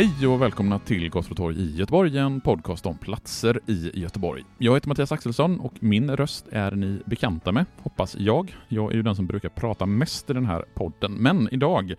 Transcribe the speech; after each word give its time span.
Hej 0.00 0.26
och 0.26 0.42
välkomna 0.42 0.78
till 0.78 1.10
Gott 1.10 1.40
i 1.56 1.76
Göteborg, 1.76 2.18
en 2.18 2.40
podcast 2.40 2.86
om 2.86 2.98
platser 2.98 3.60
i 3.66 4.00
Göteborg. 4.00 4.44
Jag 4.58 4.74
heter 4.74 4.88
Mattias 4.88 5.12
Axelsson 5.12 5.60
och 5.60 5.74
min 5.80 6.16
röst 6.16 6.46
är 6.50 6.70
ni 6.70 7.00
bekanta 7.06 7.52
med, 7.52 7.66
hoppas 7.76 8.16
jag. 8.18 8.56
Jag 8.68 8.92
är 8.92 8.96
ju 8.96 9.02
den 9.02 9.16
som 9.16 9.26
brukar 9.26 9.48
prata 9.48 9.86
mest 9.86 10.30
i 10.30 10.32
den 10.32 10.46
här 10.46 10.64
podden, 10.74 11.12
men 11.12 11.48
idag 11.52 11.94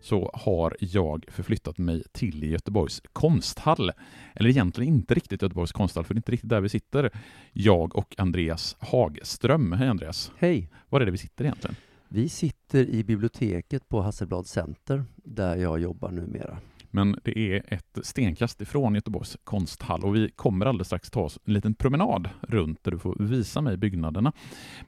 så 0.00 0.30
har 0.34 0.76
jag 0.80 1.24
förflyttat 1.28 1.78
mig 1.78 2.02
till 2.12 2.42
Göteborgs 2.42 3.02
konsthall. 3.12 3.92
Eller 4.34 4.50
egentligen 4.50 4.94
inte 4.94 5.14
riktigt 5.14 5.42
Göteborgs 5.42 5.72
konsthall, 5.72 6.04
för 6.04 6.14
det 6.14 6.18
är 6.18 6.20
inte 6.20 6.32
riktigt 6.32 6.50
där 6.50 6.60
vi 6.60 6.68
sitter. 6.68 7.10
Jag 7.52 7.96
och 7.96 8.14
Andreas 8.18 8.76
Hagström. 8.78 9.72
Hej 9.72 9.88
Andreas! 9.88 10.32
Hej! 10.38 10.70
Var 10.88 11.00
är 11.00 11.04
det 11.04 11.12
vi 11.12 11.18
sitter 11.18 11.44
egentligen? 11.44 11.76
Vi 12.08 12.28
sitter 12.28 12.90
i 12.90 13.04
biblioteket 13.04 13.88
på 13.88 14.00
Hasselblad 14.00 14.46
Center, 14.46 15.04
där 15.16 15.56
jag 15.56 15.80
jobbar 15.80 16.10
numera. 16.10 16.58
Men 16.90 17.18
det 17.24 17.38
är 17.38 17.62
ett 17.68 17.98
stenkast 18.02 18.60
ifrån 18.60 18.94
Göteborgs 18.94 19.36
konsthall 19.44 20.04
och 20.04 20.16
vi 20.16 20.30
kommer 20.30 20.66
alldeles 20.66 20.86
strax 20.86 21.10
ta 21.10 21.20
oss 21.20 21.38
en 21.44 21.54
liten 21.54 21.74
promenad 21.74 22.28
runt 22.40 22.84
där 22.84 22.90
du 22.90 22.98
får 22.98 23.16
visa 23.18 23.60
mig 23.60 23.76
byggnaderna. 23.76 24.32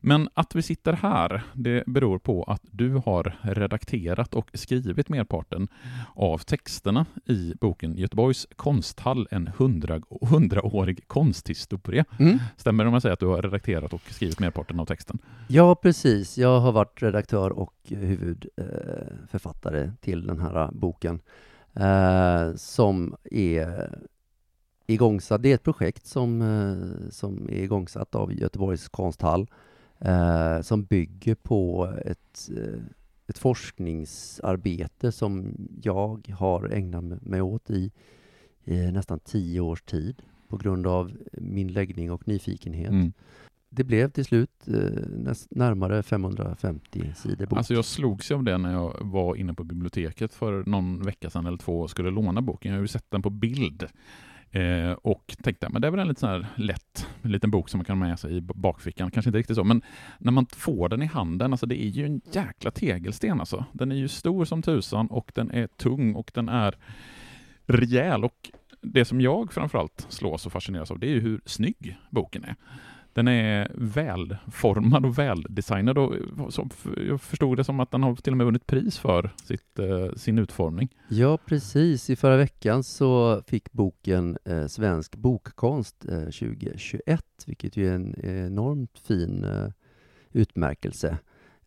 Men 0.00 0.28
att 0.34 0.54
vi 0.54 0.62
sitter 0.62 0.92
här, 0.92 1.42
det 1.52 1.84
beror 1.86 2.18
på 2.18 2.42
att 2.42 2.62
du 2.70 2.94
har 2.94 3.36
redakterat 3.42 4.34
och 4.34 4.50
skrivit 4.54 5.08
merparten 5.08 5.68
av 6.14 6.38
texterna 6.38 7.06
i 7.26 7.54
boken 7.60 7.96
Göteborgs 7.96 8.46
konsthall, 8.56 9.28
en 9.30 9.50
hundra, 9.58 10.00
hundraårig 10.20 11.08
konsthistoria. 11.08 12.04
Mm. 12.18 12.38
Stämmer 12.56 12.84
det 12.84 12.88
om 12.88 12.94
jag 12.94 13.02
säger 13.02 13.12
att 13.12 13.20
du 13.20 13.26
har 13.26 13.42
redakterat 13.42 13.92
och 13.92 14.02
skrivit 14.10 14.40
merparten 14.40 14.80
av 14.80 14.84
texten? 14.84 15.18
Ja, 15.48 15.74
precis. 15.74 16.38
Jag 16.38 16.60
har 16.60 16.72
varit 16.72 17.02
redaktör 17.02 17.50
och 17.50 17.74
huvudförfattare 17.88 19.92
till 20.00 20.26
den 20.26 20.40
här 20.40 20.70
boken 20.72 21.20
eh, 21.74 22.54
som 22.54 23.16
är 23.30 23.98
igångsatt. 24.86 25.42
Det 25.42 25.50
är 25.50 25.54
ett 25.54 25.62
projekt 25.62 26.06
som, 26.06 26.42
eh, 26.42 27.10
som 27.10 27.48
är 27.48 27.62
igångsatt 27.62 28.14
av 28.14 28.32
Göteborgs 28.32 28.88
konsthall 28.88 29.46
eh, 29.98 30.60
som 30.60 30.84
bygger 30.84 31.34
på 31.34 31.92
ett, 32.04 32.50
eh, 32.56 32.80
ett 33.26 33.38
forskningsarbete 33.38 35.12
som 35.12 35.56
jag 35.82 36.28
har 36.38 36.68
ägnat 36.68 37.22
mig 37.22 37.40
åt 37.40 37.70
i, 37.70 37.92
i 38.64 38.92
nästan 38.92 39.18
tio 39.18 39.60
års 39.60 39.82
tid 39.82 40.22
på 40.48 40.56
grund 40.56 40.86
av 40.86 41.12
min 41.32 41.72
läggning 41.72 42.10
och 42.10 42.28
nyfikenhet. 42.28 42.90
Mm 42.90 43.12
det 43.70 43.84
blev 43.84 44.10
till 44.10 44.24
slut 44.24 44.68
eh, 44.68 44.74
närmare 45.50 46.02
550 46.02 47.12
sidor 47.16 47.46
bok. 47.46 47.58
Alltså 47.58 47.74
jag 47.74 47.84
slogs 47.84 48.30
av 48.30 48.44
det 48.44 48.58
när 48.58 48.72
jag 48.72 48.96
var 49.00 49.36
inne 49.36 49.54
på 49.54 49.64
biblioteket 49.64 50.34
för 50.34 50.64
någon 50.66 51.02
vecka 51.02 51.30
sedan 51.30 51.46
eller 51.46 51.58
två 51.58 51.80
och 51.80 51.90
skulle 51.90 52.10
låna 52.10 52.42
boken. 52.42 52.70
Jag 52.70 52.78
har 52.78 52.82
ju 52.82 52.88
sett 52.88 53.10
den 53.10 53.22
på 53.22 53.30
bild 53.30 53.86
eh, 54.50 54.92
och 54.92 55.36
tänkte 55.42 55.68
men 55.68 55.82
det 55.82 55.88
är 55.88 55.90
väl 55.90 56.00
en 56.00 56.08
lite 56.08 56.20
sån 56.20 56.28
här 56.28 56.46
lätt 56.56 57.08
en 57.22 57.32
liten 57.32 57.50
bok 57.50 57.68
som 57.68 57.78
man 57.78 57.84
kan 57.84 57.98
ha 57.98 58.08
med 58.08 58.18
sig 58.18 58.36
i 58.36 58.40
bakfickan. 58.40 59.10
Kanske 59.10 59.28
inte 59.28 59.38
riktigt 59.38 59.56
så, 59.56 59.64
men 59.64 59.82
när 60.18 60.32
man 60.32 60.46
får 60.46 60.88
den 60.88 61.02
i 61.02 61.06
handen, 61.06 61.52
alltså 61.52 61.66
det 61.66 61.82
är 61.82 61.88
ju 61.88 62.06
en 62.06 62.20
jäkla 62.32 62.70
tegelsten 62.70 63.40
alltså. 63.40 63.64
Den 63.72 63.92
är 63.92 63.96
ju 63.96 64.08
stor 64.08 64.44
som 64.44 64.62
tusan 64.62 65.06
och 65.06 65.32
den 65.34 65.50
är 65.50 65.66
tung 65.66 66.14
och 66.14 66.30
den 66.34 66.48
är 66.48 66.74
rejäl 67.66 68.24
och 68.24 68.50
det 68.80 69.04
som 69.04 69.20
jag 69.20 69.52
framförallt 69.52 70.06
slås 70.08 70.46
och 70.46 70.52
fascineras 70.52 70.90
av 70.90 70.98
det 70.98 71.06
är 71.06 71.10
ju 71.10 71.20
hur 71.20 71.40
snygg 71.44 71.98
boken 72.10 72.44
är. 72.44 72.56
Den 73.18 73.28
är 73.28 73.70
välformad 73.74 75.06
och 75.06 75.18
väldesignad 75.18 75.98
och 75.98 76.14
jag 77.08 77.20
förstod 77.20 77.56
det 77.56 77.64
som 77.64 77.80
att 77.80 77.90
den 77.90 78.02
har 78.02 78.14
till 78.14 78.32
och 78.32 78.36
med 78.36 78.44
vunnit 78.44 78.66
pris 78.66 78.98
för 78.98 79.30
sitt, 79.44 79.78
eh, 79.78 80.12
sin 80.16 80.38
utformning. 80.38 80.88
Ja, 81.08 81.38
precis. 81.46 82.10
I 82.10 82.16
förra 82.16 82.36
veckan 82.36 82.82
så 82.82 83.42
fick 83.46 83.72
boken 83.72 84.38
eh, 84.44 84.66
Svensk 84.66 85.16
bokkonst 85.16 86.04
eh, 86.08 86.18
2021, 86.18 87.24
vilket 87.46 87.76
ju 87.76 87.88
är 87.88 87.94
en 87.94 88.14
enormt 88.24 88.98
fin 88.98 89.44
eh, 89.44 89.68
utmärkelse. 90.32 91.18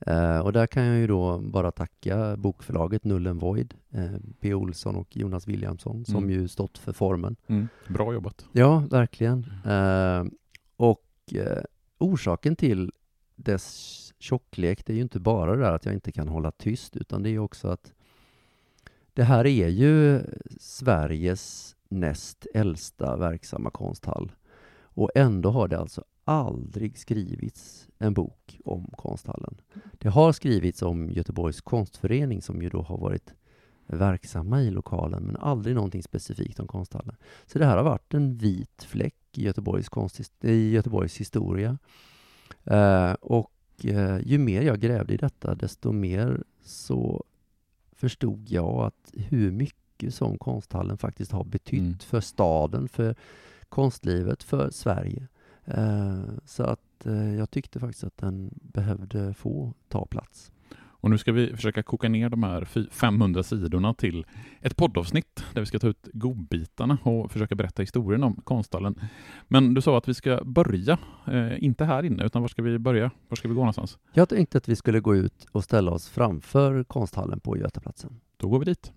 Uh, 0.08 0.40
och 0.40 0.54
där 0.54 0.68
kan 0.68 0.84
jag 0.84 0.98
ju 0.98 1.08
då 1.08 1.38
bara 1.38 1.72
tacka 1.72 2.38
bokförlaget 2.38 3.04
Nullen 3.04 3.38
Void, 3.38 3.74
uh, 3.98 4.18
P. 4.40 4.54
Olsson 4.54 4.96
och 4.96 5.18
Jonas 5.18 5.48
Williamson, 5.48 6.06
som 6.06 6.24
mm. 6.24 6.30
ju 6.30 6.48
stått 6.48 6.78
för 6.78 6.94
formen. 6.94 7.36
Mm. 7.48 7.68
Bra 7.88 8.14
jobbat! 8.14 8.46
Ja, 8.52 8.84
verkligen. 8.90 9.46
Och 11.32 11.38
eh, 11.38 11.64
orsaken 11.98 12.56
till 12.56 12.92
dess 13.36 14.14
tjocklek, 14.20 14.86
det 14.86 14.94
är 14.94 14.96
ju 14.96 15.02
inte 15.02 15.20
bara 15.20 15.56
det 15.56 15.62
där 15.62 15.74
att 15.74 15.86
jag 15.86 15.94
inte 15.94 16.12
kan 16.12 16.28
hålla 16.28 16.52
tyst, 16.52 16.98
utan 16.98 17.24
det 17.24 17.30
är 17.30 17.40
också 17.40 17.68
att 17.68 17.94
det 19.14 19.24
här 19.24 19.48
är 19.48 19.68
ju 19.68 20.22
Sveriges 20.60 21.76
näst 21.90 22.48
äldsta 22.54 23.18
verksamma 23.18 23.70
konsthall. 23.70 24.32
Och 24.94 25.10
ändå 25.16 25.50
har 25.50 25.68
det 25.68 25.80
alltså 25.80 26.04
aldrig 26.24 26.98
skrivits 26.98 27.88
en 27.98 28.14
bok 28.14 28.60
om 28.66 28.92
konsthallen. 28.98 29.62
Det 29.92 30.10
har 30.10 30.32
skrivits 30.32 30.82
om 30.82 31.10
Göteborgs 31.10 31.62
konstförening 31.62 32.42
som 32.42 32.62
ju 32.62 32.70
då 32.70 32.82
har 32.82 32.98
varit 32.98 33.34
verksamma 33.88 34.62
i 34.62 34.72
lokalen, 34.72 35.24
men 35.24 35.38
aldrig 35.38 35.76
någonting 35.76 36.04
specifikt 36.04 36.60
om 36.60 36.68
konsthallen. 36.68 37.16
Så 37.46 37.60
det 37.60 37.66
här 37.66 37.78
har 37.78 37.84
varit 37.84 38.14
en 38.14 38.38
vit 38.38 38.84
fläck 38.84 39.21
i 39.38 39.44
Göteborgs, 39.44 39.90
konst, 39.90 40.46
i 40.46 40.72
Göteborgs 40.72 41.18
historia. 41.18 41.78
Eh, 42.64 43.14
och 43.14 43.52
eh, 43.84 44.20
ju 44.24 44.38
mer 44.38 44.62
jag 44.62 44.80
grävde 44.80 45.14
i 45.14 45.18
detta, 45.18 45.56
desto 45.56 45.92
mer 45.92 46.44
så 46.64 47.24
förstod 47.92 48.50
jag 48.50 48.86
att 48.86 49.14
hur 49.14 49.52
mycket 49.52 50.14
som 50.14 50.38
konsthallen 50.38 50.98
faktiskt 50.98 51.32
har 51.32 51.44
betytt 51.44 51.80
mm. 51.80 52.00
för 52.00 52.22
staden, 52.22 52.88
för 52.88 53.16
konstlivet, 53.70 54.44
för 54.44 54.70
Sverige. 54.70 55.28
Eh, 55.66 56.24
så 56.46 56.64
att 56.64 57.06
eh, 57.06 57.36
jag 57.36 57.52
tyckte 57.52 57.80
faktiskt 57.80 58.04
att 58.04 58.18
den 58.18 58.50
behövde 58.62 59.34
få 59.34 59.74
ta 59.88 60.06
plats. 60.06 60.52
Och 61.02 61.10
nu 61.10 61.18
ska 61.18 61.32
vi 61.32 61.56
försöka 61.56 61.84
koka 61.84 62.10
ner 62.10 62.30
de 62.30 62.44
här 62.44 62.66
500 62.92 63.44
sidorna 63.44 63.94
till 63.94 64.26
ett 64.62 64.76
poddavsnitt 64.76 65.44
där 65.54 65.62
vi 65.62 65.66
ska 65.66 65.80
ta 65.80 65.88
ut 65.88 66.08
godbitarna 66.14 66.98
och 67.04 67.32
försöka 67.32 67.56
berätta 67.56 67.82
historien 67.82 68.24
om 68.24 68.36
konsthallen. 68.36 68.96
Men 69.48 69.74
du 69.74 69.82
sa 69.82 69.98
att 69.98 70.08
vi 70.08 70.14
ska 70.14 70.40
börja, 70.46 70.98
eh, 71.28 71.64
inte 71.64 71.86
här 71.86 72.04
inne, 72.04 72.26
utan 72.26 72.42
var 72.42 72.50
ska 72.50 72.62
vi 72.62 72.80
börja? 72.80 73.12
Var 73.28 73.36
ska 73.36 73.48
vi 73.48 73.54
gå 73.54 73.62
någonstans? 73.62 73.98
Jag 74.14 74.30
tänkte 74.30 74.58
att 74.58 74.70
vi 74.70 74.76
skulle 74.76 75.00
gå 75.00 75.16
ut 75.16 75.46
och 75.52 75.64
ställa 75.64 75.92
oss 75.92 76.10
framför 76.10 76.84
konsthallen 76.84 77.40
på 77.40 77.58
Götaplatsen. 77.58 78.20
Då 78.38 78.50
går 78.50 78.60
vi 78.60 78.66
dit. 78.66 78.92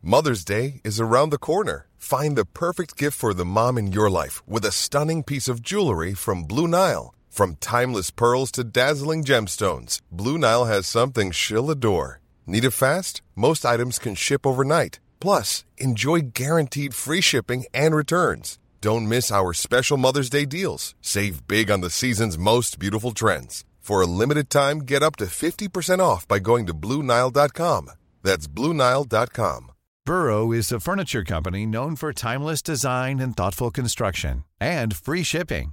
Mother's 0.00 0.44
Day 0.44 0.80
is 0.84 1.00
around 1.00 1.32
the 1.32 1.38
corner. 1.38 1.86
Find 1.98 2.36
the 2.36 2.44
perfect 2.44 3.02
gift 3.02 3.18
for 3.18 3.32
the 3.32 3.44
mom 3.44 3.78
in 3.78 3.92
your 3.92 4.10
life 4.10 4.42
with 4.46 4.66
a 4.66 4.70
stunning 4.70 5.22
piece 5.22 5.52
of 5.52 5.60
jewelry 5.62 6.14
from 6.14 6.46
Blue 6.46 6.66
Nile. 6.68 7.14
From 7.34 7.56
timeless 7.56 8.12
pearls 8.12 8.52
to 8.52 8.62
dazzling 8.62 9.24
gemstones, 9.24 10.00
Blue 10.08 10.38
Nile 10.38 10.66
has 10.66 10.86
something 10.86 11.32
she'll 11.32 11.68
adore. 11.68 12.20
Need 12.46 12.64
it 12.64 12.70
fast? 12.70 13.22
Most 13.34 13.66
items 13.66 13.98
can 13.98 14.14
ship 14.14 14.46
overnight. 14.46 15.00
Plus, 15.18 15.64
enjoy 15.76 16.20
guaranteed 16.32 16.94
free 16.94 17.20
shipping 17.20 17.64
and 17.74 17.92
returns. 17.92 18.60
Don't 18.80 19.08
miss 19.08 19.32
our 19.32 19.52
special 19.52 19.96
Mother's 19.96 20.30
Day 20.30 20.44
deals. 20.44 20.94
Save 21.00 21.48
big 21.48 21.72
on 21.72 21.80
the 21.80 21.90
season's 21.90 22.38
most 22.38 22.78
beautiful 22.78 23.10
trends. 23.10 23.64
For 23.80 24.00
a 24.00 24.06
limited 24.06 24.48
time, 24.48 24.82
get 24.82 25.02
up 25.02 25.16
to 25.16 25.24
50% 25.24 25.98
off 25.98 26.28
by 26.28 26.38
going 26.38 26.66
to 26.66 26.72
Blue 26.72 27.02
Nile.com. 27.02 27.90
That's 28.22 28.46
Blue 28.46 28.72
Nile.com. 28.72 29.72
Burrow 30.06 30.52
is 30.52 30.70
a 30.70 30.78
furniture 30.78 31.24
company 31.24 31.66
known 31.66 31.96
for 31.96 32.12
timeless 32.12 32.60
design 32.60 33.18
and 33.18 33.34
thoughtful 33.34 33.70
construction 33.70 34.44
and 34.60 34.94
free 34.94 35.22
shipping, 35.22 35.72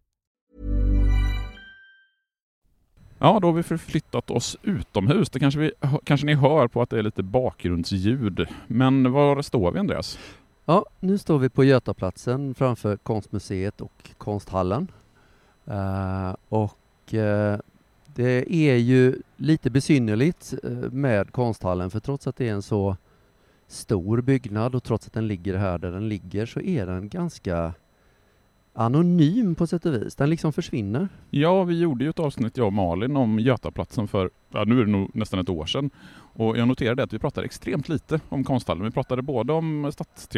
Ja, 3.23 3.39
då 3.39 3.47
har 3.47 3.53
vi 3.53 3.63
förflyttat 3.63 4.31
oss 4.31 4.57
utomhus. 4.63 5.29
Det 5.29 5.39
kanske, 5.39 5.59
vi, 5.59 5.71
kanske 6.03 6.25
ni 6.25 6.33
hör 6.33 6.67
på 6.67 6.81
att 6.81 6.89
det 6.89 6.99
är 6.99 7.03
lite 7.03 7.23
bakgrundsljud. 7.23 8.47
Men 8.67 9.11
var 9.11 9.41
står 9.41 9.71
vi 9.71 9.79
Andreas? 9.79 10.19
Ja, 10.65 10.85
nu 10.99 11.17
står 11.17 11.39
vi 11.39 11.49
på 11.49 11.63
Götaplatsen 11.63 12.55
framför 12.55 12.97
Konstmuseet 12.97 13.81
och 13.81 14.09
Konsthallen. 14.17 14.87
Uh, 15.67 16.35
och 16.49 17.13
uh, 17.13 17.57
det 18.05 18.55
är 18.55 18.75
ju 18.75 19.15
lite 19.35 19.69
besynnerligt 19.69 20.53
eh, 20.63 20.71
med 20.91 21.31
Konsthallen 21.31 21.89
för 21.89 21.99
trots 21.99 22.27
att 22.27 22.35
det 22.35 22.49
är 22.49 22.53
en 22.53 22.61
så 22.61 22.97
stor 23.67 24.21
byggnad 24.21 24.75
och 24.75 24.83
trots 24.83 25.07
att 25.07 25.13
den 25.13 25.27
ligger 25.27 25.57
här 25.57 25.77
där 25.77 25.91
den 25.91 26.09
ligger 26.09 26.45
så 26.45 26.61
är 26.61 26.85
den 26.85 27.09
ganska 27.09 27.73
anonym 28.73 29.55
på 29.55 29.67
sätt 29.67 29.85
och 29.85 29.93
vis. 29.93 30.15
Den 30.15 30.29
liksom 30.29 30.53
försvinner. 30.53 31.09
Ja, 31.29 31.63
vi 31.63 31.79
gjorde 31.79 32.03
ju 32.03 32.09
ett 32.09 32.19
avsnitt, 32.19 32.57
jag 32.57 32.67
och 32.67 32.73
Malin, 32.73 33.17
om 33.17 33.39
Götaplatsen 33.39 34.07
för, 34.07 34.29
ja, 34.49 34.63
nu 34.63 34.81
är 34.81 34.85
det 34.85 34.91
nog 34.91 35.15
nästan 35.15 35.39
ett 35.39 35.49
år 35.49 35.65
sedan. 35.65 35.89
Och 36.33 36.57
jag 36.57 36.67
noterade 36.67 37.03
att 37.03 37.13
vi 37.13 37.19
pratade 37.19 37.45
extremt 37.45 37.89
lite 37.89 38.19
om 38.29 38.43
konsthallen. 38.43 38.83
Vi 38.83 38.91
pratade 38.91 39.21
både 39.21 39.53
om, 39.53 39.91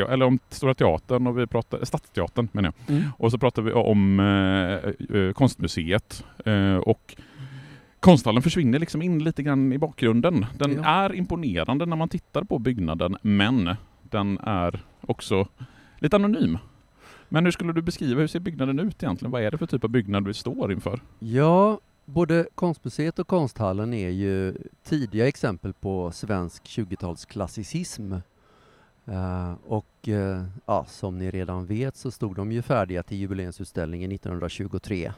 eller 0.09 0.25
om 0.25 0.39
Stora 0.49 0.73
Teatern 0.73 1.27
och 1.27 1.39
vi 1.39 1.47
pratade, 1.47 1.85
Stadsteatern 1.85 2.47
menar 2.51 2.73
jag. 2.77 2.95
Mm. 2.95 3.09
Och 3.17 3.31
så 3.31 3.37
pratade 3.37 3.67
vi 3.67 3.73
om 3.73 4.19
eh, 4.19 5.17
eh, 5.19 5.31
Konstmuseet. 5.33 6.25
Eh, 6.45 6.75
och 6.75 7.15
konsthallen 7.99 8.41
försvinner 8.41 8.79
liksom 8.79 9.01
in 9.01 9.23
lite 9.23 9.43
grann 9.43 9.73
i 9.73 9.77
bakgrunden. 9.77 10.45
Den 10.57 10.73
ja. 10.73 10.85
är 10.85 11.15
imponerande 11.15 11.85
när 11.85 11.95
man 11.95 12.09
tittar 12.09 12.43
på 12.43 12.59
byggnaden, 12.59 13.17
men 13.21 13.75
den 14.01 14.39
är 14.39 14.79
också 15.01 15.47
lite 15.99 16.15
anonym. 16.15 16.57
Men 17.33 17.45
hur 17.45 17.51
skulle 17.51 17.73
du 17.73 17.81
beskriva, 17.81 18.21
hur 18.21 18.27
ser 18.27 18.39
byggnaden 18.39 18.79
ut 18.79 19.03
egentligen? 19.03 19.31
Vad 19.31 19.41
är 19.41 19.51
det 19.51 19.57
för 19.57 19.65
typ 19.65 19.83
av 19.83 19.89
byggnad 19.89 20.27
vi 20.27 20.33
står 20.33 20.71
inför? 20.71 21.01
Ja, 21.19 21.79
både 22.05 22.47
Konstmuseet 22.55 23.19
och 23.19 23.27
Konsthallen 23.27 23.93
är 23.93 24.09
ju 24.09 24.57
tidiga 24.83 25.27
exempel 25.27 25.73
på 25.73 26.11
svensk 26.11 26.63
20-talsklassicism. 26.63 28.21
Uh, 29.07 29.15
eh, 29.15 29.53
och 29.67 30.07
uh, 30.07 30.43
ja, 30.65 30.85
som 30.89 31.17
ni 31.17 31.31
redan 31.31 31.65
vet 31.65 31.95
så 31.95 32.11
stod 32.11 32.35
de 32.35 32.51
ju 32.51 32.61
färdiga 32.61 33.03
till 33.03 33.17
jubileumsutställningen 33.17 34.11
1923. 34.11 35.13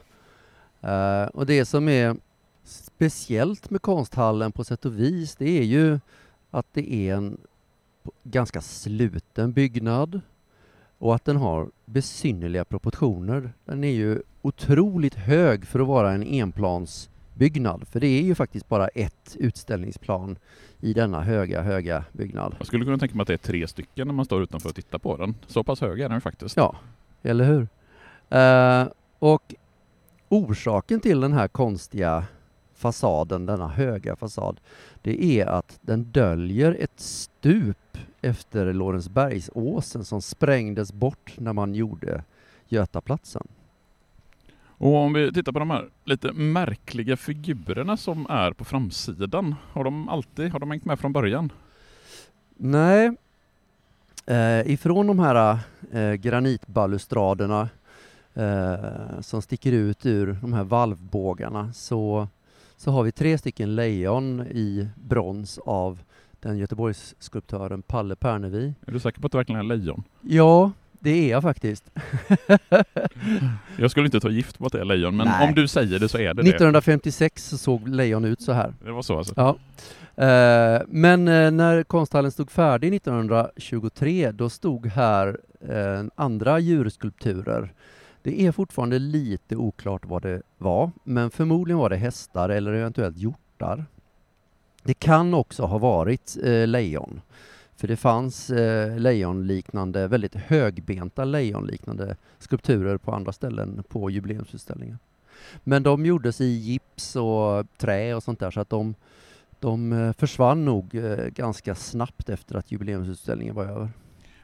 Uh, 0.84 0.90
eh, 0.90 1.26
och 1.26 1.46
det 1.46 1.64
som 1.64 1.88
är 1.88 2.16
speciellt 2.64 3.70
med 3.70 3.82
Konsthallen 3.82 4.52
på 4.52 4.64
sätt 4.64 4.84
och 4.84 4.98
vis, 4.98 5.36
det 5.36 5.58
är 5.58 5.64
ju 5.64 6.00
att 6.50 6.66
det 6.72 6.94
är 6.94 7.14
en 7.14 7.38
ganska 8.22 8.60
sluten 8.60 9.52
byggnad 9.52 10.20
och 10.98 11.14
att 11.14 11.24
den 11.24 11.36
har 11.36 11.70
besynnerliga 11.84 12.64
proportioner. 12.64 13.52
Den 13.64 13.84
är 13.84 13.92
ju 13.92 14.22
otroligt 14.42 15.14
hög 15.14 15.66
för 15.66 15.80
att 15.80 15.86
vara 15.86 16.12
en 16.12 16.22
enplansbyggnad, 16.22 17.88
för 17.88 18.00
det 18.00 18.06
är 18.06 18.22
ju 18.22 18.34
faktiskt 18.34 18.68
bara 18.68 18.88
ett 18.88 19.36
utställningsplan 19.38 20.38
i 20.80 20.92
denna 20.92 21.20
höga, 21.20 21.62
höga 21.62 22.04
byggnad. 22.12 22.54
Jag 22.58 22.66
skulle 22.66 22.84
kunna 22.84 22.98
tänka 22.98 23.14
mig 23.14 23.22
att 23.22 23.28
det 23.28 23.34
är 23.34 23.38
tre 23.38 23.68
stycken 23.68 24.06
när 24.06 24.14
man 24.14 24.24
står 24.24 24.42
utanför 24.42 24.68
och 24.68 24.74
tittar 24.74 24.98
på 24.98 25.16
den. 25.16 25.34
Så 25.46 25.64
pass 25.64 25.80
hög 25.80 26.00
är 26.00 26.08
den 26.08 26.20
faktiskt. 26.20 26.56
Ja, 26.56 26.76
eller 27.22 27.44
hur? 27.44 27.68
Uh, 28.34 28.88
och 29.18 29.54
orsaken 30.28 31.00
till 31.00 31.20
den 31.20 31.32
här 31.32 31.48
konstiga 31.48 32.24
fasaden, 32.76 33.46
denna 33.46 33.68
höga 33.68 34.16
fasad, 34.16 34.60
det 35.02 35.24
är 35.24 35.46
att 35.46 35.78
den 35.80 36.04
döljer 36.04 36.76
ett 36.80 37.00
stup 37.00 37.98
efter 38.20 38.72
Lorensbergsåsen 38.72 40.04
som 40.04 40.22
sprängdes 40.22 40.92
bort 40.92 41.34
när 41.38 41.52
man 41.52 41.74
gjorde 41.74 42.24
Götaplatsen. 42.68 43.48
Och 44.78 44.94
om 44.94 45.12
vi 45.12 45.32
tittar 45.32 45.52
på 45.52 45.58
de 45.58 45.70
här 45.70 45.88
lite 46.04 46.32
märkliga 46.32 47.16
figurerna 47.16 47.96
som 47.96 48.26
är 48.30 48.52
på 48.52 48.64
framsidan, 48.64 49.54
har 49.72 49.84
de 49.84 50.08
alltid, 50.08 50.52
har 50.52 50.58
de 50.58 50.70
hängt 50.70 50.84
med 50.84 50.98
från 50.98 51.12
början? 51.12 51.52
Nej, 52.56 53.16
eh, 54.26 54.60
ifrån 54.70 55.06
de 55.06 55.18
här 55.18 55.58
eh, 55.92 56.12
granitbalustraderna 56.12 57.68
eh, 58.34 59.20
som 59.20 59.42
sticker 59.42 59.72
ut 59.72 60.06
ur 60.06 60.38
de 60.40 60.52
här 60.52 60.64
valvbågarna 60.64 61.72
så 61.72 62.28
så 62.86 62.92
har 62.92 63.02
vi 63.02 63.12
tre 63.12 63.38
stycken 63.38 63.76
lejon 63.76 64.40
i 64.40 64.88
brons 64.94 65.58
av 65.66 66.02
den 66.40 66.58
Göteborgsskulptören 66.58 67.82
Palle 67.82 68.16
Pernevi. 68.16 68.74
Är 68.86 68.92
du 68.92 69.00
säker 69.00 69.20
på 69.20 69.26
att 69.26 69.32
det 69.32 69.38
verkligen 69.38 69.60
är 69.60 69.76
lejon? 69.76 70.02
Ja, 70.20 70.72
det 70.92 71.10
är 71.10 71.30
jag 71.30 71.42
faktiskt. 71.42 71.90
jag 73.78 73.90
skulle 73.90 74.06
inte 74.06 74.20
ta 74.20 74.30
gift 74.30 74.58
på 74.58 74.66
att 74.66 74.72
det 74.72 74.80
är 74.80 74.84
lejon, 74.84 75.16
men 75.16 75.26
Nej. 75.26 75.48
om 75.48 75.54
du 75.54 75.68
säger 75.68 75.98
det 75.98 76.08
så 76.08 76.18
är 76.18 76.34
det 76.34 76.42
1956 76.42 77.50
det. 77.50 77.58
såg 77.58 77.88
lejon 77.88 78.24
ut 78.24 78.40
så 78.40 78.52
här. 78.52 78.74
Det 78.84 78.92
var 78.92 79.02
så 79.02 79.18
alltså? 79.18 79.34
Ja. 79.36 79.56
Uh, 80.18 80.82
men 80.88 81.28
uh, 81.28 81.50
när 81.50 81.82
konsthallen 81.82 82.32
stod 82.32 82.50
färdig 82.50 82.94
1923, 82.94 84.30
då 84.30 84.50
stod 84.50 84.86
här 84.86 85.28
uh, 85.70 86.08
andra 86.14 86.58
djurskulpturer 86.58 87.72
det 88.26 88.40
är 88.40 88.52
fortfarande 88.52 88.98
lite 88.98 89.56
oklart 89.56 90.04
vad 90.04 90.22
det 90.22 90.42
var, 90.58 90.90
men 91.04 91.30
förmodligen 91.30 91.78
var 91.78 91.90
det 91.90 91.96
hästar 91.96 92.48
eller 92.48 92.72
eventuellt 92.72 93.16
hjortar. 93.16 93.86
Det 94.82 94.94
kan 94.94 95.34
också 95.34 95.62
ha 95.62 95.78
varit 95.78 96.36
eh, 96.44 96.66
lejon, 96.66 97.20
för 97.76 97.88
det 97.88 97.96
fanns 97.96 98.50
eh, 98.50 98.98
lejonliknande, 98.98 100.08
väldigt 100.08 100.34
högbenta 100.34 101.24
lejonliknande 101.24 102.16
skulpturer 102.38 102.96
på 102.96 103.12
andra 103.12 103.32
ställen 103.32 103.84
på 103.88 104.10
jubileumsutställningen. 104.10 104.98
Men 105.64 105.82
de 105.82 106.06
gjordes 106.06 106.40
i 106.40 106.46
gips 106.46 107.16
och 107.16 107.66
trä 107.78 108.14
och 108.14 108.22
sånt 108.22 108.40
där, 108.40 108.50
så 108.50 108.60
att 108.60 108.70
de, 108.70 108.94
de 109.60 109.92
eh, 109.92 110.12
försvann 110.12 110.64
nog 110.64 110.94
eh, 110.94 111.26
ganska 111.26 111.74
snabbt 111.74 112.28
efter 112.28 112.56
att 112.56 112.72
jubileumsutställningen 112.72 113.54
var 113.54 113.64
över. 113.64 113.90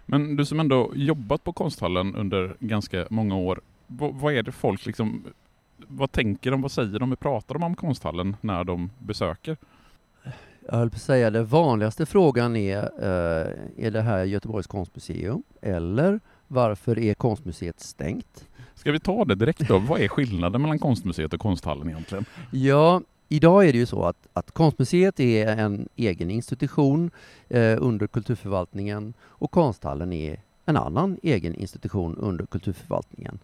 Men 0.06 0.36
du 0.36 0.44
som 0.44 0.60
ändå 0.60 0.92
jobbat 0.94 1.44
på 1.44 1.52
konsthallen 1.52 2.14
under 2.14 2.56
ganska 2.60 3.06
många 3.10 3.36
år, 3.36 3.60
vad, 3.98 4.34
är 4.34 4.42
det 4.42 4.52
folk 4.52 4.86
liksom, 4.86 5.24
vad 5.76 6.12
tänker 6.12 6.50
de, 6.50 6.62
vad 6.62 6.72
säger 6.72 6.98
de, 6.98 7.08
hur 7.08 7.16
pratar 7.16 7.54
de 7.54 7.62
om 7.62 7.74
konsthallen 7.74 8.36
när 8.40 8.64
de 8.64 8.90
besöker? 8.98 9.56
Jag 10.68 10.76
höll 10.76 10.90
på 10.90 10.96
att 10.96 11.02
säga, 11.02 11.30
den 11.30 11.46
vanligaste 11.46 12.06
frågan 12.06 12.56
är, 12.56 12.82
uh, 12.82 13.52
är 13.76 13.90
det 13.90 14.00
här 14.00 14.24
Göteborgs 14.24 14.66
konstmuseum? 14.66 15.42
Eller 15.62 16.20
varför 16.48 16.98
är 16.98 17.14
konstmuseet 17.14 17.80
stängt? 17.80 18.48
Ska 18.74 18.92
vi 18.92 19.00
ta 19.00 19.24
det 19.24 19.34
direkt 19.34 19.68
då? 19.68 19.78
Vad 19.78 20.00
är 20.00 20.08
skillnaden 20.08 20.62
mellan 20.62 20.78
konstmuseet 20.78 21.32
och 21.32 21.40
konsthallen 21.40 21.88
egentligen? 21.88 22.24
Ja, 22.50 23.00
idag 23.28 23.68
är 23.68 23.72
det 23.72 23.78
ju 23.78 23.86
så 23.86 24.04
att, 24.04 24.28
att 24.32 24.50
konstmuseet 24.50 25.20
är 25.20 25.46
en 25.46 25.88
egen 25.96 26.30
institution 26.30 27.10
eh, 27.48 27.76
under 27.80 28.06
kulturförvaltningen 28.06 29.14
och 29.20 29.50
konsthallen 29.50 30.12
är 30.12 30.40
en 30.64 30.76
annan 30.76 31.18
egen 31.22 31.54
institution 31.54 32.16
under 32.16 32.46
kulturförvaltningen. 32.46 33.38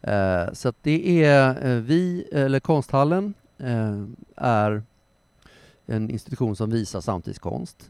Eh, 0.00 0.52
så 0.52 0.68
att 0.68 0.76
det 0.82 1.24
är 1.24 1.66
eh, 1.66 1.80
vi, 1.80 2.28
eller 2.32 2.60
Konsthallen, 2.60 3.34
eh, 3.58 4.04
är 4.36 4.82
en 5.86 6.10
institution 6.10 6.56
som 6.56 6.70
visar 6.70 7.00
samtidskonst 7.00 7.88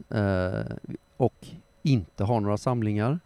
och 1.17 1.47
inte 1.83 2.23
har 2.23 2.39
några 2.39 2.57
samlingar. 2.57 3.19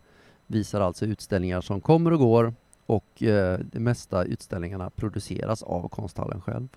Visar 0.48 0.82
alltså 0.82 1.06
utställningar 1.06 1.62
som 1.62 1.82
kommer 1.82 2.14
och 2.14 2.20
går 2.20 2.54
och 2.86 3.06
de 3.18 3.80
mesta 3.80 4.24
utställningarna 4.24 4.90
produceras 4.90 5.64
av 5.64 5.88
Konsthallen 5.90 6.42
själv. 6.42 6.68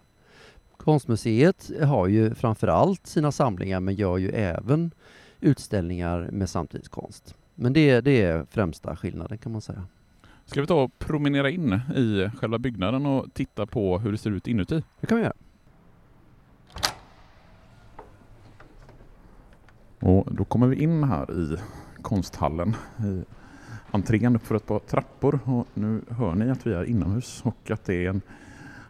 Konstmuseet 0.77 1.71
har 1.83 2.07
ju 2.07 2.35
framförallt 2.35 3.07
sina 3.07 3.33
samlingar 3.33 3.81
men 3.81 3.95
gör 3.95 4.19
ju 4.19 4.31
även 4.31 4.91
utställningar 5.41 6.29
med 6.33 6.51
samtidskonst. 6.51 7.35
Men 7.61 7.73
det, 7.73 8.01
det 8.01 8.23
är 8.23 8.47
främsta 8.51 8.97
skillnaden 8.97 9.39
kan 9.39 9.53
man 9.53 9.61
säga. 9.61 9.87
Ska 10.45 10.61
vi 10.61 10.67
ta 10.67 10.83
och 10.83 10.99
promenera 10.99 11.51
in 11.51 11.81
i 11.97 12.31
själva 12.39 12.59
byggnaden 12.59 13.07
och 13.07 13.35
titta 13.35 13.67
på 13.67 13.99
hur 13.99 14.13
det 14.13 14.19
ser 14.19 14.31
ut 14.31 14.49
inuti? 14.49 14.83
Det 15.01 15.07
kan 15.07 15.19
vi 15.19 15.25
göra. 15.25 15.35
Och 20.01 20.35
då 20.35 20.45
kommer 20.45 20.67
vi 20.67 20.83
in 20.83 21.05
här 21.05 21.33
i 21.33 21.57
konsthallen 22.03 22.77
i 23.05 23.25
entrén 23.91 24.37
upp 24.37 24.47
för 24.47 24.55
ett 24.55 24.67
par 24.67 24.79
trappor 24.79 25.41
och 25.45 25.67
nu 25.75 26.01
hör 26.09 26.35
ni 26.35 26.51
att 26.51 26.67
vi 26.67 26.73
är 26.73 26.85
inomhus 26.85 27.41
och 27.45 27.71
att 27.71 27.85
det 27.85 28.07
är 28.07 28.11
en 28.11 28.21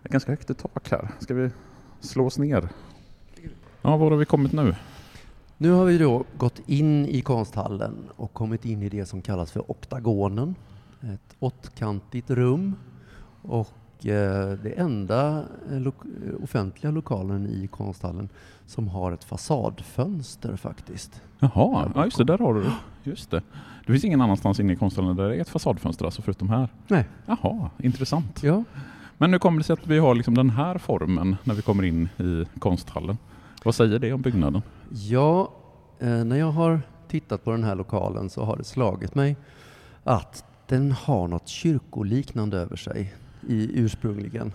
ganska 0.04 0.32
högt 0.32 0.50
i 0.50 0.54
tak 0.54 0.90
här. 0.90 1.08
Ska 1.18 1.34
vi 1.34 1.50
slå 2.00 2.26
oss 2.26 2.38
ner? 2.38 2.68
Ja, 3.82 3.96
var 3.96 4.10
har 4.10 4.18
vi 4.18 4.24
kommit 4.24 4.52
nu? 4.52 4.74
Nu 5.60 5.70
har 5.70 5.84
vi 5.84 5.98
då 5.98 6.24
gått 6.36 6.60
in 6.66 7.06
i 7.06 7.20
konsthallen 7.20 7.94
och 8.16 8.32
kommit 8.32 8.64
in 8.64 8.82
i 8.82 8.88
det 8.88 9.06
som 9.06 9.22
kallas 9.22 9.52
för 9.52 9.70
oktagonen. 9.70 10.54
Ett 11.00 11.36
åttkantigt 11.38 12.30
rum 12.30 12.76
och 13.42 14.06
eh, 14.06 14.52
det 14.62 14.72
enda 14.76 15.44
eh, 15.70 15.80
lo 15.80 15.92
offentliga 16.42 16.90
lokalen 16.90 17.46
i 17.46 17.66
konsthallen 17.66 18.28
som 18.66 18.88
har 18.88 19.12
ett 19.12 19.24
fasadfönster 19.24 20.56
faktiskt. 20.56 21.22
Jaha, 21.38 21.92
ja, 21.94 22.04
just 22.04 22.18
det, 22.18 22.24
där 22.24 22.38
har 22.38 22.54
du 22.54 22.62
det. 22.62 22.74
Just 23.04 23.30
det. 23.30 23.42
Det 23.86 23.92
finns 23.92 24.04
ingen 24.04 24.20
annanstans 24.20 24.60
inne 24.60 24.72
i 24.72 24.76
konsthallen 24.76 25.16
där 25.16 25.28
det 25.28 25.36
är 25.36 25.40
ett 25.40 25.48
fasadfönster 25.48 26.04
alltså 26.04 26.22
förutom 26.22 26.48
här? 26.48 26.68
Nej. 26.88 27.08
Jaha, 27.26 27.70
intressant. 27.78 28.42
Ja. 28.42 28.64
Men 29.18 29.30
nu 29.30 29.38
kommer 29.38 29.58
det 29.58 29.64
sig 29.64 29.72
att 29.72 29.86
vi 29.86 29.98
har 29.98 30.14
liksom 30.14 30.34
den 30.34 30.50
här 30.50 30.78
formen 30.78 31.36
när 31.44 31.54
vi 31.54 31.62
kommer 31.62 31.82
in 31.82 32.08
i 32.18 32.44
konsthallen. 32.58 33.18
Vad 33.64 33.74
säger 33.74 33.98
det 33.98 34.12
om 34.12 34.22
byggnaden? 34.22 34.62
Ja, 34.90 35.52
eh, 35.98 36.24
när 36.24 36.36
jag 36.36 36.50
har 36.52 36.80
tittat 37.08 37.44
på 37.44 37.50
den 37.50 37.64
här 37.64 37.74
lokalen 37.74 38.30
så 38.30 38.44
har 38.44 38.56
det 38.56 38.64
slagit 38.64 39.14
mig 39.14 39.36
att 40.04 40.44
den 40.66 40.92
har 40.92 41.28
något 41.28 41.48
kyrkoliknande 41.48 42.58
över 42.58 42.76
sig 42.76 43.14
i 43.48 43.80
ursprungligen. 43.80 44.52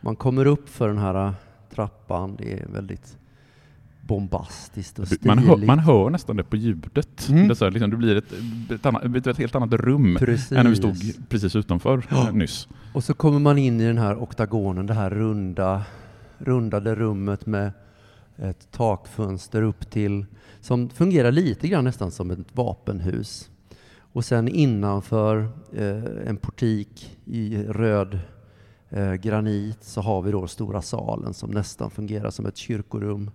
Man 0.00 0.16
kommer 0.16 0.46
upp 0.46 0.68
för 0.68 0.88
den 0.88 0.98
här 0.98 1.34
trappan, 1.74 2.36
det 2.36 2.52
är 2.60 2.66
väldigt 2.66 3.16
bombastiskt 4.00 4.98
och 4.98 5.06
stiligt. 5.06 5.24
Man 5.24 5.38
hör, 5.38 5.56
man 5.56 5.78
hör 5.78 6.10
nästan 6.10 6.36
det 6.36 6.44
på 6.44 6.56
ljudet. 6.56 7.28
Mm. 7.28 7.48
Det, 7.48 7.54
så 7.56 7.64
här, 7.64 7.70
liksom, 7.72 7.90
det 7.90 7.96
blir 7.96 8.16
ett, 8.16 8.32
ett, 8.70 8.86
annat, 8.86 9.26
ett 9.26 9.38
helt 9.38 9.54
annat 9.54 9.72
rum 9.72 10.16
Precis. 10.18 10.52
än 10.52 10.64
när 10.64 10.70
vi 10.70 10.76
stod 10.76 10.96
precis 11.28 11.56
utanför 11.56 12.06
Ja. 12.10 12.28
eh, 12.28 12.34
nyss. 12.34 12.68
Och 12.94 13.04
så 13.04 13.14
kommer 13.14 13.38
man 13.38 13.58
in 13.58 13.80
i 13.80 13.86
den 13.86 13.98
här 13.98 14.22
oktagonen, 14.22 14.86
det 14.86 14.94
här 14.94 15.10
runda, 15.10 15.82
rundade 16.38 16.94
rummet 16.94 17.46
med 17.46 17.72
ett 18.36 18.70
takfönster 18.70 19.62
upp 19.62 19.90
till, 19.90 20.26
som 20.60 20.88
fungerar 20.88 21.32
lite 21.32 21.68
grann 21.68 21.84
nästan 21.84 22.10
som 22.10 22.30
ett 22.30 22.56
vapenhus. 22.56 23.50
Och 23.98 24.24
sen 24.24 24.48
innanför 24.48 25.48
eh, 25.72 26.28
en 26.28 26.36
portik 26.36 27.18
i 27.24 27.56
röd 27.62 28.18
eh, 28.88 29.14
granit 29.14 29.84
så 29.84 30.00
har 30.00 30.22
vi 30.22 30.30
då 30.30 30.46
stora 30.46 30.82
salen 30.82 31.34
som 31.34 31.50
nästan 31.50 31.90
fungerar 31.90 32.30
som 32.30 32.46
ett 32.46 32.56
kyrkorum. 32.56 33.30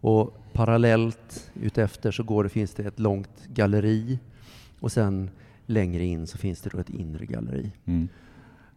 Och 0.00 0.38
parallellt 0.52 1.50
utefter 1.54 2.10
så 2.10 2.22
går 2.22 2.44
det, 2.44 2.48
finns 2.48 2.74
det 2.74 2.86
ett 2.86 2.98
långt 2.98 3.46
galleri 3.46 4.18
och 4.80 4.92
sen 4.92 5.30
längre 5.66 6.04
in 6.04 6.26
så 6.26 6.38
finns 6.38 6.60
det 6.60 6.70
då 6.70 6.78
ett 6.78 6.90
inre 6.90 7.26
galleri. 7.26 7.72
Mm. 7.84 8.08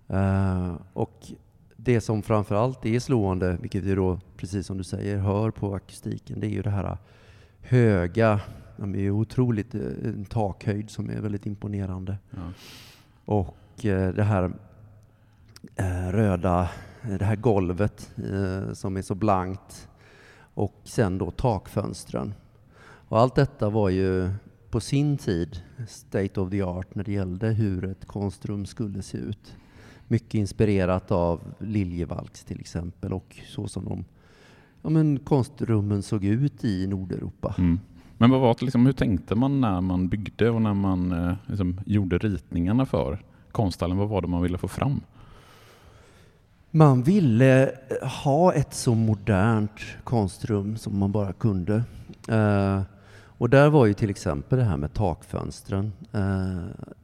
Eh, 0.07 0.75
och 0.93 1.31
det 1.77 2.01
som 2.01 2.23
framför 2.23 2.55
allt 2.55 2.85
är 2.85 2.99
slående, 2.99 3.57
vilket 3.61 3.83
vi 3.83 3.95
då, 3.95 4.19
precis 4.37 4.67
som 4.67 4.77
du 4.77 4.83
säger, 4.83 5.17
hör 5.17 5.51
på 5.51 5.75
akustiken, 5.75 6.39
det 6.39 6.47
är 6.47 6.51
ju 6.51 6.61
det 6.61 6.69
här 6.69 6.97
höga, 7.61 8.41
de 8.77 8.95
är 8.95 9.11
otroligt, 9.11 9.75
eh, 9.75 9.81
en 9.81 10.25
takhöjd 10.25 10.89
som 10.89 11.09
är 11.09 11.21
väldigt 11.21 11.45
imponerande. 11.45 12.17
Ja. 12.29 12.51
Och 13.25 13.85
eh, 13.85 14.13
det 14.13 14.23
här 14.23 14.51
röda, 16.11 16.69
det 17.01 17.25
här 17.25 17.35
golvet 17.35 18.11
som 18.73 18.97
är 18.97 19.01
så 19.01 19.15
blankt 19.15 19.89
och 20.53 20.75
sen 20.83 21.17
då 21.17 21.31
takfönstren. 21.31 22.33
Och 23.09 23.19
allt 23.19 23.35
detta 23.35 23.69
var 23.69 23.89
ju 23.89 24.29
på 24.69 24.79
sin 24.79 25.17
tid 25.17 25.61
state 25.87 26.41
of 26.41 26.51
the 26.51 26.61
art 26.61 26.95
när 26.95 27.03
det 27.03 27.11
gällde 27.11 27.47
hur 27.47 27.85
ett 27.85 28.05
konstrum 28.05 28.65
skulle 28.65 29.01
se 29.01 29.17
ut. 29.17 29.55
Mycket 30.07 30.33
inspirerat 30.33 31.11
av 31.11 31.41
Liljevalchs 31.59 32.43
till 32.43 32.59
exempel 32.59 33.13
och 33.13 33.35
så 33.47 33.67
som 33.67 33.85
de 33.85 34.05
ja, 34.81 34.89
men 34.89 35.19
konstrummen 35.19 36.03
såg 36.03 36.23
ut 36.23 36.63
i 36.63 36.87
Nordeuropa. 36.87 37.55
Mm. 37.57 37.79
Men 38.17 38.29
vad 38.29 38.41
var 38.41 38.55
det, 38.59 38.65
liksom, 38.65 38.85
hur 38.85 38.93
tänkte 38.93 39.35
man 39.35 39.61
när 39.61 39.81
man 39.81 40.07
byggde 40.07 40.49
och 40.49 40.61
när 40.61 40.73
man 40.73 41.11
eh, 41.11 41.33
liksom, 41.45 41.81
gjorde 41.85 42.17
ritningarna 42.17 42.85
för 42.85 43.19
konsthallen? 43.51 43.97
Vad 43.97 44.09
var 44.09 44.21
det 44.21 44.27
man 44.27 44.41
ville 44.41 44.57
få 44.57 44.67
fram? 44.67 45.01
Man 46.71 47.03
ville 47.03 47.71
ha 48.23 48.53
ett 48.53 48.73
så 48.73 48.95
modernt 48.95 49.81
konstrum 50.03 50.77
som 50.77 50.99
man 50.99 51.11
bara 51.11 51.33
kunde. 51.33 51.83
Eh, 52.27 52.81
och 53.37 53.49
där 53.49 53.69
var 53.69 53.85
ju 53.85 53.93
till 53.93 54.09
exempel 54.09 54.59
det 54.59 54.65
här 54.65 54.77
med 54.77 54.93
takfönstren. 54.93 55.91
Eh, 56.11 56.57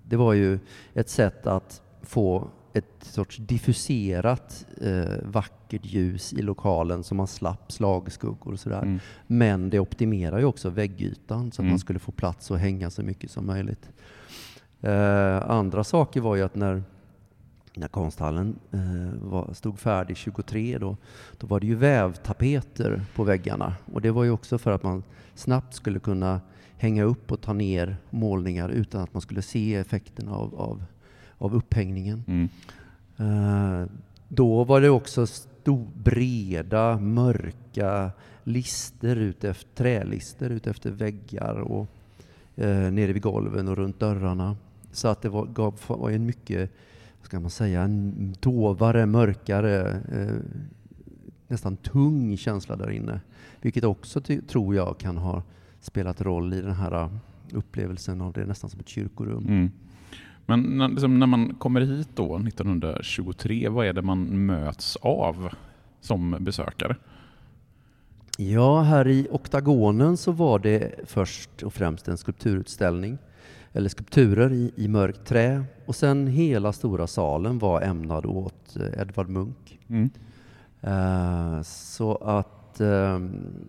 det 0.03 0.15
var 0.15 0.33
ju 0.33 0.59
ett 0.93 1.09
sätt 1.09 1.47
att 1.47 1.81
få 2.01 2.47
ett 2.73 3.03
sorts 3.03 3.37
diffuserat 3.37 4.65
eh, 4.81 5.05
vackert 5.23 5.85
ljus 5.85 6.33
i 6.33 6.41
lokalen 6.41 7.03
så 7.03 7.15
man 7.15 7.27
slapp 7.27 7.71
slagskuggor 7.71 8.53
och 8.53 8.59
sådär. 8.59 8.81
Mm. 8.81 8.99
Men 9.27 9.69
det 9.69 9.79
optimerar 9.79 10.39
ju 10.39 10.45
också 10.45 10.69
väggytan 10.69 11.51
så 11.51 11.55
att 11.55 11.59
Mm. 11.59 11.69
man 11.69 11.79
skulle 11.79 11.99
få 11.99 12.11
plats 12.11 12.51
att 12.51 12.59
hänga 12.59 12.89
så 12.89 13.01
mycket 13.03 13.31
som 13.31 13.45
möjligt. 13.45 13.89
Eh, 14.81 15.49
andra 15.49 15.83
saker 15.83 16.21
var 16.21 16.35
ju 16.35 16.41
att 16.41 16.55
när, 16.55 16.83
när 17.75 17.87
konsthallen 17.87 18.59
eh, 18.71 19.29
var, 19.29 19.53
stod 19.53 19.79
färdig 19.79 20.17
23 20.17 20.77
då, 20.77 20.97
då 21.37 21.47
var 21.47 21.59
det 21.59 21.67
ju 21.67 21.75
vävtapeter 21.75 23.01
på 23.15 23.23
väggarna. 23.23 23.73
Och 23.93 24.01
det 24.01 24.11
var 24.11 24.23
ju 24.23 24.29
också 24.31 24.57
för 24.57 24.71
att 24.71 24.83
man 24.83 25.03
snabbt 25.35 25.75
skulle 25.75 25.99
kunna 25.99 26.41
hänga 26.77 27.03
upp 27.03 27.31
och 27.31 27.41
ta 27.41 27.53
ner 27.53 27.97
målningar 28.09 28.69
utan 28.69 29.01
att 29.01 29.13
man 29.13 29.21
skulle 29.21 29.41
se 29.41 29.75
effekterna 29.75 30.35
av, 30.35 30.55
av, 30.55 30.83
av 31.43 31.55
upphängningen. 31.55 32.23
Mm. 32.27 32.49
Eh, 33.17 33.89
då 34.27 34.63
var 34.63 34.81
det 34.81 34.89
också 34.89 35.27
sto, 35.27 35.87
breda, 35.93 36.99
mörka 36.99 38.11
lister 38.43 39.15
utefter, 39.15 39.67
trälister 39.75 40.49
utefter 40.49 40.91
väggar 40.91 41.55
och 41.55 41.87
eh, 42.55 42.91
nere 42.91 43.13
vid 43.13 43.21
golven 43.21 43.67
och 43.67 43.77
runt 43.77 43.99
dörrarna. 43.99 44.57
Så 44.91 45.07
att 45.07 45.21
det 45.21 45.29
var, 45.29 45.45
gav, 45.45 45.79
var 45.87 46.09
en 46.09 46.25
mycket, 46.25 46.71
vad 47.19 47.25
ska 47.25 47.39
man 47.39 47.49
säga, 47.49 47.81
en 47.81 48.35
dovare, 48.39 49.05
mörkare, 49.05 50.01
eh, 50.11 50.35
nästan 51.47 51.77
tung 51.77 52.37
känsla 52.37 52.75
där 52.75 52.91
inne. 52.91 53.19
Vilket 53.61 53.83
också 53.83 54.21
tror 54.21 54.75
jag 54.75 54.97
kan 54.97 55.17
ha 55.17 55.43
spelat 55.79 56.21
roll 56.21 56.53
i 56.53 56.61
den 56.61 56.75
här 56.75 57.09
upplevelsen 57.51 58.21
av 58.21 58.33
det 58.33 58.45
nästan 58.45 58.69
som 58.69 58.79
ett 58.79 58.89
kyrkorum. 58.89 59.45
Mm. 59.47 59.71
Men 60.45 60.61
när, 60.77 60.87
liksom, 60.87 61.19
när 61.19 61.27
man 61.27 61.55
kommer 61.55 61.81
hit 61.81 62.09
då 62.15 62.37
1923, 62.37 63.69
vad 63.69 63.85
är 63.85 63.93
det 63.93 64.01
man 64.01 64.45
möts 64.45 64.95
av 64.95 65.49
som 66.01 66.37
besökare? 66.39 66.95
Ja, 68.37 68.81
här 68.81 69.07
i 69.07 69.27
oktagonen 69.31 70.17
så 70.17 70.31
var 70.31 70.59
det 70.59 70.91
först 71.05 71.63
och 71.63 71.73
främst 71.73 72.07
en 72.07 72.17
skulpturutställning, 72.17 73.17
eller 73.73 73.89
skulpturer 73.89 74.53
i, 74.53 74.71
i 74.75 74.87
mörkt 74.87 75.25
trä. 75.25 75.63
Och 75.85 75.95
sen 75.95 76.27
hela 76.27 76.73
stora 76.73 77.07
salen 77.07 77.59
var 77.59 77.81
ämnad 77.81 78.25
åt 78.25 78.75
eh, 78.75 79.01
Edvard 79.01 79.29
Munch. 79.29 79.77
Mm. 79.87 80.09
Eh, 80.81 81.61
så 81.63 82.15
att 82.15 82.79
ehm, 82.81 83.67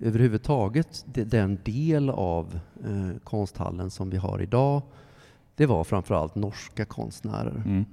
överhuvudtaget 0.00 1.04
de- 1.06 1.24
den 1.24 1.58
del 1.64 2.10
av 2.10 2.58
eh, 2.84 3.18
konsthallen 3.24 3.90
som 3.90 4.10
vi 4.10 4.16
har 4.16 4.42
idag, 4.42 4.82
det 5.60 5.66
var 5.66 5.84
framförallt 5.84 6.34
norska 6.34 6.84
konstnärer. 6.84 7.62
Mm. 7.66 7.84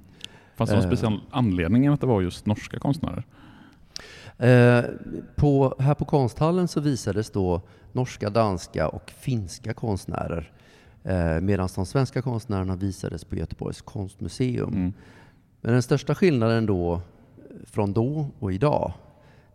Fanns 0.56 0.70
det 0.70 0.76
någon 0.76 0.84
Eh. 0.84 0.90
speciell 0.90 1.20
anledning 1.30 1.86
att 1.86 2.00
det 2.00 2.06
var 2.06 2.20
just 2.20 2.46
norska 2.46 2.78
konstnärer? 2.78 3.24
Eh, 4.38 4.84
på, 5.36 5.74
här 5.78 5.94
på 5.94 6.04
konsthallen 6.04 6.68
så 6.68 6.80
visades 6.80 7.30
då 7.30 7.60
norska, 7.92 8.30
danska 8.30 8.88
och 8.88 9.10
finska 9.10 9.74
konstnärer 9.74 10.52
eh, 11.04 11.40
medan 11.40 11.68
de 11.74 11.86
svenska 11.86 12.22
konstnärerna 12.22 12.76
visades 12.76 13.24
på 13.24 13.36
Göteborgs 13.36 13.82
konstmuseum. 13.82 14.74
Mm. 14.74 14.92
Men 15.60 15.72
den 15.72 15.82
största 15.82 16.14
skillnaden 16.14 16.66
då 16.66 17.00
från 17.64 17.92
då 17.92 18.26
och 18.38 18.52
idag 18.52 18.92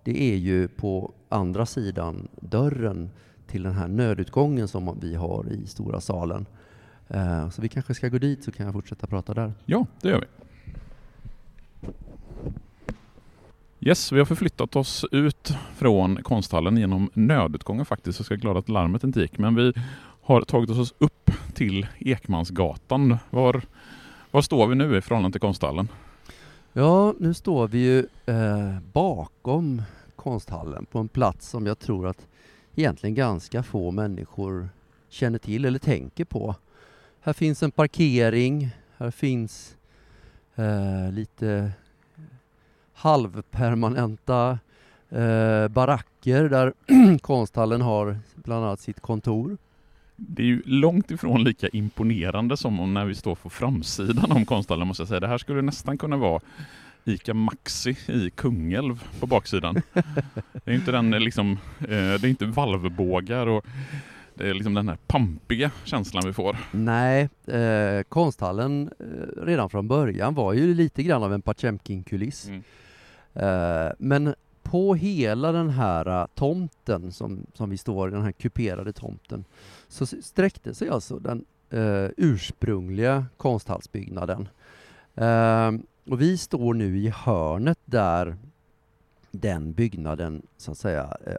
det 0.04 0.22
är 0.22 0.38
ju 0.38 0.68
på 0.68 1.12
andra 1.30 1.66
sidan 1.66 2.28
dörren 2.42 3.10
till 3.48 3.64
den 3.64 3.74
här 3.74 3.88
nödutgången 3.88 4.68
som 4.68 4.98
vi 5.02 5.16
har 5.16 5.52
i 5.52 5.68
stora 5.68 6.02
salen. 6.02 6.46
Eh, 7.08 7.50
så 7.50 7.62
vi 7.62 7.70
kanske 7.70 7.94
ska 7.94 8.10
gå 8.10 8.18
dit 8.18 8.44
så 8.44 8.52
kan 8.52 8.66
jag 8.66 8.74
fortsätta 8.74 9.08
prata 9.08 9.34
där. 9.34 9.54
Ja, 9.66 9.86
det 10.02 10.10
gör 10.10 10.20
vi. 10.20 10.28
Yes, 13.86 14.12
vi 14.12 14.20
har 14.20 14.26
förflyttat 14.26 14.76
oss 14.76 15.06
ut 15.12 15.54
från 15.76 16.24
konsthallen 16.24 16.78
genom 16.78 17.10
nödutgången 17.14 17.86
faktiskt. 17.86 18.20
Jag 18.20 18.26
ska 18.26 18.36
glad 18.36 18.58
att 18.58 18.70
larmet 18.70 19.04
inte 19.04 19.22
gick. 19.22 19.38
Men 19.38 19.56
vi 19.56 19.74
har 20.22 20.42
tagit 20.42 20.70
oss 20.70 20.94
upp 20.98 21.32
till 21.54 21.88
Ekmansgatan. 22.00 23.18
Var, 23.30 23.62
var 24.32 24.42
står 24.42 24.68
vi 24.68 24.76
nu 24.76 24.98
i 24.98 25.02
förhållande 25.02 25.34
till 25.34 25.42
konsthallen? 25.42 25.88
Ja, 26.74 27.14
nu 27.20 27.34
står 27.34 27.68
vi 27.68 27.78
ju 27.78 28.00
eh, 28.26 28.80
bakom 28.94 29.82
konsthallen 30.16 30.86
på 30.86 31.00
en 31.00 31.08
plats 31.08 31.50
som 31.50 31.66
jag 31.66 31.80
tror 31.80 32.08
att 32.08 32.28
egentligen 32.76 33.16
ganska 33.16 33.64
få 33.64 33.92
människor 33.92 34.70
känner 35.10 35.40
till 35.40 35.66
eller 35.66 35.80
tänker 35.80 36.26
på. 36.26 36.56
Här 37.26 37.34
finns 37.34 37.64
en 37.64 37.72
parkering, 37.72 38.70
här 38.98 39.12
finns 39.12 39.76
eh, 40.56 41.12
lite 41.12 41.72
halvpermanenta 42.94 44.60
eh, 45.10 45.68
baracker 45.68 46.50
där 46.50 46.74
konsthallen 47.22 47.82
har 47.82 48.18
bland 48.36 48.66
annat 48.66 48.80
sitt 48.80 49.00
kontor. 49.00 49.58
Det 50.16 50.42
är 50.42 50.46
ju 50.46 50.62
långt 50.66 51.12
ifrån 51.12 51.44
lika 51.44 51.68
imponerande 51.68 52.58
som 52.58 52.80
om 52.80 52.94
när 52.94 53.06
vi 53.06 53.16
står 53.16 53.36
på 53.36 53.50
framsidan 53.50 54.32
om 54.32 54.46
konsthallen 54.46 54.88
måste 54.88 55.02
jag 55.02 55.08
säga. 55.08 55.20
Det 55.20 55.28
här 55.28 55.38
skulle 55.38 55.62
nästan 55.62 55.98
kunna 55.98 56.18
vara 56.18 56.42
ICA 57.06 57.34
Maxi 57.34 57.98
i 58.08 58.30
Kungälv 58.30 59.04
på 59.20 59.28
baksidan. 59.28 59.82
Det 60.66 60.72
är 60.72 60.76
inte 60.76 60.92
den 60.92 61.12
liksom, 61.12 61.52
eh, 61.80 61.88
det 61.88 62.24
är 62.24 62.28
inte 62.28 62.46
valvbågar 62.46 63.48
och 63.48 63.66
det 64.36 64.50
är 64.50 64.54
liksom 64.54 64.74
den 64.74 64.90
här 64.90 64.98
pampiga 65.08 65.72
känslan 65.84 66.24
vi 66.26 66.34
får. 66.34 66.58
Nej, 66.72 67.30
eh, 67.48 68.04
konsthallen 68.04 68.92
eh, 69.00 69.44
redan 69.46 69.70
från 69.70 69.88
början 69.88 70.34
var 70.34 70.54
ju 70.54 70.74
lite 70.74 71.04
grann 71.04 71.24
av 71.24 71.34
en 71.34 71.42
Potemkin-kuliss. 71.42 72.48
Mm. 72.48 72.64
Eh, 73.34 73.92
men 73.98 74.36
på 74.64 74.96
hela 74.96 75.52
den 75.52 75.70
här 75.70 76.08
uh, 76.08 76.28
tomten 76.36 77.12
som, 77.12 77.46
som 77.54 77.70
vi 77.70 77.78
står 77.78 78.10
i, 78.10 78.12
den 78.12 78.22
här 78.22 78.32
kuperade 78.32 78.94
tomten, 78.94 79.46
så 79.88 80.06
sträckte 80.06 80.74
sig 80.74 80.90
alltså 80.90 81.20
den 81.20 81.46
eh, 81.70 82.10
ursprungliga 82.18 83.26
konsthallsbyggnaden. 83.38 84.48
Eh, 85.16 85.72
och 86.10 86.22
vi 86.22 86.38
står 86.38 86.74
nu 86.74 86.98
i 86.98 87.10
hörnet 87.10 87.80
där 87.86 88.38
den 89.32 89.74
byggnaden 89.74 90.42
så 90.58 90.72
att 90.72 90.78
säga 90.78 91.18
eh, 91.26 91.36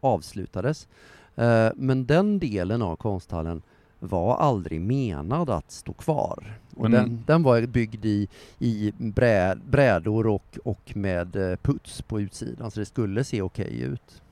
avslutades. 0.00 0.88
Eh, 1.36 1.68
men 1.76 2.06
den 2.06 2.38
delen 2.38 2.82
av 2.82 2.96
konsthallen 2.96 3.62
var 3.98 4.36
aldrig 4.36 4.80
menad 4.80 5.50
att 5.50 5.70
stå 5.70 5.92
kvar. 5.92 6.58
Och 6.76 6.90
den, 6.90 7.24
den 7.26 7.42
var 7.42 7.66
byggd 7.66 8.04
i, 8.04 8.28
i 8.58 8.92
brä, 8.98 9.56
brädor 9.70 10.26
och, 10.26 10.58
och 10.64 10.96
med 10.96 11.36
eh, 11.36 11.56
puts 11.56 12.02
på 12.02 12.20
utsidan 12.20 12.70
så 12.70 12.80
det 12.80 12.86
skulle 12.86 13.24
se 13.24 13.42
okej 13.42 13.80
ut. 13.80 14.22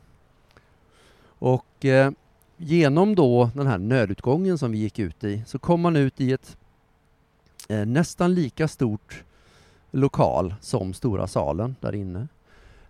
Och 1.25 1.85
eh, 1.85 2.11
genom 2.57 3.15
då 3.15 3.51
den 3.55 3.67
här 3.67 3.79
nödutgången 3.79 4.59
som 4.59 4.73
vi 4.73 4.79
gick 4.79 4.99
ut 4.99 5.25
i 5.25 5.43
så 5.47 5.59
kom 5.59 5.81
man 5.81 5.97
ut 5.97 6.21
i 6.21 6.33
ett 6.33 6.57
eh, 7.69 7.87
nästan 7.87 8.35
lika 8.35 8.69
stort 8.69 9.25
lokal 9.91 10.55
som 10.61 10.95
stora 10.95 11.27
salen 11.27 11.77
där 11.81 11.95
inne. 11.95 12.29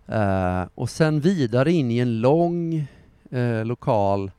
Eh, 0.07 0.63
och 0.75 0.89
sen 0.89 1.19
vidare 1.19 1.71
in 1.71 1.91
i 1.91 1.97
en 1.97 2.21
lång 2.21 2.87
eh, 3.35 3.65
lokal 3.65 4.31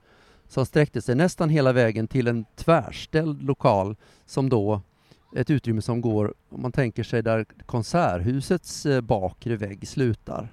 som 0.49 0.67
sträckte 0.67 1.03
sig 1.03 1.15
nästan 1.15 1.51
hela 1.51 1.73
vägen 1.73 2.09
till 2.09 2.29
en 2.29 2.45
tvärställd 2.57 3.43
lokal 3.43 3.97
som 4.27 4.49
då 4.49 4.81
ett 5.37 5.51
utrymme 5.51 5.83
som 5.83 6.01
går, 6.01 6.35
om 6.49 6.63
man 6.63 6.73
tänker 6.73 7.03
sig 7.03 7.23
där 7.23 7.45
konserthusets 7.67 8.87
eh, 8.87 9.01
bakre 9.01 9.57
vägg 9.57 9.89
slutar. 9.89 10.49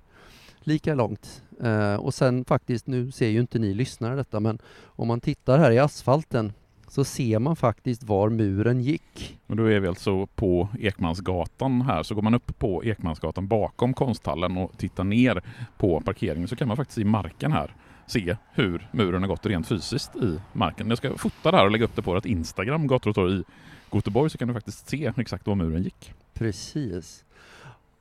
Lika 0.59 0.95
långt. 0.95 1.43
Eh, 1.61 1.95
och 1.95 2.13
sen 2.13 2.45
faktiskt, 2.45 2.87
nu 2.87 3.11
ser 3.11 3.27
ju 3.27 3.39
inte 3.39 3.59
ni 3.59 3.73
lyssnare 3.73 4.15
detta, 4.15 4.39
men 4.39 4.59
om 4.83 5.07
man 5.07 5.21
tittar 5.21 5.57
här 5.57 5.71
i 5.71 5.79
asfalten 5.79 6.53
så 6.87 7.03
ser 7.03 7.39
man 7.39 7.55
faktiskt 7.55 8.03
var 8.03 8.29
muren 8.29 8.81
gick. 8.81 9.39
Och 9.47 9.55
då 9.55 9.65
är 9.65 9.79
vi 9.79 9.87
alltså 9.87 10.27
på 10.27 10.69
Ekmansgatan 10.79 11.81
här, 11.81 12.03
så 12.03 12.15
går 12.15 12.21
man 12.21 12.33
upp 12.33 12.59
på 12.59 12.83
Ekmansgatan 12.83 13.47
bakom 13.47 13.93
konsthallen 13.93 14.57
och 14.57 14.77
tittar 14.77 15.03
ner 15.03 15.41
på 15.77 16.01
parkeringen 16.01 16.47
så 16.47 16.55
kan 16.55 16.67
man 16.67 16.77
faktiskt 16.77 16.95
se 16.95 17.05
marken 17.05 17.51
här 17.51 17.75
se 18.13 18.37
hur 18.53 18.87
muren 18.91 19.21
har 19.21 19.27
gått 19.27 19.45
rent 19.45 19.67
fysiskt 19.67 20.15
i 20.15 20.39
marken. 20.53 20.89
Jag 20.89 20.97
ska 20.97 21.17
fota 21.17 21.51
det 21.51 21.57
här 21.57 21.65
och 21.65 21.71
lägga 21.71 21.85
upp 21.85 21.95
det 21.95 22.01
på 22.01 22.13
vårt 22.13 22.25
Instagram, 22.25 22.87
Gator 22.87 23.09
och 23.09 23.15
torg 23.15 23.39
i 23.39 23.43
Göteborg, 23.91 24.29
så 24.29 24.37
kan 24.37 24.47
du 24.47 24.53
faktiskt 24.53 24.89
se 24.89 25.11
exakt 25.17 25.47
var 25.47 25.55
muren 25.55 25.83
gick. 25.83 26.13
Precis. 26.33 27.23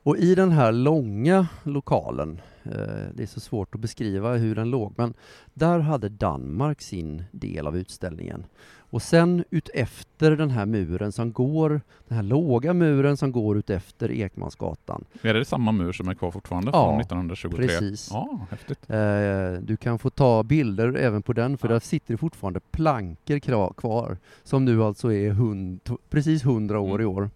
Och 0.03 0.17
i 0.17 0.35
den 0.35 0.51
här 0.51 0.71
långa 0.71 1.47
lokalen, 1.63 2.41
eh, 2.63 2.71
det 3.13 3.23
är 3.23 3.27
så 3.27 3.39
svårt 3.39 3.75
att 3.75 3.81
beskriva 3.81 4.33
hur 4.35 4.55
den 4.55 4.69
låg, 4.69 4.93
men 4.97 5.13
där 5.53 5.79
hade 5.79 6.09
Danmark 6.09 6.81
sin 6.81 7.23
del 7.31 7.67
av 7.67 7.77
utställningen. 7.77 8.45
Och 8.77 9.01
sen 9.01 9.43
utefter 9.49 10.31
den 10.31 10.49
här 10.49 10.65
muren 10.65 11.11
som 11.11 11.33
går, 11.33 11.81
den 12.07 12.15
här 12.15 12.23
låga 12.23 12.73
muren 12.73 13.17
som 13.17 13.31
går 13.31 13.57
utefter 13.57 14.11
Ekmansgatan. 14.11 15.05
Är 15.21 15.33
det 15.33 15.45
samma 15.45 15.71
mur 15.71 15.91
som 15.91 16.07
är 16.07 16.13
kvar 16.13 16.31
fortfarande 16.31 16.71
Ja, 16.73 16.89
från 16.89 16.99
1923? 16.99 17.67
precis. 17.67 18.09
Ja, 18.11 18.39
häftigt. 18.51 18.89
Eh, 18.89 19.51
du 19.61 19.77
kan 19.77 19.99
få 19.99 20.09
ta 20.09 20.43
bilder 20.43 20.93
även 20.97 21.21
på 21.21 21.33
den, 21.33 21.57
för 21.57 21.67
Ja. 21.67 21.73
där 21.73 21.79
sitter 21.79 22.17
fortfarande 22.17 22.59
plankor 22.71 23.39
kvar, 23.73 24.17
som 24.43 24.65
nu 24.65 24.83
alltså 24.83 25.11
är 25.13 25.31
hund, 25.31 25.79
precis 26.09 26.43
100 26.43 26.79
år 26.79 27.01
i 27.01 27.05
år, 27.05 27.29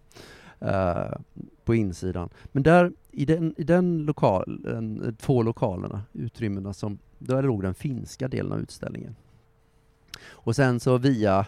eh, 0.59 1.11
på 1.67 1.75
insidan. 1.75 2.29
Men 2.51 2.63
där, 2.63 2.91
i 3.11 3.25
den, 3.25 3.53
i 3.57 3.63
den 3.63 4.05
lokalen, 4.05 5.15
två 5.19 5.43
lokalerna, 5.43 6.03
utrymmena, 6.13 6.73
som, 6.73 6.99
där 7.19 7.43
låg 7.43 7.61
den 7.61 7.73
finska 7.73 8.27
delen 8.27 8.51
av 8.51 8.59
utställningen. 8.59 9.15
Och 10.29 10.55
sen 10.55 10.79
så 10.79 10.97
via 10.97 11.45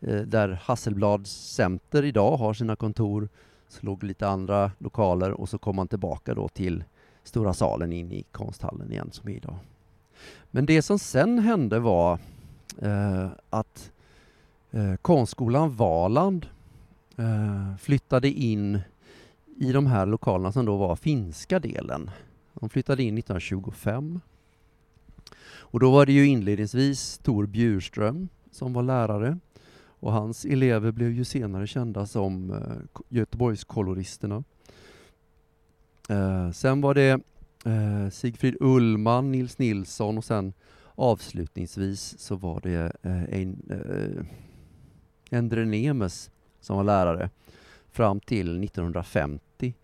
eh, 0.00 0.20
där 0.20 0.48
Hasselblads 0.62 1.30
Center 1.54 2.02
idag 2.02 2.36
har 2.36 2.54
sina 2.54 2.76
kontor, 2.76 3.28
så 3.68 3.86
låg 3.86 4.02
lite 4.02 4.28
andra 4.28 4.70
lokaler 4.78 5.30
och 5.30 5.48
så 5.48 5.58
kom 5.58 5.76
man 5.76 5.88
tillbaka 5.88 6.34
då 6.34 6.48
till 6.48 6.84
stora 7.22 7.54
salen 7.54 7.92
in 7.92 8.12
i 8.12 8.24
konsthallen 8.32 8.92
igen 8.92 9.08
som 9.12 9.28
är 9.28 9.34
idag. 9.34 9.56
Men 10.50 10.66
det 10.66 10.82
som 10.82 10.98
sen 10.98 11.38
hände 11.38 11.78
var 11.78 12.18
eh, 12.82 13.26
att 13.50 13.92
eh, 14.70 14.94
konstskolan 15.02 15.76
Valand 15.76 16.46
eh, 17.16 17.76
flyttade 17.76 18.28
in 18.28 18.80
i 19.56 19.72
de 19.72 19.86
här 19.86 20.06
lokalerna 20.06 20.52
som 20.52 20.66
då 20.66 20.76
var 20.76 20.96
finska 20.96 21.58
delen. 21.58 22.10
De 22.54 22.68
flyttade 22.68 23.02
in 23.02 23.18
1925. 23.18 24.20
Och 25.46 25.80
då 25.80 25.90
var 25.90 26.06
det 26.06 26.12
ju 26.12 26.26
inledningsvis 26.26 27.18
Tor 27.18 27.46
Bjurström 27.46 28.28
som 28.50 28.72
var 28.72 28.82
lärare 28.82 29.38
och 29.86 30.12
hans 30.12 30.44
elever 30.44 30.92
blev 30.92 31.12
ju 31.12 31.24
senare 31.24 31.66
kända 31.66 32.06
som 32.06 32.50
eh, 32.50 33.02
Göteborgskoloristerna. 33.08 34.44
Eh, 36.08 36.50
sen 36.50 36.80
var 36.80 36.94
det 36.94 37.20
eh, 37.64 38.10
Sigfrid 38.10 38.56
Ullman, 38.60 39.32
Nils 39.32 39.58
Nilsson 39.58 40.18
och 40.18 40.24
sen 40.24 40.52
avslutningsvis 40.94 42.18
så 42.18 42.36
var 42.36 42.60
det 42.60 42.92
eh, 43.02 43.24
en, 43.24 43.62
eh, 43.70 44.26
Endre 45.38 45.64
Nemes 45.64 46.30
som 46.60 46.76
var 46.76 46.84
lärare 46.84 47.30
fram 47.94 48.20
till 48.20 48.64
1950 48.64 49.74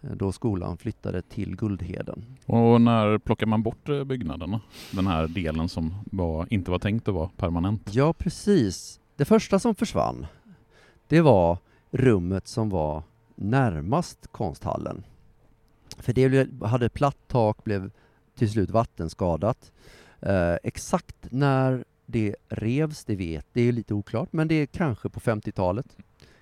eh, 0.00 0.10
då 0.10 0.32
skolan 0.32 0.76
flyttade 0.76 1.22
till 1.22 1.56
Guldheden. 1.56 2.24
Och 2.46 2.80
när 2.80 3.18
plockar 3.18 3.46
man 3.46 3.62
bort 3.62 3.88
eh, 3.88 4.04
byggnaderna? 4.04 4.60
Den 4.92 5.06
här 5.06 5.28
delen 5.28 5.68
som 5.68 5.94
var, 6.12 6.46
inte 6.50 6.70
var 6.70 6.78
tänkt 6.78 7.08
att 7.08 7.14
vara 7.14 7.30
permanent. 7.36 7.94
Ja, 7.94 8.12
precis. 8.12 9.00
Det 9.16 9.24
första 9.24 9.58
som 9.58 9.74
försvann, 9.74 10.26
det 11.08 11.20
var 11.20 11.58
rummet 11.90 12.48
som 12.48 12.68
var 12.68 13.02
närmast 13.34 14.26
konsthallen. 14.32 15.04
För 15.98 16.12
det 16.12 16.48
hade 16.66 16.88
platt 16.88 17.18
tak, 17.26 17.64
blev 17.64 17.90
till 18.34 18.50
slut 18.50 18.70
vattenskadat. 18.70 19.72
Eh, 20.20 20.54
exakt 20.62 21.16
när 21.30 21.84
det 22.06 22.36
revs, 22.48 23.04
det 23.04 23.16
vet, 23.16 23.46
det 23.52 23.60
är 23.60 23.72
lite 23.72 23.94
oklart, 23.94 24.32
men 24.32 24.48
det 24.48 24.54
är 24.54 24.66
kanske 24.66 25.08
på 25.08 25.20
50-talet. 25.20 25.96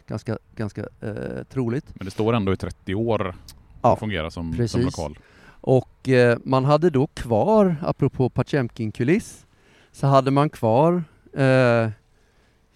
Ganska, 0.06 0.38
ganska 0.56 0.80
eh, 1.00 1.44
troligt. 1.48 1.86
Men 1.94 2.04
det 2.04 2.10
står 2.10 2.32
ändå 2.34 2.52
i 2.52 2.56
30 2.56 2.94
år 2.94 3.34
Ja, 3.82 3.92
och 3.92 3.98
fungerar 3.98 4.30
som, 4.30 4.52
som 4.52 4.56
precis. 4.56 4.84
lokal. 4.84 5.18
Och 5.46 6.08
eh, 6.08 6.38
man 6.44 6.64
hade 6.64 6.90
då 6.90 7.06
kvar, 7.06 7.76
apropå 7.82 8.28
Potemkin-kuliss, 8.28 9.46
så 9.92 10.06
hade 10.06 10.30
man 10.30 10.50
kvar 10.50 11.04
eh, 11.32 11.90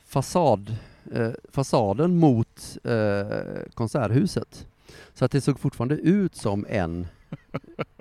fasad, 0.07 0.77
eh, 1.13 1.31
fasaden 1.53 2.17
mot 2.17 2.79
eh, 2.85 3.37
konserthuset. 3.75 4.67
Så 5.15 5.25
att 5.25 5.33
det 5.33 5.41
såg 5.41 5.61
fortfarande 5.61 5.95
ut 5.95 6.35
som 6.35 6.67
en 6.69 7.07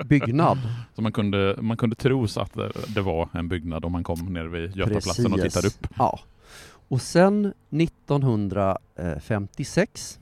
byggnad. 0.05 0.57
Så 0.95 1.01
man 1.01 1.11
kunde, 1.11 1.55
man 1.61 1.77
kunde 1.77 1.95
tro 1.95 2.27
så 2.27 2.41
att 2.41 2.53
det, 2.87 3.01
var 3.01 3.29
en 3.33 3.47
byggnad 3.47 3.85
om 3.85 3.91
man 3.91 4.03
kom 4.03 4.33
ner 4.33 4.45
vid 4.45 4.75
Götaplatsen 4.75 5.33
och 5.33 5.41
tittade 5.41 5.67
upp. 5.67 5.87
Ja. 5.97 6.19
Och 6.87 7.01
sen 7.01 7.53
1956, 7.69 10.19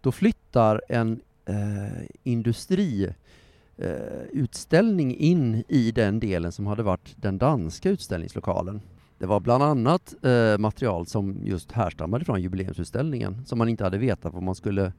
då 0.00 0.12
flyttar 0.12 0.82
en 0.88 1.20
eh, 1.46 2.02
industriutställning 2.22 5.10
eh, 5.10 5.22
in 5.22 5.64
i 5.68 5.92
den 5.92 6.20
delen 6.20 6.52
som 6.52 6.66
hade 6.66 6.82
varit 6.82 7.14
den 7.16 7.38
danska 7.38 7.90
utställningslokalen. 7.90 8.80
Det 9.18 9.26
var 9.26 9.40
bland 9.40 9.62
annat 9.62 10.24
eh, 10.24 10.58
material 10.58 11.06
som 11.06 11.40
just 11.44 11.72
härstammade 11.72 12.24
från 12.24 12.42
jubileumsutställningen, 12.42 13.46
som 13.46 13.58
man 13.58 13.68
inte 13.68 13.84
hade 13.84 13.98
vetat 13.98 14.34
var 14.34 14.40
man 14.40 14.54
skulle 14.54 14.92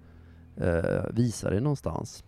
eh, 0.57 1.05
visa 1.13 1.49
det 1.49 1.59
någonstans. 1.59 2.23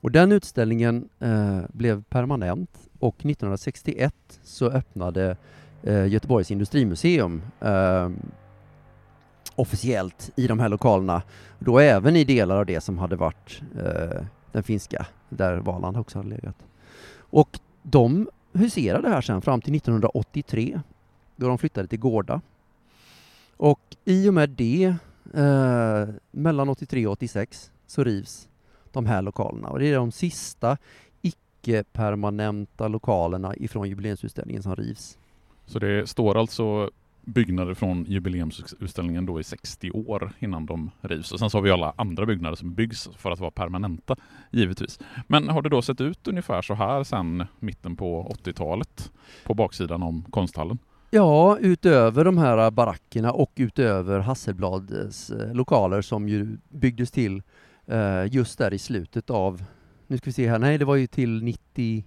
Och 0.00 0.10
den 0.10 0.32
utställningen 0.32 1.08
eh, 1.18 1.60
blev 1.68 2.02
permanent 2.02 2.70
och 2.98 3.16
1961 3.16 4.14
så 4.42 4.70
öppnade 4.70 5.36
eh, 5.86 6.06
Göteborgs 6.06 6.50
industrimuseum 6.50 7.42
eh, 7.60 8.10
officiellt 9.54 10.30
i 10.36 10.46
de 10.46 10.60
här 10.60 10.68
lokalerna. 10.68 11.22
Då 11.58 11.78
även 11.78 12.16
i 12.16 12.24
delar 12.24 12.56
av 12.56 12.66
det 12.66 12.80
som 12.80 12.98
hade 12.98 13.16
varit 13.16 13.62
eh, 13.78 14.24
den 14.52 14.62
finska, 14.62 15.06
där 15.28 15.56
Valand 15.56 15.96
också 15.96 16.18
hade 16.18 16.28
legat. 16.28 16.56
Och 17.16 17.60
de 17.82 18.28
huserade 18.52 19.08
här 19.08 19.20
sen 19.20 19.42
fram 19.42 19.60
till 19.60 19.74
1983, 19.74 20.80
då 21.36 21.48
de 21.48 21.58
flyttade 21.58 21.88
till 21.88 21.98
Gårda. 21.98 22.40
Och 23.56 23.96
i 24.04 24.28
och 24.28 24.34
med 24.34 24.50
det, 24.50 24.94
eh, 25.34 26.08
mellan 26.30 26.68
83 26.68 27.06
och 27.06 27.12
86, 27.12 27.70
så 27.86 28.04
rivs 28.04 28.48
de 28.92 29.06
här 29.06 29.22
lokalerna. 29.22 29.68
Och 29.68 29.78
det 29.78 29.86
är 29.86 29.96
de 29.96 30.12
sista 30.12 30.76
icke-permanenta 31.22 32.88
lokalerna 32.88 33.56
ifrån 33.56 33.88
jubileumsutställningen 33.88 34.62
som 34.62 34.76
rivs. 34.76 35.18
Så 35.66 35.78
det 35.78 36.08
står 36.08 36.38
alltså 36.38 36.90
byggnader 37.24 37.74
från 37.74 38.04
jubileumsutställningen 38.04 39.26
då 39.26 39.40
i 39.40 39.44
60 39.44 39.90
år 39.90 40.32
innan 40.38 40.66
de 40.66 40.90
rivs. 41.00 41.32
Och 41.32 41.38
sen 41.38 41.50
så 41.50 41.58
har 41.58 41.62
vi 41.62 41.70
alla 41.70 41.94
andra 41.96 42.26
byggnader 42.26 42.56
som 42.56 42.74
byggs 42.74 43.08
för 43.16 43.30
att 43.30 43.40
vara 43.40 43.50
permanenta, 43.50 44.16
givetvis. 44.50 44.98
Men 45.26 45.48
har 45.48 45.62
det 45.62 45.68
då 45.68 45.82
sett 45.82 46.00
ut 46.00 46.28
ungefär 46.28 46.62
så 46.62 46.74
här 46.74 47.04
sedan 47.04 47.46
mitten 47.60 47.96
på 47.96 48.36
80-talet 48.44 49.12
på 49.44 49.54
baksidan 49.54 50.02
om 50.02 50.24
konsthallen? 50.30 50.78
Ja, 51.10 51.58
utöver 51.60 52.24
de 52.24 52.38
här 52.38 52.70
barackerna 52.70 53.32
och 53.32 53.52
utöver 53.56 54.20
Hasselblads 54.20 55.30
eh, 55.30 55.54
lokaler 55.54 56.02
som 56.02 56.28
ju 56.28 56.56
byggdes 56.68 57.10
till 57.10 57.42
eh, 57.86 58.24
just 58.30 58.58
där 58.58 58.74
i 58.74 58.78
slutet 58.78 59.30
av, 59.30 59.64
nu 60.06 60.18
ska 60.18 60.24
vi 60.24 60.32
se 60.32 60.48
här, 60.48 60.58
nej 60.58 60.78
det 60.78 60.84
var 60.84 60.96
ju 60.96 61.06
till 61.06 61.42
90, 61.42 62.04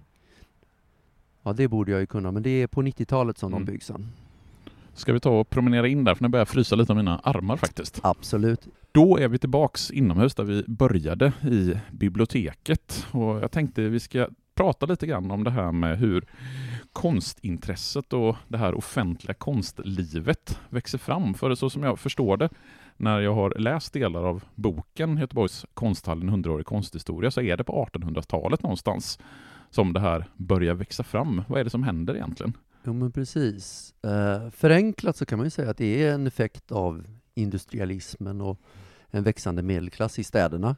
ja 1.48 1.52
det 1.52 1.68
borde 1.68 1.90
jag 1.92 2.00
ju 2.00 2.06
kunna, 2.06 2.32
men 2.32 2.42
det 2.42 2.50
är 2.62 2.66
på 2.66 2.82
90-talet 2.82 3.38
som 3.38 3.52
Mm. 3.52 3.64
de 3.66 3.72
byggs 3.72 3.86
sen. 3.86 4.08
Ska 4.94 5.12
vi 5.12 5.20
ta 5.20 5.30
och 5.40 5.50
promenera 5.50 5.88
in 5.88 6.04
där? 6.04 6.14
För 6.14 6.22
nu 6.24 6.28
börjar 6.28 6.40
jag 6.40 6.48
frysa 6.48 6.76
lite 6.76 6.92
om 6.92 6.98
mina 6.98 7.18
armar 7.18 7.56
faktiskt. 7.56 8.00
Absolut. 8.02 8.68
Då 8.92 9.18
är 9.18 9.28
vi 9.28 9.38
tillbaks 9.38 9.90
inomhus 9.90 10.34
där 10.34 10.44
vi 10.44 10.64
började 10.66 11.32
i 11.42 11.74
biblioteket. 11.90 13.06
Och 13.10 13.36
jag 13.42 13.50
tänkte 13.50 13.82
vi 13.82 14.00
ska 14.00 14.28
prata 14.54 14.86
lite 14.86 15.06
grann 15.06 15.30
om 15.30 15.44
det 15.44 15.50
här 15.50 15.72
med 15.72 15.98
hur 15.98 16.24
konstintresset 16.92 18.12
och 18.12 18.36
det 18.48 18.58
här 18.58 18.74
offentliga 18.74 19.34
konstlivet 19.34 20.60
växer 20.68 20.98
fram. 20.98 21.34
För 21.34 21.54
så 21.54 21.70
som 21.70 21.82
jag 21.82 21.98
förstår 21.98 22.36
det, 22.36 22.48
när 22.96 23.20
jag 23.20 23.34
har 23.34 23.50
läst 23.58 23.92
delar 23.92 24.22
av 24.24 24.44
boken 24.54 25.16
Göteborgs 25.16 25.66
konsthall, 25.74 26.22
en 26.22 26.28
hundraårig 26.28 26.66
konsthistoria, 26.66 27.30
så 27.30 27.40
är 27.40 27.56
det 27.56 27.64
på 27.64 27.88
1800-talet 27.92 28.62
någonstans 28.62 29.18
som 29.70 29.92
det 29.92 30.00
här 30.00 30.24
börjar 30.36 30.74
växa 30.74 31.02
fram. 31.02 31.42
Vad 31.48 31.60
är 31.60 31.64
det 31.64 31.70
som 31.70 31.82
händer 31.82 32.14
egentligen? 32.14 32.52
Jo 32.84 32.92
men 32.92 33.12
precis. 33.12 33.94
Eh, 34.02 34.50
förenklat 34.50 35.16
så 35.16 35.26
kan 35.26 35.38
man 35.38 35.46
ju 35.46 35.50
säga 35.50 35.70
att 35.70 35.76
det 35.76 36.04
är 36.04 36.14
en 36.14 36.26
effekt 36.26 36.72
av 36.72 37.04
industrialismen 37.34 38.40
och 38.40 38.60
en 39.10 39.22
växande 39.22 39.62
medelklass 39.62 40.18
i 40.18 40.24
städerna. 40.24 40.76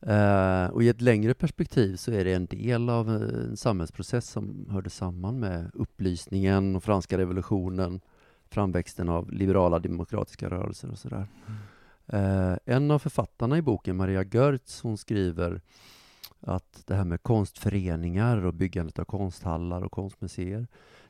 Eh, 0.00 0.66
och 0.66 0.82
i 0.82 0.88
ett 0.88 1.00
längre 1.00 1.34
perspektiv 1.34 1.96
så 1.96 2.12
är 2.12 2.24
det 2.24 2.32
en 2.32 2.46
del 2.46 2.90
av 2.90 3.08
en 3.08 3.56
samhällsprocess 3.56 4.30
som 4.30 4.66
hörde 4.70 4.90
samman 4.90 5.40
med 5.40 5.70
upplysningen 5.74 6.76
och 6.76 6.84
franska 6.84 7.18
revolutionen, 7.18 8.00
framväxten 8.50 9.08
av 9.08 9.32
liberala 9.32 9.78
demokratiska 9.78 10.50
rörelser 10.50 10.90
och 10.90 10.98
sådär. 10.98 11.26
Eh, 12.06 12.54
en 12.64 12.90
av 12.90 12.98
författarna 12.98 13.58
i 13.58 13.62
boken, 13.62 13.96
Maria 13.96 14.24
Görtz, 14.24 14.82
hon 14.82 14.98
skriver 14.98 15.60
att 16.40 16.82
det 16.86 16.94
här 16.94 17.04
med 17.04 17.22
konstföreningar 17.22 18.44
och 18.44 18.54
byggandet 18.54 18.98
av 18.98 19.04
konsthallar 19.04 19.82
och 19.82 19.92
konstmuseer 19.92 20.66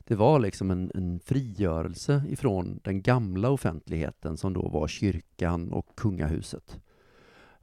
det 0.09 0.15
var 0.15 0.39
liksom 0.39 0.71
en, 0.71 0.91
en 0.95 1.19
frigörelse 1.19 2.23
ifrån 2.27 2.79
den 2.83 3.01
gamla 3.01 3.49
offentligheten 3.49 4.37
som 4.37 4.53
då 4.53 4.67
var 4.69 4.87
kyrkan 4.87 5.73
och 5.73 5.95
kungahuset. 5.95 6.79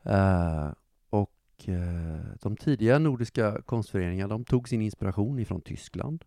Eh, 0.03 0.71
och 1.11 1.69
eh, 1.69 2.21
de 2.43 2.57
tidiga 2.57 2.99
nordiska 2.99 3.63
konstföreningarna 3.63 4.29
de 4.29 4.45
tog 4.45 4.69
sin 4.69 4.83
inspiration 4.83 5.39
ifrån 5.39 5.61
Tyskland. 5.61 6.25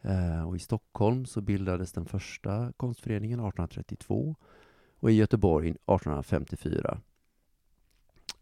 Eh, 0.00 0.48
och 0.48 0.56
i 0.56 0.58
Stockholm 0.58 1.26
så 1.26 1.40
bildades 1.40 1.92
den 1.92 2.06
första 2.06 2.72
konstföreningen 2.76 3.38
1832 3.38 4.36
och 5.00 5.10
i 5.10 5.14
Göteborg 5.14 5.68
1854. 5.68 7.00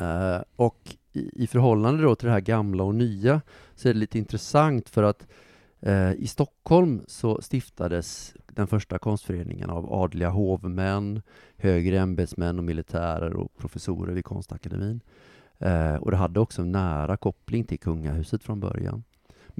Eh, 0.01 0.43
och 0.57 0.97
i, 1.13 1.43
i 1.45 1.47
förhållande 1.47 2.03
då 2.03 2.15
till 2.15 2.27
det 2.27 2.33
här 2.33 2.41
gamla 2.41 2.85
och 2.85 2.95
nya 2.95 3.41
så 3.75 3.89
är 3.89 3.93
det 3.93 4.01
lite 4.01 4.19
intressant 4.19 4.89
för 4.89 5.03
att 5.03 5.27
Eh, 5.83 6.13
I 6.13 6.27
Stockholm 6.27 7.05
så 7.07 7.43
stiftades 7.43 8.35
den 8.47 8.67
första 8.67 8.99
konstföreningen 8.99 9.71
av 9.71 9.93
adliga 9.93 10.31
hovmän, 10.31 11.23
högre 11.57 11.99
ämbetsmän 11.99 12.59
och 12.59 12.65
militärer 12.65 13.33
och 13.33 13.57
professorer 13.59 14.13
vid 14.13 14.25
Konstakademin. 14.25 15.01
Eh, 15.59 15.95
och 15.95 16.11
det 16.11 16.17
hade 16.17 16.41
också 16.41 16.63
en 16.63 16.73
nära 16.73 17.17
koppling 17.17 17.65
till 17.65 17.79
kungahuset 17.79 18.43
från 18.43 18.61
början. 18.61 19.05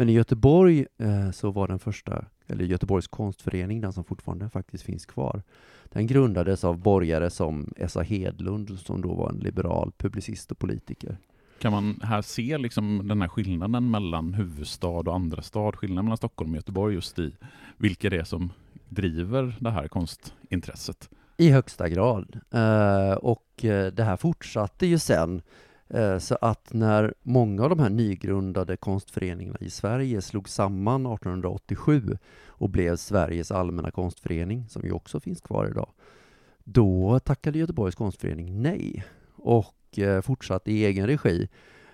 Men 0.01 0.09
i 0.09 0.13
Göteborg 0.13 0.87
eh, 0.99 1.31
så 1.31 1.51
var 1.51 1.69
den 1.69 1.79
första, 1.79 2.25
eller 2.47 2.65
Göteborgs 2.65 3.09
konstförening, 3.09 3.81
den 3.81 3.93
som 3.93 4.05
fortfarande 4.05 4.51
faktiskt 4.51 4.85
finns 4.85 5.07
kvar, 5.07 5.43
den 5.85 6.07
grundades 6.07 6.65
av 6.65 6.79
borgare 6.79 7.31
som 7.31 7.73
Essa 7.77 8.03
Hedlund, 8.03 8.79
som 8.79 9.03
då 9.03 9.15
var 9.15 9.31
en 9.31 9.39
liberal 9.39 9.93
publicist 9.99 10.53
och 10.53 10.59
politiker. 10.59 11.17
Kan 11.59 11.73
man 11.73 12.01
här 12.03 12.23
se 12.23 12.59
liksom 12.59 13.09
den 13.09 13.21
här 13.21 13.29
skillnaden 13.29 13.91
mellan 13.91 14.35
huvudstad 14.35 14.89
och 14.89 15.15
andra 15.15 15.43
stad, 15.43 15.77
skillnaden 15.77 16.05
mellan 16.05 16.17
Stockholm 16.17 16.51
och 16.51 16.57
Göteborg 16.57 16.95
just 16.95 17.19
i 17.19 17.33
vilka 17.77 18.11
det 18.11 18.17
är 18.19 18.25
som 18.25 18.53
driver 18.89 19.57
det 19.61 19.71
här 19.71 19.89
konstintresset? 19.89 21.11
I 21.37 21.51
högsta 21.51 21.89
grad. 21.89 22.41
Eh, 22.51 23.13
och 23.13 23.65
eh, 23.65 23.93
det 23.93 24.05
här 24.05 24.17
fortsatte 24.17 24.87
ju 24.87 24.99
sen. 24.99 25.43
Eh, 25.91 26.19
så 26.19 26.39
att 26.41 26.73
när 26.73 27.15
många 27.23 27.63
av 27.63 27.71
de 27.71 27.79
här 27.79 27.91
nygrundade 27.91 28.77
konstföreningarna 28.77 29.59
i 29.61 29.71
Sverige 29.71 30.23
slog 30.23 30.49
samman 30.49 31.07
1887 31.07 32.19
och 32.47 32.71
blev 32.71 32.97
Sveriges 32.97 33.51
allmänna 33.51 33.91
konstförening, 33.91 34.69
som 34.69 34.83
ju 34.83 34.93
också 34.93 35.21
finns 35.21 35.41
kvar 35.41 35.67
idag, 35.67 35.91
då 36.65 37.19
tackade 37.19 37.59
Göteborgs 37.59 37.95
konstförening 37.95 38.63
nej 38.63 39.05
och 39.37 39.99
eh, 39.99 40.21
fortsatte 40.21 40.73
i 40.73 40.85
egen 40.85 41.07
regi. 41.07 41.49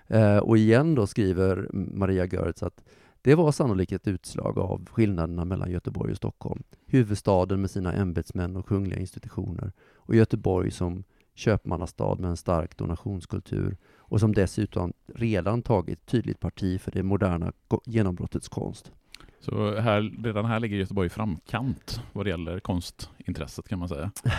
Eh, 0.07 0.39
och 0.39 0.59
igen 0.59 0.95
då 0.95 1.07
skriver 1.07 1.69
Maria 1.73 2.27
Görtz 2.27 2.63
att 2.63 2.85
det 3.23 3.35
var 3.35 3.53
sannolikt 3.53 3.93
ett 3.93 4.09
utslag 4.09 4.59
av 4.59 4.87
skillnaderna 4.91 5.45
mellan 5.45 5.71
Göteborg 5.71 6.11
och 6.11 6.17
Stockholm. 6.17 6.63
Huvudstaden 6.87 7.61
med 7.61 7.71
sina 7.71 7.93
ämbetsmän 7.93 8.57
och 8.57 8.67
kungliga 8.67 9.01
institutioner 9.01 9.73
och 9.95 10.15
Göteborg 10.15 10.71
som 10.71 11.05
köpmannastad 11.37 12.21
med 12.21 12.31
en 12.31 12.37
stark 12.37 12.77
donationskultur 12.77 13.77
och 13.99 14.21
som 14.21 14.35
dessutom 14.35 14.93
redan 15.15 15.63
tagit 15.63 16.07
tydligt 16.07 16.41
parti 16.41 16.81
för 16.81 16.91
det 16.91 17.03
moderna 17.03 17.53
genombrottets 17.85 18.49
konst. 18.49 18.93
Så 19.41 19.81
här, 19.81 20.23
redan 20.25 20.45
här 20.45 20.61
ligger 20.61 20.77
Göteborg 20.77 21.07
i 21.07 21.11
framkant 21.11 22.01
vad 22.13 22.27
det 22.27 22.31
gäller 22.31 22.61
konstintresset 22.61 23.69
kan 23.69 23.79
man 23.79 23.89
säga. 23.89 24.11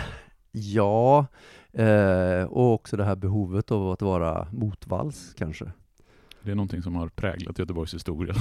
Ja, 0.52 1.26
eh, 1.72 2.42
och 2.42 2.74
också 2.74 2.96
det 2.96 3.04
här 3.04 3.16
behovet 3.16 3.70
av 3.70 3.90
att 3.90 4.02
vara 4.02 4.48
motvalls 4.52 5.34
kanske. 5.38 5.72
Det 6.48 6.52
är 6.52 6.56
någonting 6.56 6.82
som 6.82 6.94
har 6.94 7.08
präglat 7.08 7.58
Göteborgs 7.58 7.94
historia. 7.94 8.34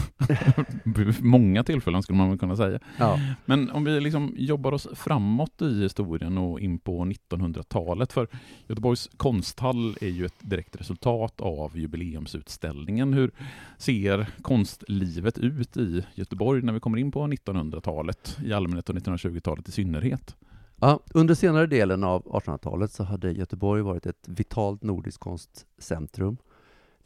Många 1.22 1.63
tillfällen 1.63 2.04
skulle 2.04 2.17
man 2.17 2.38
kunna 2.38 2.56
säga. 2.56 2.80
Ja. 2.98 3.20
Men 3.46 3.72
om 3.72 3.84
vi 3.84 4.00
liksom 4.00 4.34
jobbar 4.38 4.72
oss 4.72 4.88
framåt 4.93 5.62
i 5.62 5.82
historien 5.82 6.38
och 6.38 6.60
in 6.60 6.80
på 6.80 7.06
1900-talet, 7.06 8.13
för 8.13 8.28
Göteborgs 8.67 9.10
konsthall 9.17 9.98
är 10.02 10.08
ju 10.08 10.26
ett 10.26 10.39
direkt 10.39 10.76
resultat 10.76 11.41
av 11.41 11.78
jubileumsutställningen. 11.78 13.13
Hur 13.13 13.32
ser 13.78 14.28
konstlivet 14.41 15.38
ut 15.38 15.78
i 15.78 16.06
Göteborg 16.15 16.62
när 16.62 16.74
vi 16.74 16.80
kommer 16.80 16.98
in 16.98 17.12
på 17.12 17.20
1900-talet 17.20 18.38
i 18.46 18.54
allmänhet 18.54 18.89
och 18.89 18.96
1920-talet 18.96 19.70
i 19.70 19.72
synnerhet? 19.72 20.36
Ja, 20.80 21.00
under 21.13 21.36
senare 21.36 21.67
delen 21.67 22.04
av 22.04 22.24
1800-talet 22.24 22.91
så 22.91 23.04
hade 23.04 23.32
Göteborg 23.32 23.82
varit 23.82 24.06
ett 24.06 24.28
vitalt 24.28 24.84
nordiskt 24.84 25.20
konstcentrum. 25.20 26.38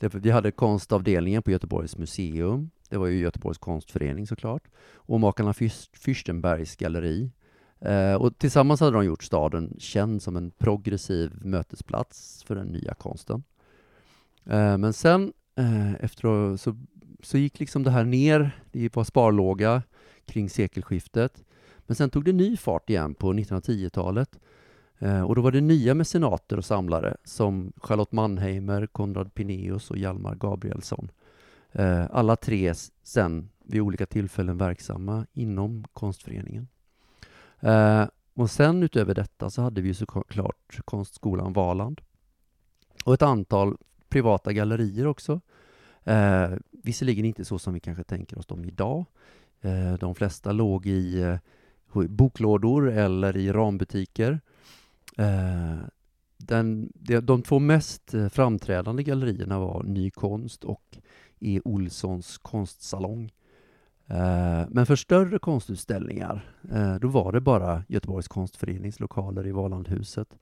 Därför 0.02 0.20
Vi 0.20 0.32
hade 0.32 0.52
konstavdelningen 0.52 1.44
på 1.44 1.52
Göteborgs 1.52 1.98
museum. 1.98 2.70
Det 2.90 2.98
var 2.98 3.08
ju 3.08 3.20
Göteborgs 3.20 3.58
konstförening 3.58 4.28
såklart. 4.28 4.64
Och 4.94 5.20
makarna 5.20 5.52
Fürstenbergs 5.52 6.80
galleri. 6.80 7.32
Eh, 7.80 8.14
och 8.14 8.38
tillsammans 8.38 8.80
hade 8.80 8.92
de 8.92 9.06
gjort 9.06 9.24
staden 9.24 9.76
känd 9.80 10.22
som 10.22 10.36
en 10.36 10.52
progressiv 10.52 11.32
mötesplats 11.42 12.44
för 12.44 12.56
den 12.56 12.68
nya 12.68 12.94
konsten. 12.94 13.44
Eh, 14.46 14.78
men 14.78 14.94
sen 14.94 15.34
eh, 15.56 15.94
efter 15.94 16.58
så, 16.58 16.78
så 17.24 17.38
gick 17.38 17.60
liksom 17.60 17.84
det 17.84 17.92
här 17.92 18.06
ner. 18.06 18.52
Det 18.72 18.96
var 18.96 19.04
sparlåga 19.04 19.84
kring 20.26 20.50
sekelskiftet. 20.50 21.44
Men 21.78 21.96
sen 21.96 22.10
tog 22.10 22.26
det 22.26 22.34
ny 22.34 22.58
fart 22.58 22.90
igen 22.90 23.14
på 23.14 23.34
1910-talet. 23.34 24.40
Eh, 25.02 25.22
och 25.22 25.36
då 25.36 25.42
var 25.42 25.52
det 25.52 25.62
nya 25.62 25.94
mecenater 25.94 26.58
och 26.58 26.66
samlare 26.66 27.18
som 27.24 27.74
Charlotte 27.78 28.12
Mannheimer, 28.12 28.88
Konrad 28.88 29.34
Pineus 29.34 29.92
och 29.92 29.98
Hjalmar 29.98 30.36
Gabrielsson. 30.36 31.12
Eh, 31.72 32.06
alla 32.12 32.36
tre 32.36 32.74
sen 33.04 33.50
vid 33.66 33.82
olika 33.82 34.06
tillfällen 34.06 34.58
verksamma 34.58 35.26
inom 35.34 35.84
konstföreningen. 35.94 36.68
Eh, 37.60 38.06
och 38.34 38.50
sen 38.50 38.84
utöver 38.84 39.16
detta 39.16 39.50
så 39.50 39.62
hade 39.62 39.82
vi 39.82 39.88
ju 39.88 39.94
såklart 39.94 40.80
konstskolan 40.86 41.54
Valand 41.54 42.02
och 43.06 43.14
ett 43.14 43.22
antal 43.22 43.78
privata 44.10 44.54
gallerier 44.54 45.08
också 45.08 45.42
Eh, 46.04 46.50
visserligen 46.72 47.26
inte 47.26 47.46
så 47.46 47.60
som 47.60 47.74
vi 47.74 47.80
kanske 47.80 48.04
tänker 48.04 48.40
oss 48.40 48.46
dem 48.46 48.66
idag. 48.66 49.06
Eh, 49.62 49.94
de 49.94 50.16
flesta 50.16 50.52
låg 50.52 50.86
i 50.86 51.22
eh, 51.22 51.38
boklådor 52.08 52.92
eller 52.92 53.38
i 53.38 53.52
rambutiker. 53.52 54.40
Eh, 55.18 55.78
den, 56.38 56.92
de, 56.96 57.20
de 57.20 57.42
två 57.42 57.60
mest 57.60 58.14
eh, 58.14 58.30
framträdande 58.30 59.04
gallerierna 59.04 59.60
var 59.60 59.84
Ny 59.84 60.12
konst 60.12 60.64
och 60.64 60.98
E. 61.40 61.62
Olssons 61.64 62.38
konstsalong. 62.38 63.32
Eh, 64.08 64.64
men 64.70 64.86
för 64.86 64.96
större 64.96 65.40
konstutställningar, 65.40 66.56
då 67.02 67.08
var 67.08 67.32
det 67.32 67.42
bara 67.42 67.84
Göteborgs 67.88 68.28
konstförenings 68.28 69.00
lokaler 69.00 69.48
i 69.48 69.52
Valandhuset, 69.52 70.38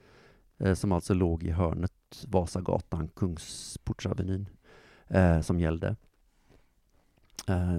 som 0.75 0.91
alltså 0.91 1.13
låg 1.13 1.43
i 1.43 1.51
hörnet 1.51 2.25
Vasagatan, 2.27 3.07
Kungsportsavenyn, 3.15 4.49
som 5.41 5.59
gällde. 5.59 5.95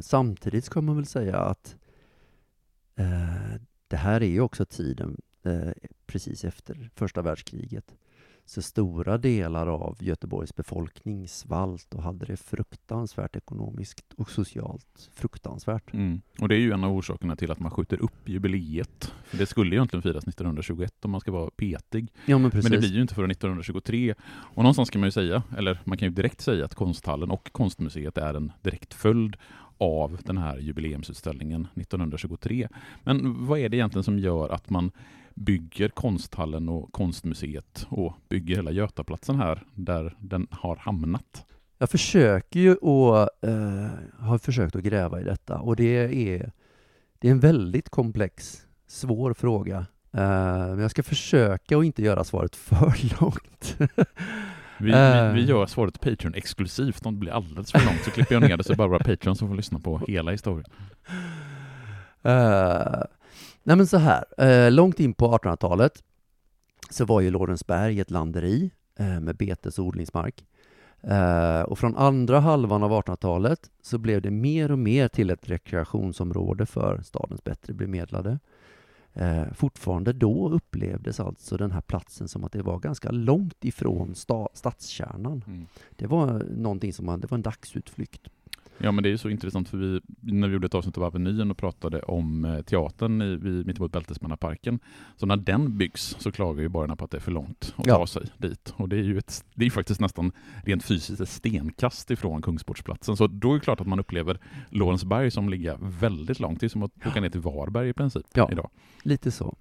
Samtidigt 0.03 0.69
kan 0.69 0.85
man 0.85 0.97
väl 0.97 1.07
säga 1.07 1.37
att 1.37 1.77
det 3.89 3.97
här 3.97 4.21
är 4.21 4.29
ju 4.29 4.41
också 4.41 4.65
tiden 4.65 5.17
precis 6.07 6.45
efter 6.45 6.91
första 6.95 7.23
världskriget. 7.23 7.95
Så 8.51 8.63
stora 8.63 9.19
delar 9.19 9.67
av 9.67 9.97
Göteborgs 10.01 10.57
befolkning 10.57 11.29
svalt 11.29 11.95
och 11.95 12.03
hade 12.03 12.27
det 12.27 12.37
fruktansvärt 12.37 13.37
ekonomiskt 13.37 14.13
och 14.17 14.31
socialt 14.31 15.11
fruktansvärt. 15.15 15.93
Mm. 15.93 16.21
Och 16.41 16.49
det 16.49 16.55
är 16.55 16.59
ju 16.59 16.73
en 16.73 16.85
av 16.85 16.93
orsakerna 16.93 17.37
till 17.37 17.51
att 17.51 17.61
man 17.61 17.71
skjuter 17.71 18.03
upp 18.03 18.29
jubileet. 18.29 19.15
Det 19.31 19.47
skulle 19.47 19.71
ju 19.71 19.77
egentligen 19.77 20.03
firas 20.03 20.25
1921 20.25 21.05
om 21.05 21.11
man 21.11 21.21
ska 21.21 21.33
vara 21.33 21.51
petig. 21.51 22.13
Ja, 22.27 22.39
men, 22.39 22.51
men, 22.55 22.73
det 22.73 22.79
blir 22.79 22.93
ju 22.93 23.03
inte 23.03 23.15
förrän 23.15 23.31
1923. 23.31 24.15
Och 24.31 24.63
någonstans 24.63 24.91
kan 24.91 25.01
man 25.01 25.07
ju 25.07 25.13
säga, 25.13 25.43
eller 25.59 25.81
man 25.85 25.99
kan 25.99 26.09
ju 26.09 26.15
direkt 26.15 26.41
säga 26.41 26.65
att 26.65 26.75
konsthallen 26.75 27.31
och 27.31 27.53
konstmuseet 27.53 28.19
är 28.19 28.35
en 28.35 28.53
direkt 28.63 28.95
följd 28.95 29.37
av 29.79 30.19
den 30.25 30.39
här 30.39 30.59
jubileumsutställningen 30.59 31.69
1923. 31.75 32.69
Men 33.03 33.47
vad 33.47 33.59
är 33.59 33.69
det 33.69 33.77
egentligen 33.77 34.05
som 34.05 34.19
gör 34.19 34.49
att 34.49 34.71
man 34.71 34.91
bygger 35.35 35.89
konsthallen 35.89 36.69
och 36.69 36.93
konstmuseet 36.93 37.87
och 37.89 38.13
bygger 38.29 38.57
hela 38.57 38.71
Götaplatsen 38.71 39.37
här 39.37 39.63
där 39.75 40.17
den 40.19 40.47
har 40.51 40.77
hamnat. 40.77 41.47
Jag 41.79 41.91
försöker 41.91 42.61
ju 42.61 42.75
och 42.75 43.45
eh, 43.49 43.91
har 44.19 44.39
försökt 44.39 44.77
att 44.77 44.83
gräva 44.83 45.21
i 45.21 45.25
detta 45.25 45.59
och 45.59 45.77
det 45.77 45.97
är, 46.13 46.53
det 47.19 47.29
är 47.29 47.33
en 47.33 47.41
väldigt 47.41 47.89
komplex, 47.89 48.63
svår 48.87 49.35
fråga. 49.35 49.87
Eh, 50.13 50.69
men 50.69 50.79
jag 50.79 50.91
ska 50.91 51.03
försöka 51.03 51.79
att 51.79 51.85
inte 51.85 52.03
göra 52.03 52.25
svaret 52.25 52.57
för 52.67 53.21
långt. 53.21 53.77
Vi, 54.79 54.87
vi, 54.87 54.93
eh. 54.93 55.33
vi, 55.33 55.45
gör 55.45 55.67
svaret 55.67 56.01
Patreon 56.01 56.35
exklusivt. 56.35 57.07
Om 57.07 57.15
det 57.15 57.21
blir 57.21 57.33
alldeles 57.33 57.73
för 57.73 57.87
långt 57.87 58.05
så 58.05 58.11
klipper 58.11 58.35
jag 58.35 58.43
ner 58.43 58.57
det 58.57 58.65
så 58.65 58.75
bara 58.75 58.89
våra 58.89 58.99
Patreon 58.99 59.37
som 59.37 59.49
får 59.49 59.55
lyssna 59.55 59.79
på 59.79 60.01
hela 60.09 60.31
historien. 60.31 60.71
Uh, 62.27 63.03
Nej 63.63 63.77
men 63.77 63.87
så 63.87 63.97
här, 63.97 64.25
eh, 64.39 64.71
långt 64.71 65.01
in 65.01 65.15
på 65.15 65.39
1800-talet 65.39 66.03
så 66.91 67.05
var 67.05 67.21
ju 67.21 67.31
Lorensberg 67.31 68.01
ett 68.01 68.11
landeri 68.11 68.71
eh, 68.99 69.21
med 69.21 69.37
betes 69.37 69.79
och 69.79 69.85
odlingsmark. 69.85 70.45
Eh, 71.03 71.61
och 71.61 71.79
från 71.79 71.97
andra 71.97 72.41
halvan 72.41 72.83
av 72.83 72.93
1800-talet 72.93 73.71
så 73.83 73.99
blev 73.99 74.23
det 74.23 74.31
mer 74.31 74.71
och 74.73 74.79
mer 74.79 75.09
till 75.09 75.31
ett 75.31 75.51
rekreationsområde 75.51 76.67
för 76.67 77.03
stadens 77.03 77.45
bättre 77.45 77.75
bemedlade. 77.75 78.39
Eh, 79.13 79.53
fortfarande 79.55 80.13
då 80.13 80.51
upplevdes 80.51 81.21
alltså 81.21 81.57
den 81.57 81.71
här 81.71 81.81
platsen 81.81 82.29
som 82.29 82.45
att 82.45 82.53
det 82.53 82.63
var 82.63 82.79
ganska 82.79 83.11
långt 83.11 83.65
ifrån 83.65 84.15
sta 84.15 84.49
stadskärnan. 84.55 85.45
Mm. 85.47 85.67
Det 85.91 86.07
var 86.07 86.27
någonting 86.57 86.93
som 86.93 87.07
man, 87.07 87.21
det 87.21 87.31
var 87.31 87.39
en 87.39 87.43
dagsutflykt 87.43 88.29
Ja, 88.83 88.93
men 88.93 89.03
det 89.03 89.09
är 89.09 89.11
ju 89.11 89.19
så 89.19 89.29
intressant 89.29 89.69
för 89.69 89.77
vi, 89.77 90.01
när 90.21 90.49
vi 90.49 90.53
gjorde 90.53 90.67
ett 90.67 90.75
avsnitt 90.75 90.99
av 90.99 91.05
Avenyn 91.05 91.51
och 91.51 91.57
pratade 91.57 92.03
om 92.03 92.45
eh, 92.45 92.63
teatern 92.63 93.23
i, 93.23 93.37
vid, 93.37 93.67
mittemot 93.67 93.93
Bältesmannaparken, 93.93 94.79
så 95.17 95.27
när 95.27 95.37
den 95.37 95.79
byggs 95.79 96.17
så 96.19 96.33
klagar 96.33 96.63
ju 96.63 96.69
borgarna 96.69 96.97
på 96.97 97.05
att 97.05 97.11
det 97.11 97.17
är 97.17 97.21
för 97.21 97.33
långt 97.33 97.75
att 97.77 97.87
ja. 97.87 97.97
ta 97.97 98.07
sig 98.07 98.23
dit. 98.39 98.75
Och 98.77 98.89
det 98.89 98.97
är 98.97 99.03
ju 99.03 99.19
ett, 99.19 99.45
det 99.55 99.67
är 99.67 99.71
faktiskt 99.71 100.01
nästan 100.01 100.33
rent 100.65 100.85
fysiskt 100.85 101.21
ett 101.21 101.29
stenkast 101.29 102.11
ifrån 102.11 102.43
Kungsportsplatsen. 102.43 103.17
Så 103.17 103.27
då 103.27 103.51
är 103.51 103.55
det 103.55 103.61
klart 103.61 103.81
att 103.81 103.87
man 103.87 104.01
upplever 104.01 104.39
Lorensberg 104.69 105.31
som 105.31 105.49
ligger 105.49 105.79
väldigt 105.81 106.41
långt. 106.41 106.61
Det 106.61 106.67
är 106.67 106.69
som 106.69 106.83
att 106.83 107.07
åka 107.07 107.21
ner 107.21 107.31
till 107.31 107.41
Varberg 107.41 107.89
i 107.89 107.93
princip 107.93 108.27
ja, 108.35 108.49
idag. 108.53 108.71
lite 109.03 109.31
så. 109.31 109.57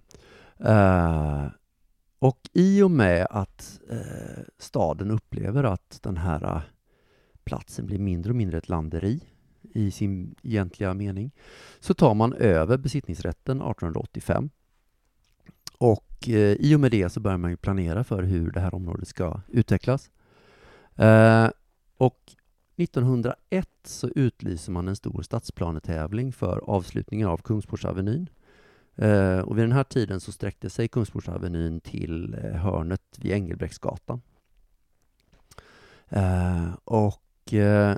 Uh, 0.65 1.47
och 2.19 2.39
i 2.53 2.82
och 2.82 2.91
med 2.91 3.27
att 3.29 3.79
uh, 3.91 4.43
staden 4.58 5.12
upplever 5.12 5.63
att 5.63 5.99
den 6.03 6.17
här 6.17 6.62
platsen 7.49 7.85
blir 7.85 7.99
mindre 7.99 8.29
och 8.29 8.35
mindre 8.35 8.57
ett 8.57 8.69
landeri 8.69 9.19
i 9.62 9.91
sin 9.91 10.35
egentliga 10.43 10.93
mening, 10.93 11.31
så 11.79 11.93
tar 11.93 12.13
man 12.13 12.33
över 12.33 12.77
besittningsrätten 12.77 13.57
1885. 13.57 14.49
Och 15.77 16.29
eh, 16.29 16.53
i 16.53 16.75
och 16.75 16.79
med 16.79 16.91
det 16.91 17.09
så 17.09 17.19
börjar 17.19 17.38
man 17.38 17.57
planera 17.57 18.03
för 18.03 18.23
hur 18.23 18.51
det 18.51 18.59
här 18.59 18.75
området 18.75 19.07
ska 19.07 19.41
utvecklas. 19.47 20.09
Eh, 20.95 21.49
och 21.97 22.35
1901 22.75 23.69
så 23.83 24.09
utlyser 24.15 24.71
man 24.71 24.88
en 24.88 24.95
stor 24.95 25.21
stadsplanetävling 25.21 26.33
för 26.33 26.57
avslutningen 26.57 27.27
av 27.27 27.38
Kungsportsavenyn. 27.38 28.29
Eh, 28.95 29.39
och 29.39 29.57
vid 29.57 29.63
den 29.63 29.71
här 29.71 29.83
tiden 29.83 30.19
så 30.19 30.31
sträckte 30.31 30.69
sig 30.69 30.88
Kungsportsavenyn 30.88 31.79
till 31.81 32.33
eh, 32.43 32.51
hörnet 32.51 33.01
vid 33.17 33.31
Engelbrektsgatan. 33.31 34.21
Eh, 36.09 36.69
och 37.49 37.53
eh, 37.53 37.95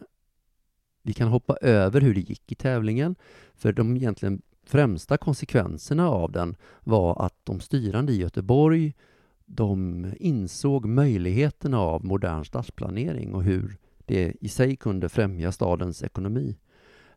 vi 1.04 1.14
kan 1.14 1.28
hoppa 1.28 1.58
över 1.62 2.02
hur 2.02 2.14
det 2.14 2.22
gick 2.22 2.52
i 2.52 2.56
tävlingen, 2.56 3.16
för 3.56 3.74
de 3.74 3.98
egentligen 3.98 4.42
främsta 4.64 5.18
konsekvenserna 5.18 6.10
av 6.10 6.32
den 6.32 6.56
var 6.84 7.26
att 7.26 7.36
de 7.44 7.60
styrande 7.60 8.14
i 8.14 8.18
Göteborg 8.18 8.94
de 9.46 10.06
insåg 10.20 10.86
möjligheterna 10.86 11.80
av 11.80 12.06
modern 12.06 12.46
stadsplanering 12.46 13.34
och 13.34 13.44
hur 13.44 13.78
det 14.06 14.36
i 14.42 14.50
sig 14.50 14.76
kunde 14.76 15.10
främja 15.10 15.52
stadens 15.52 16.04
ekonomi. 16.04 16.58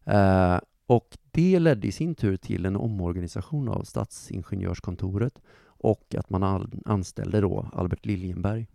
Eh, 0.05 0.59
och 0.87 1.19
det 1.31 1.59
ledde 1.59 1.87
i 1.87 1.93
sin 1.93 2.15
tur 2.15 2.37
till 2.37 2.67
en 2.67 2.77
omorganisation 2.77 3.69
av 3.69 3.83
stadsingenjörskontoret 3.83 5.41
och 5.67 6.15
att 6.19 6.31
man 6.31 6.71
anställde 6.85 7.41
då 7.41 7.71
Albert 7.73 8.07
Liljenberg 8.07 8.67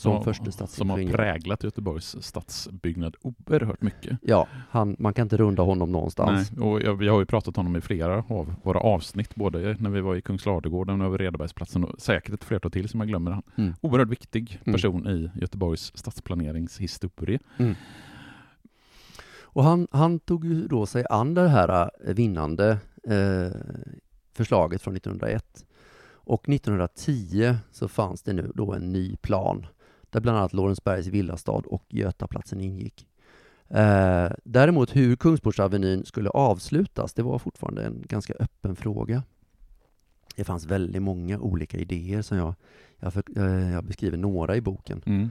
som, 0.00 0.24
första 0.24 0.52
stadsingenjör. 0.52 0.96
Som 0.96 1.10
har 1.10 1.16
präglat 1.16 1.64
Göteborgs 1.64 2.16
stadsbyggnad 2.20 3.16
oerhört 3.22 3.82
mycket. 3.82 4.18
Ja, 4.22 4.48
han, 4.70 4.96
man 4.98 5.14
kan 5.14 5.22
inte 5.22 5.36
runda 5.36 5.62
honom 5.62 5.92
någonstans. 5.92 6.52
Nej, 6.52 6.66
och 6.66 6.82
jag, 6.82 7.02
jag 7.02 7.12
har 7.12 7.20
ju 7.20 7.26
pratat 7.26 7.58
om 7.58 7.66
honom 7.66 7.76
i 7.76 7.80
flera 7.80 8.24
av 8.28 8.54
våra 8.62 8.80
avsnitt, 8.80 9.34
både 9.34 9.76
när 9.80 9.90
vi 9.90 10.00
var 10.00 10.16
i 10.16 10.22
Kungsladugården 10.22 11.00
och 11.00 11.06
över 11.06 11.18
Redabergsplatsen 11.18 11.84
och 11.84 12.00
säkert 12.00 12.34
ett 12.34 12.44
flertal 12.44 12.70
till 12.70 12.88
som 12.88 13.00
jag 13.00 13.08
glömmer. 13.08 13.30
Han. 13.30 13.42
Mm. 13.56 13.74
Oerhört 13.80 14.08
viktig 14.08 14.60
mm. 14.64 14.74
person 14.74 15.06
mm. 15.06 15.16
i 15.16 15.30
Göteborgs 15.40 15.92
stadsplaneringshistoria. 15.94 17.38
Mm. 17.56 17.74
Och 19.56 19.64
han, 19.64 19.88
han 19.90 20.18
tog 20.18 20.44
ju 20.44 20.66
då 20.68 20.86
sig 20.86 21.04
an 21.10 21.34
det 21.34 21.48
här 21.48 21.90
eh, 22.06 22.14
vinnande 22.14 22.78
eh, 23.08 23.60
förslaget 24.32 24.82
från 24.82 24.96
1901. 24.96 25.64
Och 26.28 26.48
1910 26.48 27.54
så 27.70 27.88
fanns 27.88 28.22
det 28.22 28.32
nu 28.32 28.52
då 28.54 28.72
en 28.72 28.92
ny 28.92 29.16
plan 29.16 29.66
där 30.10 30.20
bland 30.20 30.38
annat 30.38 30.52
Lorensbergs 30.52 31.06
villastad 31.06 31.52
och 31.52 31.84
Götaplatsen 31.88 32.60
ingick. 32.60 33.06
Eh, 33.68 34.30
däremot 34.44 34.96
hur 34.96 35.16
Kungsportsavenyn 35.16 36.04
skulle 36.04 36.30
avslutas, 36.30 37.14
det 37.14 37.22
var 37.22 37.38
fortfarande 37.38 37.84
en 37.84 38.02
ganska 38.08 38.34
öppen 38.34 38.76
fråga. 38.76 39.22
Det 40.36 40.44
fanns 40.44 40.66
väldigt 40.66 41.02
många 41.02 41.38
olika 41.38 41.78
idéer 41.78 42.22
som 42.22 42.38
jag, 42.38 42.54
jag, 42.98 43.12
för, 43.12 43.22
eh, 43.36 43.70
jag 43.72 43.84
beskriver 43.84 44.16
några 44.16 44.56
i 44.56 44.60
boken. 44.60 45.02
Mm. 45.06 45.30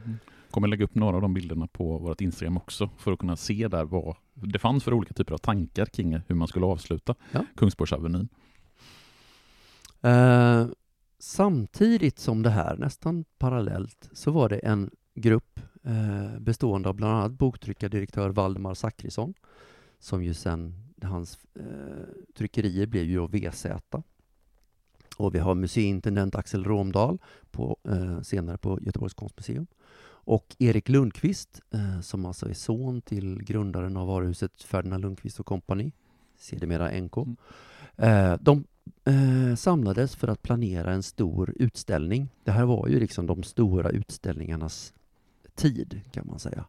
kommer 0.51 0.67
lägga 0.67 0.85
upp 0.85 0.95
några 0.95 1.15
av 1.15 1.21
de 1.21 1.33
bilderna 1.33 1.67
på 1.67 1.97
vårt 1.97 2.21
Instagram 2.21 2.57
också 2.57 2.89
för 2.97 3.11
att 3.11 3.19
kunna 3.19 3.35
se 3.35 3.67
där 3.67 3.83
vad 3.85 4.15
det 4.33 4.59
fanns 4.59 4.83
för 4.83 4.93
olika 4.93 5.13
typer 5.13 5.33
av 5.33 5.38
tankar 5.38 5.85
kring 5.85 6.19
hur 6.27 6.35
man 6.35 6.47
skulle 6.47 6.65
avsluta 6.65 7.15
ja. 7.31 7.45
Kungsportsavenyn. 7.55 8.29
Eh, 10.01 10.67
Samtidigt 11.19 12.19
som 12.19 12.43
det 12.43 12.49
här, 12.49 12.78
nästan 12.78 13.25
parallellt, 13.38 14.10
så 14.13 14.32
var 14.32 14.49
det 14.49 14.58
en 14.58 14.91
grupp 15.15 15.60
eh, 15.84 16.39
bestående 16.39 16.89
av 16.89 16.95
bland 16.95 17.13
annat 17.13 17.32
boktryckardirektör 17.32 18.30
Valdemar 18.30 18.73
Zackrisson, 18.73 19.34
som 19.99 20.23
ju 20.23 20.34
sen, 20.34 20.73
hans 21.01 21.39
eh, 21.60 21.63
tryckerier 22.38 22.86
blev 22.86 23.04
ju 23.04 23.28
VZ. 23.28 23.65
Och 25.17 25.36
vi 25.36 25.39
har 25.39 25.56
museiintendent 25.56 26.36
Axel 26.36 26.63
Romdahl 26.63 27.17
på, 27.51 27.78
eh, 27.84 28.21
senare 28.21 28.58
på 28.58 28.80
Göteborgs 28.82 29.13
konstmuseum. 29.13 29.67
Och 30.28 30.56
Erik 30.60 30.89
Lundqvist, 30.89 31.62
eh, 31.73 32.01
som 32.01 32.25
alltså 32.25 32.49
är 32.49 32.54
son 32.54 33.01
till 33.01 33.43
grundaren 33.43 33.97
av 33.97 34.08
varuhuset 34.08 34.63
Ferdinand 34.63 35.01
Lundqvist 35.01 35.39
och 35.39 35.45
Company, 35.45 35.91
sedermera 36.38 36.91
NK. 37.01 37.17
Mm. 37.17 37.36
Eh, 37.97 38.38
de 38.41 38.65
eh, 39.05 39.55
samlades 39.55 40.15
för 40.15 40.27
att 40.27 40.41
planera 40.41 40.93
en 40.93 41.03
stor 41.03 41.53
utställning. 41.55 42.29
Det 42.43 42.51
här 42.51 42.65
var 42.65 42.87
ju 42.87 42.99
liksom 42.99 43.27
de 43.27 43.43
stora 43.43 43.89
utställningarnas 43.89 44.93
tid, 45.55 46.01
kan 46.11 46.27
man 46.27 46.39
säga. 46.39 46.65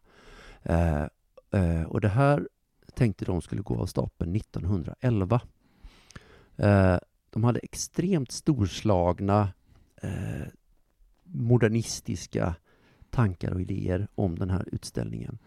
Eh, 0.63 1.07
Eh, 1.51 1.83
och 1.83 2.01
det 2.01 2.09
här 2.09 2.47
tänkte 2.93 3.25
de 3.25 3.41
skulle 3.41 3.61
gå 3.61 3.81
av 3.81 3.85
stapeln 3.85 4.35
1911. 4.35 5.41
Eh, 6.55 6.97
de 7.29 7.43
hade 7.43 7.59
extremt 7.59 8.31
storslagna 8.31 9.49
eh, 10.01 10.47
modernistiska 11.23 12.55
tankar 13.09 13.51
och 13.51 13.61
idéer 13.61 14.07
om 14.15 14.39
den 14.39 14.49
här 14.49 14.65
utställningen. 14.71 15.37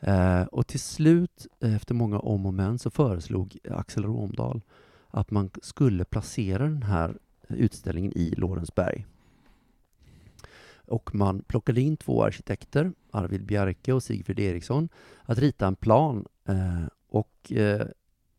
Eh, 0.00 0.42
och 0.42 0.66
till 0.66 0.80
slut, 0.80 1.46
efter 1.60 1.94
många 1.94 2.18
om 2.18 2.46
och 2.46 2.54
men, 2.54 2.78
så 2.78 2.90
föreslog 2.90 3.58
Axel 3.70 4.04
Romdahl 4.04 4.62
att 5.10 5.30
man 5.30 5.50
skulle 5.62 6.04
placera 6.04 6.64
den 6.64 6.82
här 6.82 7.18
utställningen 7.48 8.12
i 8.16 8.34
Lorensberg. 8.36 9.06
Och 10.90 11.14
man 11.14 11.42
plockade 11.42 11.80
in 11.80 11.96
två 11.96 12.24
arkitekter, 12.24 12.92
Arvid 13.10 13.44
Bjerke 13.44 13.92
och 13.92 14.02
Sigfrid 14.02 14.38
Eriksson, 14.38 14.88
att 15.22 15.38
rita 15.38 15.66
en 15.66 15.76
plan. 15.76 16.26
Eh, 16.44 16.84
och 17.08 17.52
eh, 17.52 17.86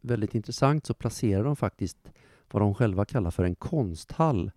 väldigt 0.02 0.36
intressant 0.36 0.86
så 0.86 0.94
placerade 0.94 1.44
de 1.44 1.56
faktiskt 1.56 1.98
vad 2.52 2.62
de 2.62 2.76
själva 2.76 3.06
kallar 3.06 3.32
för 3.32 3.44
en 3.44 3.56
konsthall 3.56 4.52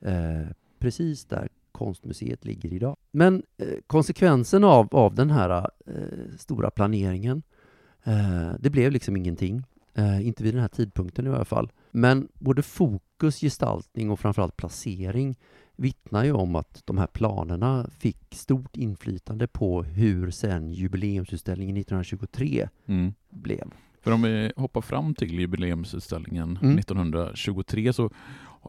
eh, 0.00 0.46
precis 0.78 1.24
där 1.24 1.48
konstmuseet 1.72 2.44
ligger 2.44 2.72
idag. 2.72 2.96
Men 3.10 3.42
konsekvensen 3.86 4.64
av, 4.64 4.88
av 4.90 5.14
den 5.14 5.30
här 5.30 5.70
stora 6.38 6.70
planeringen, 6.70 7.42
det 8.58 8.70
blev 8.70 8.92
liksom 8.92 9.16
ingenting. 9.16 9.64
Eh, 9.94 10.26
inte 10.26 10.42
vid 10.42 10.54
den 10.54 10.60
här 10.60 10.68
tidpunkten 10.68 11.26
i 11.26 11.30
alla 11.30 11.44
fall. 11.44 11.72
Men 11.90 12.28
både 12.34 12.62
fokus, 12.62 13.40
gestaltning 13.40 14.10
och 14.10 14.20
framförallt 14.20 14.56
placering 14.56 15.36
vittnar 15.76 16.24
ju 16.24 16.32
om 16.32 16.56
att 16.56 16.82
de 16.84 16.98
här 16.98 17.06
planerna 17.06 17.86
fick 17.98 18.34
stort 18.34 18.76
inflytande 18.76 19.46
på 19.46 19.82
hur 19.82 20.30
sen 20.30 20.72
jubileumsutställningen 20.72 21.76
1923 21.76 22.68
mm. 22.86 23.14
blev. 23.30 23.70
För 24.00 24.10
om 24.10 24.22
vi 24.22 24.52
hoppar 24.56 24.80
fram 24.80 25.14
till 25.14 25.40
jubileumsutställningen 25.40 26.58
mm. 26.62 26.78
1923 26.78 27.92
så 27.92 28.10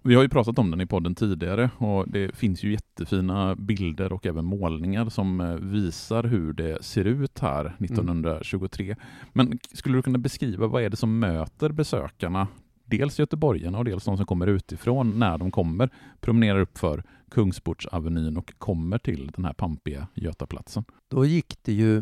vi 0.04 0.16
har 0.16 0.24
ju 0.24 0.30
pratat 0.30 0.60
om 0.60 0.72
den 0.72 0.82
i 0.82 0.86
podden 0.86 1.16
tidigare 1.16 1.70
och 1.78 2.10
det 2.10 2.36
finns 2.36 2.64
ju 2.64 2.72
jättefina 2.72 3.56
bilder 3.56 4.14
och 4.14 4.26
även 4.26 4.46
målningar 4.46 5.10
som 5.10 5.42
eh, 5.42 5.56
visar 5.56 6.24
hur 6.24 6.54
det 6.54 6.84
ser 6.84 7.06
ut 7.06 7.40
här 7.40 7.76
1923. 7.80 8.86
Mm. 8.86 8.98
Men 9.34 9.60
skulle 9.74 9.98
du 9.98 10.02
kunna 10.02 10.18
beskriva 10.18 10.68
vad 10.68 10.84
är 10.84 10.90
det 10.90 10.98
som 10.98 11.20
möter 11.20 11.70
besökarna 11.70 12.48
dels 12.86 13.20
göteborgarna 13.20 13.78
och 13.78 13.86
dels 13.86 14.06
de 14.06 14.18
som 14.18 14.26
kommer 14.26 14.48
utifrån 14.48 15.20
när 15.20 15.38
de 15.38 15.52
kommer, 15.52 15.90
promenerar 16.20 16.60
upp 16.60 16.78
för 16.78 17.04
Kungsportsavenyn 17.30 18.38
och 18.38 18.54
kommer 18.58 18.98
till 18.98 19.32
den 19.36 19.46
här 19.46 19.54
pampiga 19.54 20.08
Götaplatsen. 20.14 20.84
Då 21.08 21.26
gick 21.26 21.64
det 21.64 21.74
ju 21.74 21.98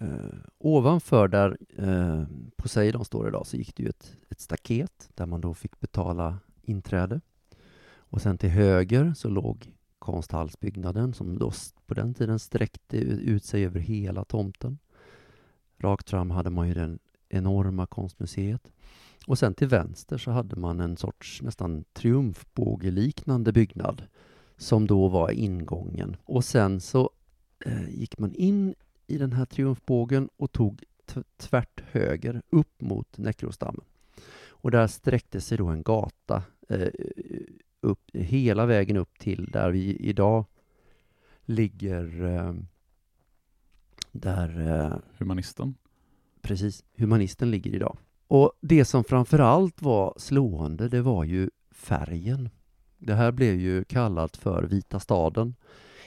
eh, 0.00 0.38
ovanför 0.58 1.28
där 1.28 1.58
eh, 1.78 2.24
Poseidon 2.56 3.04
står 3.04 3.28
idag 3.28 3.46
så 3.46 3.56
gick 3.56 3.76
det 3.76 3.82
ju 3.82 3.88
ett, 3.88 4.16
ett 4.30 4.40
staket 4.40 5.10
där 5.14 5.26
man 5.26 5.40
då 5.40 5.54
fick 5.54 5.80
betala 5.80 6.38
inträde. 6.68 7.20
Och 8.10 8.22
sen 8.22 8.38
till 8.38 8.50
höger 8.50 9.14
så 9.16 9.28
låg 9.28 9.72
Konsthallsbyggnaden 9.98 11.14
som 11.14 11.38
då 11.38 11.52
på 11.86 11.94
den 11.94 12.14
tiden 12.14 12.38
sträckte 12.38 12.96
ut 12.96 13.44
sig 13.44 13.64
över 13.64 13.80
hela 13.80 14.24
tomten. 14.24 14.78
Rakt 15.78 16.10
fram 16.10 16.30
hade 16.30 16.50
man 16.50 16.68
ju 16.68 16.74
det 16.74 16.98
enorma 17.28 17.86
konstmuseet. 17.86 18.72
Och 19.26 19.38
sen 19.38 19.54
till 19.54 19.68
vänster 19.68 20.18
så 20.18 20.30
hade 20.30 20.56
man 20.56 20.80
en 20.80 20.96
sorts 20.96 21.42
nästan 21.42 21.84
triumfbågeliknande 21.92 23.52
byggnad 23.52 24.02
som 24.56 24.86
då 24.86 25.08
var 25.08 25.30
ingången. 25.30 26.16
Och 26.24 26.44
sen 26.44 26.80
så 26.80 27.10
eh, 27.64 27.88
gick 27.90 28.18
man 28.18 28.34
in 28.34 28.74
i 29.06 29.18
den 29.18 29.32
här 29.32 29.44
triumfbågen 29.44 30.28
och 30.36 30.52
tog 30.52 30.84
tvärt 31.36 31.80
höger 31.80 32.42
upp 32.50 32.80
mot 32.80 33.18
Näckrosdammen. 33.18 33.84
Och 34.48 34.70
där 34.70 34.86
sträckte 34.86 35.40
sig 35.40 35.58
då 35.58 35.66
en 35.66 35.82
gata 35.82 36.42
upp, 37.80 38.00
hela 38.12 38.66
vägen 38.66 38.96
upp 38.96 39.18
till 39.18 39.44
där 39.44 39.70
vi 39.70 39.96
idag 39.96 40.44
ligger 41.44 42.24
eh, 42.24 42.54
där... 44.12 44.70
Eh, 44.70 44.98
humanisten? 45.18 45.74
Precis, 46.42 46.84
Humanisten 46.96 47.50
ligger 47.50 47.74
idag. 47.74 47.96
Och 48.28 48.52
det 48.60 48.84
som 48.84 49.04
framför 49.04 49.38
allt 49.38 49.82
var 49.82 50.14
slående, 50.16 50.88
det 50.88 51.02
var 51.02 51.24
ju 51.24 51.50
färgen. 51.70 52.50
Det 52.98 53.14
här 53.14 53.32
blev 53.32 53.54
ju 53.54 53.84
kallat 53.84 54.36
för 54.36 54.62
Vita 54.62 55.00
staden. 55.00 55.54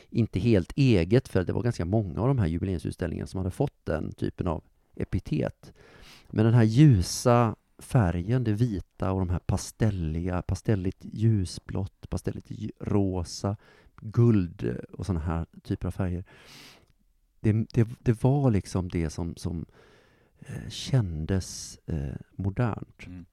Inte 0.09 0.39
helt 0.39 0.71
eget, 0.75 1.27
för 1.27 1.43
det 1.43 1.53
var 1.53 1.61
ganska 1.61 1.85
många 1.85 2.21
av 2.21 2.27
de 2.27 2.39
här 2.39 2.47
jubileumsutställningarna 2.47 3.27
som 3.27 3.37
hade 3.37 3.51
fått 3.51 3.85
den 3.85 4.11
typen 4.11 4.47
av 4.47 4.63
epitet. 4.95 5.73
Men 6.29 6.45
den 6.45 6.53
här 6.53 6.63
ljusa 6.63 7.55
färgen, 7.81 8.43
det 8.43 8.53
vita 8.53 9.11
och 9.11 9.19
de 9.19 9.29
här 9.29 9.39
pastelliga, 9.39 10.41
pastelligt 10.41 10.99
ljusblått, 11.01 12.09
pastelligt 12.09 12.51
rosa, 12.79 13.57
guld 14.01 14.77
och 14.91 15.05
sådana 15.05 15.25
här 15.25 15.45
typer 15.63 15.87
av 15.87 15.91
färger. 15.91 16.23
Det, 17.39 17.51
det, 17.51 17.89
det 17.99 18.23
var 18.23 18.51
liksom 18.51 18.89
det 18.89 19.09
som, 19.09 19.35
som 19.35 19.65
eh, 20.39 20.69
kändes 20.69 21.79
eh, 21.85 22.15
modernt. 22.35 23.07
Mm. 23.07 23.25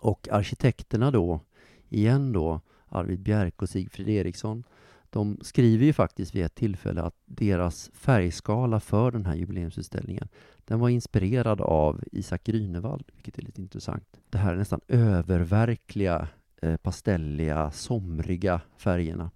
Och 0.00 0.28
arkitekterna 0.30 1.10
då, 1.10 1.40
igen 1.88 2.32
då, 2.32 2.60
Arvid 2.88 3.20
Bjerk 3.20 3.62
och 3.62 3.68
Sigfrid 3.68 4.08
Eriksson, 4.08 4.64
de 5.10 5.38
skriver 5.42 5.84
ju 5.84 5.92
faktiskt 5.92 6.34
vid 6.34 6.44
ett 6.44 6.54
tillfälle 6.54 7.02
att 7.02 7.16
deras 7.24 7.90
färgskala 7.94 8.80
för 8.80 9.10
den 9.10 9.26
här 9.26 9.34
jubileumsutställningen 9.34 10.28
den 10.70 10.80
var 10.80 10.88
inspirerad 10.88 11.60
av 11.60 12.04
Isak 12.12 12.44
Grünewald, 12.44 13.04
vilket 13.14 13.38
är 13.38 13.42
lite 13.42 13.60
intressant. 13.60 14.20
Det 14.30 14.38
här 14.38 14.56
nästan 14.56 14.80
öververkliga, 14.88 16.28
eh, 16.62 16.76
pastelliga, 16.76 17.70
somriga 17.70 18.60
färgerna. 18.76 19.30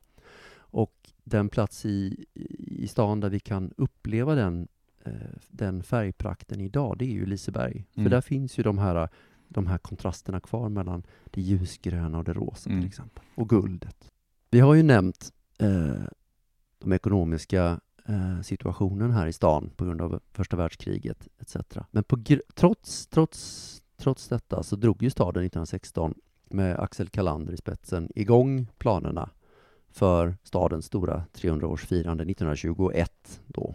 Och 0.57 0.95
den 1.25 1.49
plats 1.49 1.87
i, 1.87 2.27
i 2.59 2.89
stan 2.89 3.21
där 3.21 3.31
vi 3.31 3.41
kan 3.41 3.73
uppleva 3.77 4.35
den, 4.35 4.69
eh, 5.05 5.13
den 5.49 5.83
färgprakten 5.83 6.61
idag, 6.61 6.99
det 6.99 7.05
är 7.05 7.13
ju 7.13 7.27
Liseberg. 7.27 7.87
Mm. 7.95 8.05
För 8.05 8.11
där 8.11 8.21
finns 8.21 8.59
ju 8.59 8.63
de 8.63 8.79
här, 8.79 9.09
de 9.49 9.67
här 9.67 9.79
kontrasterna 9.79 10.41
kvar 10.41 10.69
mellan 10.69 11.03
det 11.25 11.41
ljusgröna 11.41 12.19
och 12.19 12.25
det 12.25 12.33
rosa 12.33 12.71
mm. 12.71 12.83
till 12.83 12.89
exempel. 12.89 13.25
Och 13.35 13.49
guldet. 13.49 14.11
Vi 14.51 14.61
har 14.61 14.75
ju 14.75 14.83
nämnt 14.83 15.33
eh, 15.59 16.05
de 16.79 16.93
ekonomiska 16.93 17.81
Eh, 18.09 18.41
situationen 18.41 19.11
här 19.11 19.27
i 19.27 19.33
stan 19.33 19.71
på 19.77 19.85
grund 19.85 20.03
av 20.03 20.21
första 20.33 20.57
världskriget 20.57 21.29
etc. 21.39 21.57
Men 21.91 22.05
på, 22.05 22.19
trots, 22.55 23.07
trots, 23.07 23.83
trots 23.97 24.29
detta 24.29 24.63
så 24.63 24.77
drog 24.77 25.03
ju 25.03 25.11
staden 25.11 25.45
1916 25.45 26.15
med 26.51 26.79
Axel 26.79 27.09
Kalander 27.09 27.53
i 27.53 27.57
spetsen 27.57 28.11
igång 28.15 28.67
planerna 28.79 29.31
för 29.91 30.37
stadens 30.43 30.87
stora 30.87 31.25
300-årsfirande 31.35 32.31
1921 32.31 33.41
då. 33.47 33.75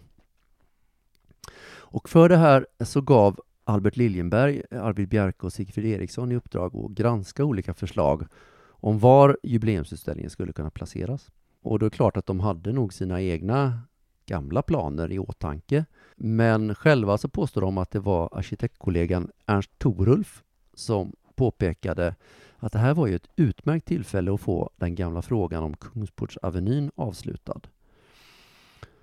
Och 1.71 2.09
för 2.09 2.29
det 2.29 2.37
här 2.37 2.67
så 2.79 3.01
gav 3.01 3.39
Albert 3.63 3.97
Liljenberg, 3.97 4.61
Arvid 4.71 5.09
Bjerke 5.09 5.45
och 5.45 5.53
Sigfrid 5.53 5.85
Eriksson 5.85 6.31
i 6.31 6.35
uppdrag 6.35 6.75
att 6.75 6.91
granska 6.91 7.43
olika 7.43 7.73
förslag 7.73 8.27
om 8.67 8.99
var 8.99 9.37
jubileumsutställningen 9.43 10.29
skulle 10.29 10.53
kunna 10.53 10.69
placeras. 10.69 11.31
Och 11.61 11.79
då 11.79 11.85
är 11.85 11.89
det 11.89 11.95
klart 11.95 12.17
att 12.17 12.25
de 12.25 12.39
hade 12.39 12.73
nog 12.73 12.93
sina 12.93 13.21
egna 13.21 13.81
gamla 14.29 14.61
planer 14.61 15.11
i 15.11 15.19
åtanke. 15.19 15.85
Men 16.15 16.75
själva 16.75 17.17
så 17.17 17.29
påstår 17.29 17.61
de 17.61 17.77
att 17.77 17.91
det 17.91 17.99
var 17.99 18.29
arkitektkollegan 18.31 19.31
Ernst 19.45 19.71
Torulf 19.77 20.43
som 20.73 21.13
påpekade 21.35 22.15
att 22.57 22.71
det 22.71 22.79
här 22.79 22.93
var 22.93 23.07
ju 23.07 23.15
ett 23.15 23.29
utmärkt 23.35 23.87
tillfälle 23.87 24.33
att 24.33 24.41
få 24.41 24.69
den 24.75 24.95
gamla 24.95 25.21
frågan 25.21 25.63
om 25.63 25.75
Kungsportsavenyn 25.75 26.91
avslutad. 26.95 27.61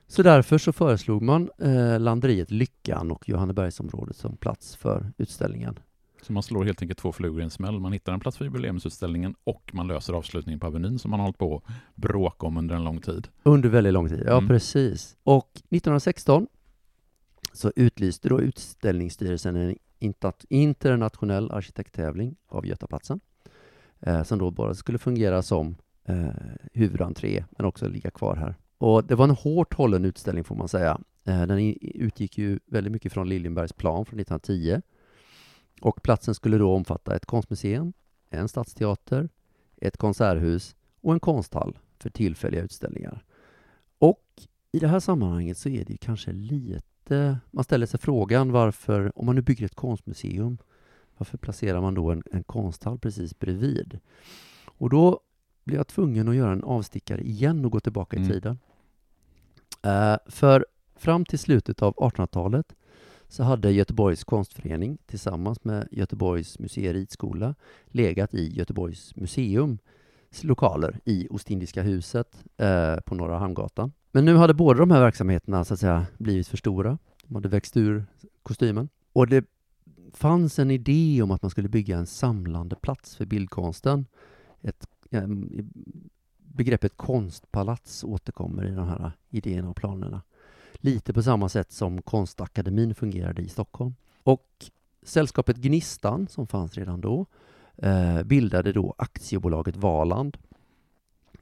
Så 0.07 0.23
därför 0.23 0.59
så 0.59 0.73
föreslog 0.73 1.23
man 1.23 1.51
eh, 1.59 2.01
landeriet 2.01 2.51
Lyckan 2.51 3.11
och 3.11 3.29
Johannebergsområdet 3.29 4.17
som 4.17 4.37
plats 4.37 4.77
för 4.77 5.13
utställningen. 5.17 5.79
Så 6.27 6.33
man 6.33 6.43
slår 6.43 6.65
helt 6.65 6.83
enkelt 6.83 6.99
två 6.99 7.13
flugor 7.13 7.41
i 7.41 7.45
en 7.45 7.51
smäll. 7.51 7.81
Man 7.81 7.93
hittar 7.93 8.13
en 8.13 8.21
plats 8.21 8.37
för 8.37 8.45
jubileumsutställningen 8.45 9.35
och 9.45 9.71
man 9.73 9.87
löser 9.87 10.13
avslutningen 10.13 10.61
på 10.61 10.67
Avenyn 10.67 10.99
som 10.99 11.11
man 11.11 11.21
har 11.21 11.25
hållit 11.25 11.39
på 11.39 11.57
att 11.57 11.97
bråka 11.97 12.47
om 12.47 12.57
under 12.57 12.75
en 12.75 12.85
lång 12.85 13.01
tid. 13.01 13.29
Under 13.43 13.69
väldigt 13.69 13.93
lång 13.93 14.09
tid, 14.09 14.23
ja 14.27 14.37
mm. 14.37 14.49
precis. 14.49 15.17
Och 15.23 15.51
1916 15.55 16.47
så 17.53 17.73
utlyste 17.77 18.29
då 18.29 18.41
utställningsstyrelsen 18.41 19.57
en 19.57 19.77
internationell 20.49 21.51
arkitekttävling 21.51 22.37
av 22.49 22.67
Götaplatsen 22.67 23.21
eh, 24.01 24.23
som 24.23 24.39
då 24.39 24.51
bara 24.51 24.75
skulle 24.75 24.99
fungera 24.99 25.43
som 25.43 25.77
eh, 26.05 26.27
huvudentré 26.73 27.45
men 27.51 27.67
också 27.67 27.89
ligga 27.89 28.11
kvar 28.11 28.37
här. 28.37 28.55
Och 28.79 29.05
det 29.05 29.15
var 29.15 29.25
en 29.25 29.31
hårt 29.31 29.75
hållen 29.75 30.05
utställning 30.05 30.45
får 30.45 30.57
man 30.57 30.69
säga. 30.69 31.01
Eh, 31.25 31.47
den 31.47 31.75
utgick 31.81 32.39
ju 32.39 32.59
väldigt 32.67 32.93
mycket 32.93 33.13
från 33.13 33.29
Liljenbergs 33.29 33.73
plan 33.73 34.05
från 34.05 34.21
1910 34.21 34.81
och 35.81 36.03
platsen 36.03 36.35
skulle 36.35 36.59
då 36.59 36.75
omfatta 36.75 37.17
ett 37.17 37.27
konstmuseum, 37.27 37.93
en 38.31 38.49
stadsteater, 38.49 39.29
ett 39.77 39.97
konserthus 39.97 40.77
och 41.01 41.13
en 41.13 41.21
konsthall 41.21 41.79
för 41.99 42.11
tillfälliga 42.11 42.63
utställningar. 42.63 43.25
Och 43.99 44.25
i 44.73 44.79
det 44.79 44.89
här 44.89 45.01
sammanhanget 45.01 45.59
så 45.59 45.69
är 45.69 45.85
det 45.85 45.97
kanske 45.97 46.33
lite 46.33 47.39
man 47.51 47.65
ställer 47.65 47.87
sig 47.87 48.01
frågan 48.01 48.53
varför, 48.53 49.19
om 49.19 49.27
man 49.27 49.35
nu 49.35 49.43
bygger 49.43 49.67
ett 49.67 49.75
konstmuseum, 49.75 50.59
varför 51.17 51.39
placerar 51.39 51.81
man 51.81 51.95
då 51.95 52.11
en, 52.11 52.23
en 52.33 52.43
konsthall 52.45 52.99
precis 52.99 53.39
bredvid? 53.39 53.99
Och 54.67 54.91
då 54.91 55.21
blev 55.65 55.77
jag 55.77 55.87
tvungen 55.87 56.29
att 56.29 56.37
göra 56.37 56.53
en 56.53 56.65
avstickare 56.65 57.21
igen 57.23 57.65
och 57.65 57.73
gå 57.73 57.81
tillbaka 57.81 58.17
Mm. 58.17 58.29
i 58.29 58.33
tiden. 58.33 58.59
Eh, 59.83 60.17
för 60.27 60.67
fram 60.97 61.25
till 61.25 61.39
slutet 61.39 61.83
av 61.83 61.95
1800-talet 61.95 62.75
så 63.29 63.43
hade 63.43 63.71
Göteborgs 63.71 64.25
konstförening 64.25 64.99
tillsammans 65.07 65.65
med 65.65 65.89
Göteborgs 65.91 66.59
museeridskola 66.59 67.55
legat 67.87 68.35
i 68.35 68.55
Göteborgs 68.55 69.17
museums 69.17 69.81
lokaler 70.41 71.01
i 71.05 71.29
Ostindiska 71.31 71.83
huset 71.83 72.45
eh, 72.57 72.97
på 72.97 73.15
Norra 73.15 73.39
Hamngatan. 73.39 73.93
Men 74.13 74.25
nu 74.25 74.37
hade 74.37 74.55
båda 74.55 74.81
de 74.81 74.91
här 74.91 75.01
verksamheterna 75.01 75.65
så 75.65 75.75
att 75.75 75.81
säga 75.81 76.07
blivit 76.19 76.49
för 76.49 76.57
stora. 76.57 76.99
De 77.25 77.35
hade 77.35 77.49
växt 77.49 77.77
ur 77.77 78.07
kostymen. 78.43 78.89
Och 79.13 79.27
det 79.27 79.45
fanns 80.13 80.59
en 80.59 80.71
idé 80.71 81.23
om 81.23 81.31
att 81.31 81.43
man 81.43 81.51
skulle 81.51 81.69
bygga 81.69 81.97
en 81.97 82.07
samlande 82.07 82.77
plats 82.77 83.17
för 83.17 83.27
bildkonsten. 83.27 84.07
Ett, 84.63 84.87
eh, 85.11 85.27
begreppet 86.39 86.97
konstpalats 86.97 88.05
återkommer 88.05 88.67
i 88.67 88.75
de 88.75 88.89
här 88.89 89.13
idéerna 89.31 89.69
och 89.69 89.77
planerna. 89.77 90.23
Lite 90.81 91.13
på 91.13 91.23
samma 91.23 91.49
sätt 91.49 91.73
som 91.73 92.03
Konstakademin 92.03 92.95
fungerade 92.95 93.43
i 93.43 93.49
Stockholm. 93.49 93.95
Och 94.23 94.71
sällskapet 95.03 95.57
Gnistan, 95.57 96.29
som 96.29 96.47
fanns 96.47 96.75
redan 96.75 97.01
då, 97.01 97.27
eh, 97.77 98.23
bildade 98.23 98.73
då 98.73 98.95
aktiebolaget 98.99 99.77
Valand. 99.77 100.37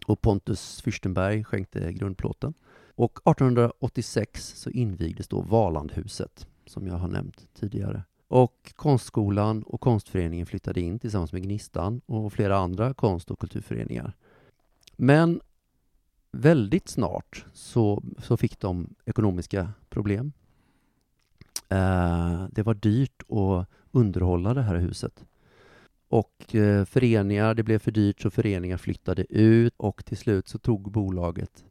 Och 0.06 0.20
Pontus 0.20 0.82
Fürstenberg 0.84 1.44
skänkte 1.44 1.92
grundplåten. 1.92 2.54
Och 2.96 3.18
1886 3.24 4.54
så 4.56 4.70
invigdes 4.70 5.28
då 5.28 5.40
Valandhuset, 5.40 6.46
som 6.66 6.86
jag 6.86 6.94
har 6.94 7.08
nämnt 7.08 7.48
tidigare. 7.54 8.02
Och 8.28 8.72
Konstskolan 8.76 9.62
och 9.62 9.80
Konstföreningen 9.80 10.46
flyttade 10.46 10.80
in 10.80 10.98
tillsammans 10.98 11.32
med 11.32 11.42
Gnistan 11.42 12.00
och 12.06 12.32
flera 12.32 12.56
andra 12.56 12.94
konst 12.94 13.30
och 13.30 13.38
kulturföreningar. 13.38 14.16
Men 14.96 15.40
väldigt 16.34 16.88
snart 16.88 17.44
så, 17.52 18.02
så 18.18 18.36
fick 18.36 18.60
de 18.60 18.94
ekonomiska 19.04 19.72
problem. 19.90 20.32
Eh, 21.68 22.46
det 22.50 22.62
var 22.62 22.74
dyrt 22.74 23.22
att 23.22 23.68
underhålla 23.90 24.54
det 24.54 24.62
här 24.62 24.76
huset. 24.76 25.24
Och 26.08 26.54
eh, 26.54 26.84
föreningar, 26.84 27.54
det 27.54 27.62
blev 27.62 27.78
för 27.78 27.90
dyrt 27.90 28.20
så 28.20 28.30
föreningar 28.30 28.76
flyttade 28.76 29.24
ut 29.34 29.74
och 29.76 30.04
till 30.04 30.16
slut 30.16 30.48
så 30.48 30.58
tog 30.58 30.90
bolaget 30.90 31.64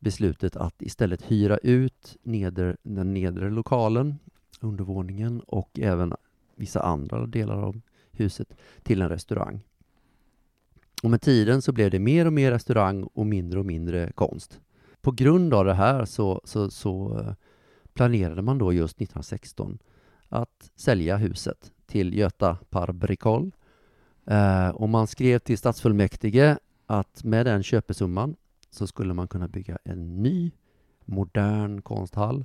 beslutet 0.00 0.56
att 0.56 0.82
istället 0.82 1.22
hyra 1.22 1.58
ut 1.58 2.16
neder, 2.22 2.76
den 2.82 3.14
nedre 3.14 3.50
lokalen, 3.50 4.18
undervåningen 4.60 5.40
och 5.40 5.78
även 5.78 6.14
vissa 6.54 6.82
andra 6.82 7.26
delar 7.26 7.62
av 7.62 7.80
huset 8.10 8.48
till 8.82 9.02
en 9.02 9.08
restaurang. 9.08 9.60
Och 11.02 11.10
med 11.10 11.20
tiden 11.20 11.62
så 11.62 11.72
blev 11.72 11.90
det 11.90 11.98
mer 11.98 12.26
och 12.26 12.32
mer 12.32 12.50
restaurang 12.50 13.02
och 13.02 13.26
mindre 13.26 13.58
och 13.58 13.66
mindre 13.66 14.12
konst. 14.12 14.60
På 15.00 15.10
grund 15.10 15.54
av 15.54 15.64
det 15.64 15.74
här 15.74 16.04
så, 16.04 16.40
så, 16.44 16.70
så 16.70 17.18
eh, 17.18 17.34
planerade 17.94 18.42
man 18.42 18.58
då 18.58 18.72
just 18.72 18.96
1916 18.96 19.78
att 20.28 20.70
sälja 20.76 21.16
huset 21.16 21.72
till 21.86 22.14
Göta 22.14 22.58
Parbricol. 22.70 23.52
Eh, 24.26 24.68
och 24.68 24.88
man 24.88 25.06
skrev 25.06 25.38
till 25.38 25.58
stadsfullmäktige 25.58 26.56
att 26.86 27.24
med 27.24 27.46
den 27.46 27.62
köpesumman 27.62 28.36
så 28.70 28.86
skulle 28.86 29.14
man 29.14 29.28
kunna 29.28 29.48
bygga 29.48 29.78
en 29.84 30.22
ny 30.22 30.50
modern 31.04 31.82
konsthall. 31.82 32.44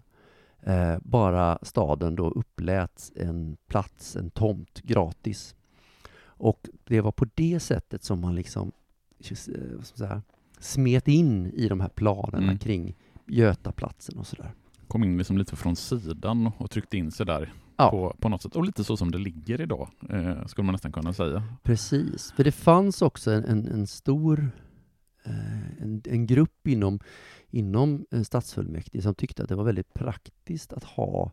Eh, 0.64 0.98
bara 1.02 1.60
staden 1.62 2.16
då 2.16 2.30
upplät 2.30 3.12
en 3.16 3.58
plats, 3.68 4.16
en 4.16 4.30
tomt 4.30 4.82
gratis. 4.82 5.56
Och 6.38 6.70
det 6.84 7.02
var 7.02 7.12
på 7.12 7.26
det 7.36 7.60
sättet 7.60 8.04
som 8.04 8.20
man 8.22 8.36
liksom 8.36 8.72
eh, 9.20 9.36
ska 9.36 9.56
man 9.74 9.84
säga, 9.84 10.22
smet 10.60 11.08
in 11.08 11.46
i 11.48 11.68
de 11.68 11.80
här 11.80 11.90
planerna 11.90 12.38
Mm. 12.44 12.58
kring 12.58 12.96
Götaplatsen 13.28 14.18
och 14.18 14.28
sådär. 14.28 14.52
Kom 14.88 15.04
in 15.04 15.18
liksom 15.18 15.38
lite 15.38 15.56
från 15.56 15.76
sidan 15.76 16.52
och 16.58 16.72
tryckte 16.72 16.98
in 16.98 17.12
sig 17.12 17.26
där 17.26 17.54
Ja. 17.78 17.90
på, 17.92 18.16
på 18.20 18.30
något 18.30 18.42
sätt. 18.42 18.56
Och 18.56 18.66
lite 18.66 18.84
så 18.84 18.98
som 18.98 19.12
det 19.12 19.18
ligger 19.18 19.62
idag, 19.62 19.90
eh, 20.10 20.46
skulle 20.46 20.66
man 20.66 20.72
nästan 20.74 20.92
kunna 20.92 21.14
säga. 21.14 21.44
Precis, 21.64 22.32
för 22.32 22.44
det 22.44 22.52
fanns 22.52 23.02
också 23.02 23.32
en, 23.32 23.44
en, 23.46 23.68
en 23.68 23.88
stor 23.88 24.52
eh, 25.24 25.82
en, 25.82 26.02
en 26.06 26.28
grupp 26.28 26.68
inom, 26.68 27.00
inom 27.50 28.06
eh, 28.12 28.22
stadsfullmäktige 28.22 29.02
som 29.04 29.16
tyckte 29.16 29.44
att 29.44 29.50
det 29.50 29.56
var 29.56 29.64
väldigt 29.64 29.94
praktiskt 29.94 30.74
att 30.74 30.84
ha 30.84 31.32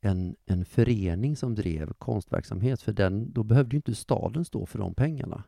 en, 0.00 0.36
en 0.46 0.64
förening 0.64 1.36
som 1.36 1.54
drev 1.54 1.92
konstverksamhet, 1.92 2.82
för 2.82 2.92
den, 2.92 3.32
då 3.32 3.42
behövde 3.42 3.76
ju 3.76 3.78
inte 3.78 3.94
staden 3.94 4.44
stå 4.44 4.66
för 4.66 4.78
de 4.78 4.94
pengarna. 4.94 5.44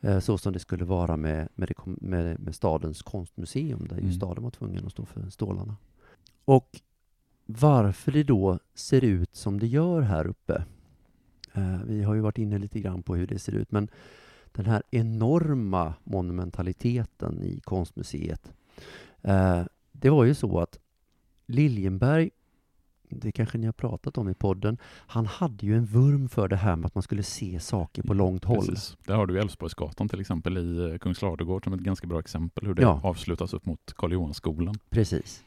Eh, 0.00 0.18
Så 0.20 0.38
som 0.38 0.52
det 0.52 0.58
skulle 0.58 0.84
vara 0.84 1.16
med, 1.16 1.48
med, 1.54 1.68
det, 1.68 1.86
med, 1.86 2.40
med 2.40 2.54
stadens 2.54 3.02
konstmuseum, 3.02 3.86
där 3.88 3.96
ju 3.96 4.02
Mm. 4.02 4.12
staden 4.12 4.44
var 4.44 4.50
tvungen 4.50 4.86
att 4.86 4.92
stå 4.92 5.04
för 5.04 5.30
stålarna. 5.30 5.76
Och 6.44 6.80
varför 7.46 8.12
det 8.12 8.22
då 8.24 8.58
ser 8.74 9.04
ut 9.04 9.36
som 9.36 9.58
det 9.60 9.66
gör 9.66 10.00
här 10.00 10.26
uppe, 10.26 10.64
Eh, 11.54 11.82
Vi 11.84 12.02
har 12.02 12.14
ju 12.14 12.20
varit 12.20 12.38
inne 12.38 12.58
lite 12.58 12.80
grann 12.80 13.02
på 13.02 13.14
hur 13.16 13.26
det 13.26 13.38
ser 13.38 13.52
ut, 13.54 13.72
men 13.72 13.88
den 14.52 14.66
här 14.66 14.82
enorma 14.90 15.94
monumentaliteten 16.04 17.42
i 17.42 17.60
konstmuseet. 17.60 18.52
eh, 19.22 19.64
Det 19.92 20.10
var 20.10 20.24
ju 20.24 20.34
så 20.34 20.60
att 20.60 20.78
Liljenberg, 21.46 22.30
det 23.10 23.32
kanske 23.32 23.58
ni 23.58 23.66
har 23.66 23.72
pratat 23.72 24.18
om 24.18 24.28
i 24.28 24.34
podden, 24.34 24.78
han 25.06 25.26
hade 25.26 25.66
ju 25.66 25.76
en 25.76 25.84
vurm 25.84 26.28
för 26.28 26.48
det 26.48 26.56
här 26.56 26.76
med 26.76 26.86
att 26.86 26.94
man 26.94 27.02
skulle 27.02 27.22
se 27.22 27.60
saker 27.60 28.02
på 28.02 28.14
långt 28.14 28.44
håll. 28.44 28.66
Precis. 28.66 28.96
Där 29.06 29.14
har 29.14 29.26
du 29.26 29.38
Älvsborgsgatan 29.40 30.08
till 30.08 30.20
exempel 30.20 30.58
i 30.58 30.90
eh, 30.92 30.98
Kungsladugård 30.98 31.64
som 31.64 31.72
ett 31.72 31.80
ganska 31.80 32.06
bra 32.06 32.18
exempel 32.18 32.66
hur 32.66 32.74
det 32.74 32.82
Ja. 32.82 33.00
avslutas 33.04 33.52
upp 33.54 33.66
mot 33.66 33.92
Karl 33.96 34.12
Johanskolan. 34.12 34.74
Precis. 34.90 35.44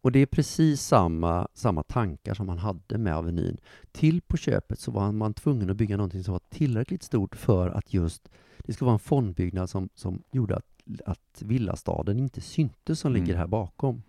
Och 0.00 0.12
det 0.12 0.18
är 0.18 0.26
precis 0.26 0.82
samma, 0.82 1.48
samma 1.54 1.82
tankar 1.82 2.34
som 2.34 2.48
han 2.48 2.58
hade 2.58 2.98
med 2.98 3.16
Avenyn. 3.16 3.56
Till 3.92 4.20
på 4.20 4.36
köpet 4.36 4.80
så 4.80 4.90
var 4.90 5.12
man 5.12 5.34
tvungen 5.34 5.70
att 5.70 5.76
bygga 5.76 5.96
någonting 5.96 6.24
som 6.24 6.32
var 6.32 6.40
tillräckligt 6.50 7.02
stort 7.02 7.36
för 7.36 7.68
att 7.68 7.94
just 7.94 8.28
det 8.58 8.72
skulle 8.72 8.86
vara 8.86 8.92
en 8.94 8.98
fondbyggnad 8.98 9.70
som, 9.70 9.88
som 9.94 10.22
gjorde 10.32 10.56
att, 10.56 10.64
att 11.06 11.42
villastaden 11.42 12.18
inte 12.18 12.40
syntes 12.40 13.00
som 13.00 13.10
Mm. 13.12 13.22
ligger 13.24 13.36
här 13.38 13.46
bakom. 13.46 14.02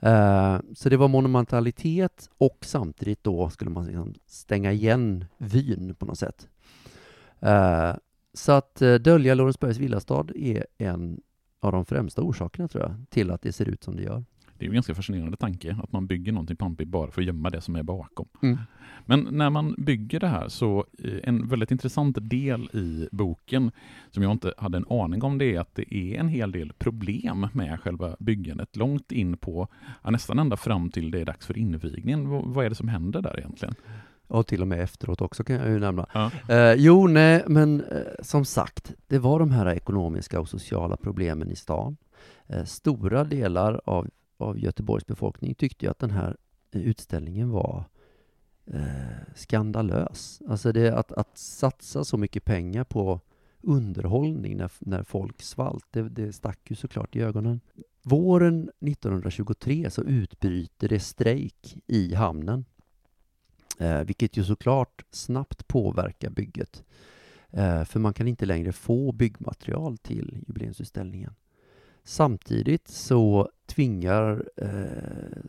Eh, 0.00 0.58
så 0.74 0.88
det 0.88 0.96
var 0.96 1.08
monumentalitet 1.08 2.30
och 2.38 2.58
samtidigt 2.62 3.24
då 3.24 3.50
skulle 3.50 3.70
man 3.70 3.86
liksom 3.86 4.14
stänga 4.26 4.72
igen 4.72 5.24
vyn 5.38 5.94
på 5.94 6.06
något 6.06 6.18
sätt. 6.18 6.48
Eh, 7.40 7.92
så 8.34 8.52
att 8.52 8.82
uh, 8.82 8.94
dölja 8.94 9.34
Lorensbergs 9.34 9.78
villastad 9.78 10.26
är 10.34 10.66
en 10.78 11.20
av 11.60 11.72
de 11.72 11.84
främsta 11.84 12.22
orsakerna 12.22 12.68
tror 12.68 12.82
jag 12.82 12.94
till 13.08 13.30
att 13.30 13.42
det 13.42 13.52
ser 13.52 13.68
ut 13.68 13.84
som 13.84 13.96
det 13.96 14.02
gör. 14.02 14.24
Det 14.60 14.64
är 14.64 14.66
ju 14.66 14.70
en 14.70 14.74
ganska 14.74 14.94
fascinerande 14.94 15.36
tanke 15.36 15.76
att 15.82 15.92
man 15.92 16.06
bygger 16.06 16.32
någonting 16.32 16.56
pampigt 16.56 16.90
bara 16.90 17.10
för 17.10 17.20
att 17.20 17.26
gömma 17.26 17.50
det 17.50 17.60
som 17.60 17.76
är 17.76 17.82
bakom. 17.82 18.28
Mm. 18.42 18.58
Men 19.06 19.28
när 19.30 19.50
man 19.50 19.74
bygger 19.78 20.20
det 20.20 20.26
här 20.26 20.48
så 20.48 20.84
eh, 21.04 21.18
en 21.22 21.48
väldigt 21.48 21.70
intressant 21.70 22.16
del 22.20 22.70
i 22.72 23.08
boken 23.12 23.70
som 24.10 24.22
jag 24.22 24.32
inte 24.32 24.54
hade 24.58 24.76
en 24.78 24.84
aning 24.90 25.22
om 25.22 25.38
det 25.38 25.54
är 25.54 25.60
att 25.60 25.74
det 25.74 25.94
är 25.94 26.20
en 26.20 26.28
hel 26.28 26.52
del 26.52 26.72
problem 26.72 27.46
med 27.52 27.80
själva 27.80 28.16
byggandet 28.18 28.76
långt 28.76 29.12
in 29.12 29.36
på, 29.36 29.68
ja, 30.02 30.10
nästan 30.10 30.38
ända 30.38 30.56
fram 30.56 30.90
till 30.90 31.10
det 31.10 31.20
är 31.20 31.24
dags 31.24 31.46
för 31.46 31.58
invigningen. 31.58 32.30
V- 32.30 32.42
vad 32.44 32.64
är 32.64 32.68
det 32.68 32.74
som 32.74 32.88
händer 32.88 33.22
där 33.22 33.38
egentligen? 33.38 33.74
Och 34.26 34.46
till 34.46 34.62
och 34.62 34.68
med 34.68 34.80
efteråt 34.80 35.20
också 35.20 35.44
kan 35.44 35.56
jag 35.56 35.68
ju 35.68 35.78
nämna. 35.78 36.06
Ja. 36.14 36.30
Eh, 36.48 36.74
jo, 36.76 37.06
nej, 37.06 37.44
men 37.46 37.80
eh, 37.80 37.96
som 38.22 38.44
sagt, 38.44 38.92
det 39.06 39.18
var 39.18 39.38
de 39.38 39.50
här 39.50 39.66
ekonomiska 39.74 40.40
och 40.40 40.48
sociala 40.48 40.96
problemen 40.96 41.50
i 41.50 41.56
stan. 41.56 41.96
Eh, 42.46 42.64
stora 42.64 43.24
delar 43.24 43.80
av, 43.84 44.08
av 44.40 44.58
Göteborgs 44.58 45.06
befolkning 45.06 45.54
tyckte 45.54 45.84
ju 45.84 45.90
att 45.90 45.98
den 45.98 46.10
här 46.10 46.36
eh, 46.70 46.80
utställningen 46.82 47.50
var 47.50 47.84
eh, 48.66 49.34
skandalös. 49.34 50.42
Alltså 50.48 50.72
det, 50.72 50.94
att, 50.94 51.12
att 51.12 51.38
satsa 51.38 52.04
så 52.04 52.16
mycket 52.16 52.44
pengar 52.44 52.84
på 52.84 53.20
underhållning 53.62 54.56
när, 54.56 54.70
när 54.78 55.02
folk 55.02 55.42
svalt, 55.42 55.86
det, 55.90 56.02
det 56.02 56.32
stack 56.32 56.70
ju 56.70 56.76
såklart 56.76 57.16
i 57.16 57.20
ögonen. 57.20 57.60
Våren 58.02 58.70
1923 58.80 59.90
så 59.90 60.02
utbryter 60.02 60.88
det 60.88 61.00
strejk 61.00 61.76
i 61.86 62.14
hamnen. 62.14 62.64
Eh, 63.78 64.04
vilket 64.04 64.36
ju 64.36 64.44
såklart 64.44 65.04
snabbt 65.10 65.68
påverkar 65.68 66.30
bygget. 66.30 66.84
Eh, 67.50 67.84
för 67.84 68.00
man 68.00 68.14
kan 68.14 68.28
inte 68.28 68.46
längre 68.46 68.72
få 68.72 69.12
byggmaterial 69.12 69.98
till 69.98 70.44
jubileumsutställningen. 70.46 71.34
Samtidigt 72.04 72.88
så 72.88 73.50
tvingar, 73.66 74.44
eh, 74.56 75.42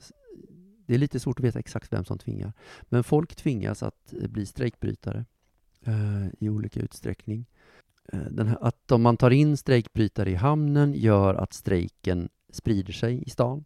det 0.85 0.93
är 0.93 0.97
lite 0.97 1.19
svårt 1.19 1.39
att 1.39 1.45
veta 1.45 1.59
exakt 1.59 1.93
vem 1.93 2.05
som 2.05 2.17
tvingar, 2.17 2.53
men 2.81 3.03
folk 3.03 3.35
tvingas 3.35 3.83
att 3.83 4.13
eh, 4.13 4.27
bli 4.27 4.45
strejkbrytare 4.45 5.25
eh, 5.85 6.27
i 6.39 6.49
olika 6.49 6.79
utsträckning. 6.79 7.45
Eh, 8.13 8.19
den 8.31 8.47
här, 8.47 8.57
att 8.61 8.91
om 8.91 9.01
man 9.01 9.17
tar 9.17 9.31
in 9.31 9.57
strejkbrytare 9.57 10.31
i 10.31 10.35
hamnen 10.35 10.93
gör 10.93 11.35
att 11.35 11.53
strejken 11.53 12.29
sprider 12.49 12.93
sig 12.93 13.23
i 13.23 13.29
stan. 13.29 13.65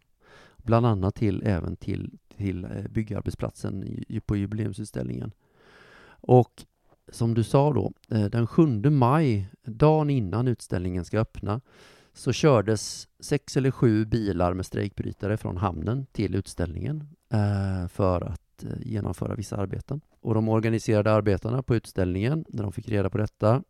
bland 0.57 0.85
annat 0.85 1.15
till 1.15 1.43
även 1.45 1.75
till, 1.75 2.17
till 2.37 2.63
eh, 2.63 2.87
byggarbetsplatsen 2.89 4.03
på 4.25 4.35
jubileumsutställningen. 4.35 5.31
Och 6.07 6.65
som 7.11 7.33
du 7.33 7.43
sa 7.43 7.73
då, 7.73 7.93
eh, 8.09 8.25
den 8.25 8.47
7 8.47 8.89
maj, 8.89 9.49
dagen 9.63 10.09
innan 10.09 10.47
utställningen 10.47 11.05
ska 11.05 11.19
öppna, 11.19 11.61
så 12.15 12.33
kördes 12.33 13.07
sex 13.19 13.57
eller 13.57 13.71
sju 13.71 14.05
bilar 14.05 14.53
med 14.53 14.65
strejkbrytare 14.65 15.37
från 15.37 15.57
hamnen 15.57 16.05
till 16.11 16.35
utställningen 16.35 17.07
eh, 17.29 17.87
för 17.87 18.21
att 18.21 18.63
eh, 18.63 18.69
genomföra 18.79 19.35
vissa 19.35 19.57
arbeten. 19.57 20.01
Och 20.21 20.33
de 20.33 20.49
organiserade 20.49 21.11
arbetarna 21.11 21.63
på 21.63 21.75
utställningen, 21.75 22.45
när 22.49 22.63
de 22.63 22.71
fick 22.71 22.89
reda 22.89 23.09
på 23.09 23.17
detta, 23.17 23.63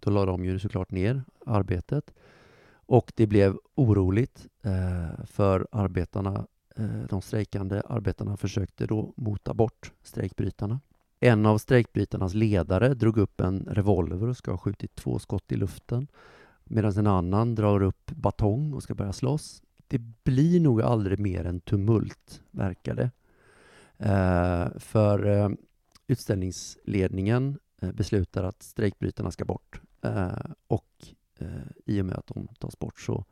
då 0.00 0.10
la 0.10 0.26
de 0.26 0.44
ju 0.44 0.58
såklart 0.58 0.90
ner 0.90 1.22
arbetet. 1.46 2.14
Och 2.74 3.12
det 3.16 3.26
blev 3.26 3.58
oroligt 3.74 4.46
eh, 4.62 5.24
för 5.26 5.66
arbetarna. 5.70 6.46
De 7.08 7.22
strejkande 7.22 7.82
arbetarna 7.88 8.36
försökte 8.36 8.86
då 8.86 9.12
mota 9.16 9.54
bort 9.54 9.92
strejkbrytarna. 10.02 10.80
En 11.20 11.46
av 11.46 11.58
strejkbrytarnas 11.58 12.34
ledare 12.34 12.94
drog 12.94 13.18
upp 13.18 13.40
en 13.40 13.68
revolver 13.70 14.28
och 14.28 14.36
ska 14.36 14.50
ha 14.50 14.58
skjutit 14.58 14.94
två 14.94 15.18
skott 15.18 15.52
i 15.52 15.56
luften 15.56 16.08
medan 16.72 16.92
en 16.92 17.06
annan 17.06 17.54
drar 17.54 17.82
upp 17.82 18.10
batong 18.10 18.72
och 18.72 18.82
ska 18.82 18.94
börja 18.94 19.12
slåss. 19.12 19.62
Det 19.88 19.98
blir 19.98 20.60
nog 20.60 20.82
aldrig 20.82 21.18
mer 21.18 21.44
än 21.44 21.60
tumult, 21.60 22.42
verkar 22.50 22.94
det. 22.94 23.10
Eh, 23.98 24.78
för 24.78 25.26
eh, 25.26 25.48
utställningsledningen 26.06 27.58
eh, 27.82 27.92
beslutar 27.92 28.44
att 28.44 28.62
strejkbrytarna 28.62 29.30
ska 29.30 29.44
bort 29.44 29.80
eh, 30.02 30.32
och 30.66 31.06
eh, 31.38 31.46
i 31.86 32.00
och 32.00 32.06
med 32.06 32.16
att 32.16 32.26
de 32.26 32.48
tas 32.58 32.78
bort 32.78 33.00
så, 33.00 33.24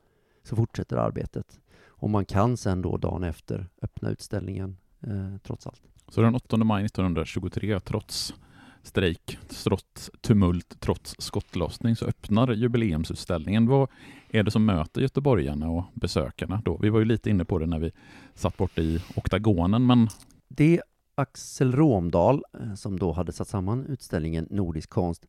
så 0.42 0.56
fortsätter 0.56 0.96
arbetet. 0.96 1.60
Och 1.86 2.10
man 2.10 2.24
kan 2.24 2.56
sen 2.56 2.82
då 2.82 2.96
dagen 2.96 3.24
efter 3.24 3.68
öppna 3.82 4.10
utställningen 4.10 4.76
eh, 5.00 5.36
trots 5.42 5.66
allt. 5.66 5.82
Så 6.08 6.20
den 6.20 6.34
8 6.34 6.56
maj 6.56 6.84
1923, 6.84 7.80
trots 7.80 8.34
strejk, 8.82 9.38
trots 9.64 10.10
tumult, 10.20 10.80
trots 10.80 11.16
skottlossning, 11.18 11.96
så 11.96 12.06
öppnar 12.06 12.52
jubileumsutställningen. 12.52 13.66
Vad 13.66 13.88
är 14.30 14.42
det 14.42 14.50
som 14.50 14.64
möter 14.64 15.00
göteborgarna 15.00 15.70
och 15.70 15.84
besökarna 15.94 16.62
då? 16.64 16.76
Vi 16.76 16.88
var 16.88 16.98
ju 16.98 17.04
lite 17.04 17.30
inne 17.30 17.44
på 17.44 17.58
det 17.58 17.66
när 17.66 17.78
vi 17.78 17.92
satt 18.34 18.56
borta 18.56 18.80
i 18.80 19.02
oktagonen, 19.14 19.86
men... 19.86 20.08
Det 20.48 20.80
Axel 21.14 21.72
Romdahl, 21.72 22.42
eh, 22.60 22.74
som 22.74 22.98
då 22.98 23.12
hade 23.12 23.32
satt 23.32 23.48
samman 23.48 23.86
utställningen 23.86 24.46
Nordisk 24.50 24.90
konst, 24.90 25.26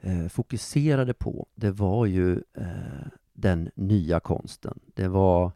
eh, 0.00 0.28
fokuserade 0.28 1.14
på, 1.14 1.46
det 1.54 1.70
var 1.70 2.06
ju 2.06 2.32
eh, 2.54 3.08
den 3.32 3.70
nya 3.74 4.20
konsten. 4.20 4.78
Det 4.94 5.08
var 5.08 5.52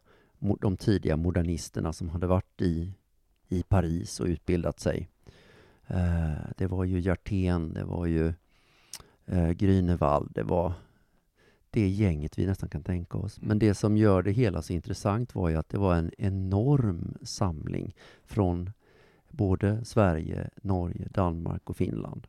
de 0.61 0.77
tidiga 0.77 1.17
modernisterna 1.17 1.93
som 1.93 2.09
hade 2.09 2.27
varit 2.27 2.61
i 2.61 2.93
i 3.53 3.63
Paris 3.63 4.19
och 4.19 4.27
utbildat 4.27 4.79
sig. 4.79 5.09
Eh, 5.87 6.31
det 6.57 6.67
var 6.67 6.83
ju 6.83 6.99
Hjertén, 6.99 7.73
det 7.73 7.83
var 7.83 8.05
ju 8.05 8.33
eh, 9.25 9.49
Grünewald, 9.49 10.31
det 10.33 10.43
var 10.43 10.73
det 11.69 11.87
gänget 11.87 12.39
vi 12.39 12.45
nästan 12.45 12.69
kan 12.69 12.83
tänka 12.83 13.17
oss. 13.17 13.41
Men 13.41 13.59
det 13.59 13.73
som 13.73 13.97
gör 13.97 14.23
det 14.23 14.31
hela 14.31 14.61
så 14.61 14.73
intressant 14.73 15.35
var 15.35 15.49
ju 15.49 15.55
att 15.55 15.69
det 15.69 15.77
var 15.77 15.95
en 15.95 16.11
enorm 16.17 17.17
samling 17.21 17.95
från 18.25 18.71
både 19.29 19.85
Sverige, 19.85 20.49
Norge, 20.61 21.07
Danmark 21.11 21.69
och 21.69 21.77
Finland. 21.77 22.27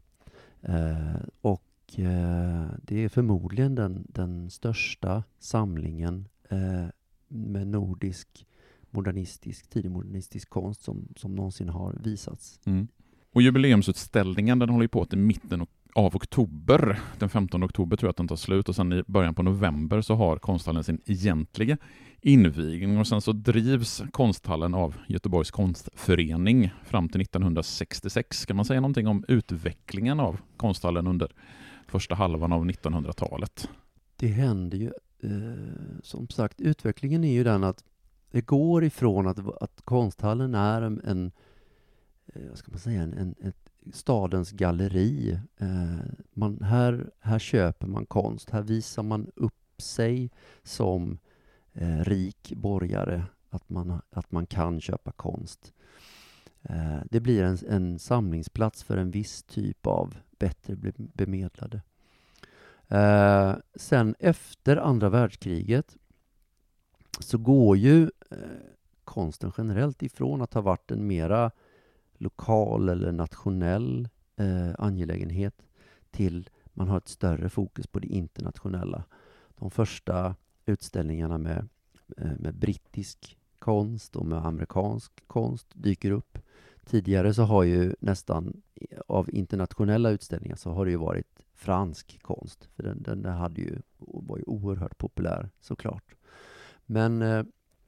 Eh, 0.63 1.17
och 1.41 1.99
eh, 1.99 2.67
det 2.83 3.05
är 3.05 3.09
förmodligen 3.09 3.75
den, 3.75 4.07
den 4.09 4.51
största 4.51 5.25
samlingen 5.39 6.29
eh, 6.49 6.87
med 7.29 7.67
nordisk 7.67 8.47
modernistisk, 8.91 9.71
tidig 9.71 9.91
modernistisk 9.91 10.51
konst 10.51 10.83
som, 10.83 11.09
som 11.17 11.35
någonsin 11.35 11.69
har 11.69 11.93
visats. 12.03 12.61
Mm. 12.65 12.89
Och 13.35 13.43
jubileumsutställningen 13.43 14.59
den 14.59 14.69
håller 14.69 14.89
på 14.89 15.05
till 15.05 15.19
mitten 15.19 15.67
av 15.95 16.17
oktober. 16.17 17.01
Den 17.19 17.29
15 17.29 17.65
oktober 17.65 17.97
tror 17.97 18.07
jag 18.07 18.11
att 18.11 18.17
den 18.17 18.29
tar 18.29 18.37
slut 18.37 18.69
och 18.69 18.77
sen 18.77 18.93
i 18.93 19.03
början 19.07 19.35
på 19.35 19.43
november 19.43 20.01
så 20.01 20.15
har 20.15 20.37
konsthallen 20.37 20.85
sin 20.85 21.01
egentliga 21.07 21.77
invigning 22.21 22.99
och 22.99 23.07
sen 23.07 23.21
så 23.21 23.33
drivs 23.33 24.03
konsthallen 24.11 24.75
av 24.75 24.95
Göteborgs 25.07 25.51
konstförening 25.51 26.71
fram 26.85 27.09
till 27.09 27.21
1966. 27.21 28.47
Kan 28.47 28.57
man 28.57 28.65
säga 28.65 28.81
någonting 28.81 29.07
om 29.07 29.25
utvecklingen 29.29 30.21
av 30.21 30.41
konsthallen 30.57 31.07
under 31.07 31.33
första 31.87 32.15
halvan 32.15 32.53
av 32.53 32.67
1900-talet? 32.67 33.69
Det 34.17 34.29
händer 34.29 34.79
ju, 34.79 34.93
eh, 35.23 36.01
som 36.03 36.29
sagt, 36.29 36.61
utvecklingen 36.61 37.25
är 37.25 37.33
ju 37.33 37.45
den 37.45 37.65
att 37.65 37.85
det 38.31 38.41
går 38.41 38.85
ifrån 38.85 39.27
att, 39.27 39.63
att 39.63 39.81
konsthallen 39.85 40.55
är 40.55 40.83
en, 40.83 41.01
en 41.05 41.33
Eh, 42.27 42.49
vad 42.49 42.59
ska 42.59 42.71
man 42.71 42.81
säga, 42.81 43.03
en, 43.03 43.13
en 43.13 43.35
ett 43.41 43.65
stadens 43.93 44.51
galleri. 44.51 45.39
Eh, 45.57 46.13
man, 46.33 46.63
här, 46.63 47.11
här 47.21 47.39
köper 47.39 47.87
man 47.87 48.07
konst, 48.07 48.51
här 48.51 48.63
visar 48.63 49.03
man 49.03 49.31
upp 49.37 49.83
sig 49.83 50.31
som 50.63 51.19
eh, 51.73 52.01
rik 52.01 52.53
borgare, 52.57 53.25
att 53.51 53.69
man, 53.69 54.01
att 54.11 54.33
man 54.33 54.47
kan 54.47 54.81
köpa 54.81 55.13
konst. 55.13 55.73
Eh, 56.63 56.99
det 57.11 57.21
blir 57.21 57.43
en, 57.43 57.59
en 57.69 57.99
samlingsplats 57.99 58.83
för 58.83 58.97
en 58.97 59.11
viss 59.11 59.43
typ 59.43 59.87
av 59.87 60.17
bättre 60.39 60.77
bemedlade. 60.97 61.83
Eh, 62.89 63.55
sen 63.75 64.15
efter 64.19 64.77
andra 64.77 65.09
världskriget 65.09 65.97
så 67.21 67.39
går 67.39 67.77
ju 67.77 68.03
eh, 68.31 68.39
konsten 69.05 69.53
generellt 69.59 70.03
ifrån 70.03 70.43
att 70.43 70.55
ha 70.55 70.61
varit 70.61 70.91
en 70.91 71.07
mera 71.07 71.51
lokal 72.19 72.89
eller 72.89 73.13
nationell 73.13 74.09
eh, 74.37 74.75
angelägenhet 74.79 75.67
till 76.11 76.49
man 76.73 76.89
har 76.89 76.99
ett 76.99 77.09
större 77.09 77.49
fokus 77.49 77.87
på 77.87 77.99
det 77.99 78.07
internationella. 78.07 79.05
De 79.59 79.71
första 79.71 80.37
utställningarna 80.67 81.39
med, 81.39 81.69
eh, 82.17 82.33
med 82.39 82.55
brittisk 82.55 83.39
konst 83.59 84.17
och 84.17 84.27
med 84.27 84.47
amerikansk 84.47 85.13
konst 85.27 85.67
dyker 85.75 86.11
upp. 86.11 86.39
Tidigare 86.85 87.35
så 87.35 87.43
har 87.43 87.63
ju 87.63 87.95
nästan 88.01 88.63
eh, 88.75 88.99
av 89.07 89.31
internationella 89.31 90.11
utställningar 90.11 90.57
så 90.57 90.71
har 90.71 90.85
det 90.85 90.91
ju 90.91 90.97
varit 90.97 91.47
fransk 91.55 92.23
konst, 92.23 92.69
för 92.77 92.83
den, 92.83 93.03
den 93.03 93.25
hade 93.25 93.61
ju, 93.61 93.79
var 93.99 94.39
ju 94.39 94.45
oerhört 94.47 94.99
populär 94.99 95.51
såklart. 95.61 96.15
Men 96.87 97.23
eh, 97.23 97.45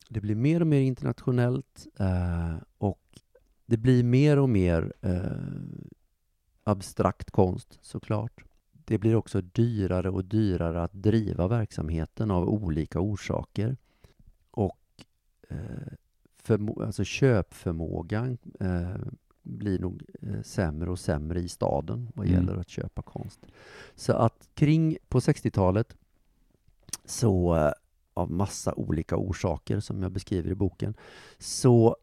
det 0.09 0.21
blir 0.21 0.35
mer 0.35 0.61
och 0.61 0.67
mer 0.67 0.81
internationellt 0.81 1.87
eh, 1.99 2.57
och 2.79 3.21
det 3.67 3.77
blir 3.77 4.05
mer 4.05 4.39
och 4.39 4.49
mer 4.49 4.93
eh, 5.01 5.21
abstrakt 6.65 7.31
konst 7.31 7.79
såklart. 7.83 8.45
Det 8.73 8.99
blir 8.99 9.17
också 9.17 9.41
dyrare 9.41 10.11
och 10.11 10.25
dyrare 10.25 10.83
att 10.83 10.93
driva 10.93 11.49
verksamheten 11.49 12.31
av 12.31 12.49
olika 12.49 13.01
orsaker. 13.01 13.77
Och 14.51 15.05
eh, 15.49 16.59
alltså 16.81 17.05
köpförmågan 17.05 18.39
eh, 18.61 18.97
blir 19.43 19.79
nog 19.79 20.03
eh, 20.23 20.43
sämre 20.43 20.91
och 20.91 20.99
sämre 20.99 21.41
i 21.41 21.49
staden 21.49 22.13
vad 22.15 22.27
mm. 22.27 22.39
gäller 22.39 22.61
att 22.61 22.69
köpa 22.69 23.03
konst. 23.03 23.41
Så 23.95 24.13
att 24.13 24.49
kring 24.55 24.99
på 25.09 25.21
60-talet 25.21 25.97
så 27.05 27.57
eh, 27.57 27.73
av 28.15 28.31
massa 28.31 28.75
olika 28.75 29.17
orsaker 29.17 29.81
som 29.81 30.03
jag 30.03 30.13
beskriver 30.13 30.51
i 30.51 30.55
boken, 30.55 30.95
så 31.39 31.97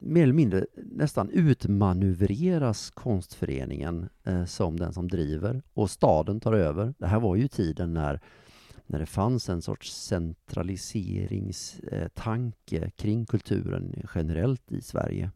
mer 0.00 0.22
eller 0.22 0.32
mindre 0.32 0.66
nästan 0.76 1.30
utmanövreras 1.30 2.90
konstföreningen 2.90 4.08
eh, 4.24 4.44
som 4.44 4.76
den 4.76 4.92
som 4.92 5.08
driver 5.08 5.62
och 5.74 5.90
staden 5.90 6.40
tar 6.40 6.52
över. 6.52 6.94
Det 6.98 7.06
här 7.06 7.20
var 7.20 7.36
ju 7.36 7.48
tiden 7.48 7.94
när, 7.94 8.20
när 8.86 8.98
det 8.98 9.06
fanns 9.06 9.48
en 9.48 9.62
sorts 9.62 9.92
centraliseringstanke 9.92 12.78
eh, 12.78 12.90
kring 12.90 13.26
kulturen 13.26 13.94
generellt 14.14 14.72
i 14.72 14.80
Sverige. 14.80 15.30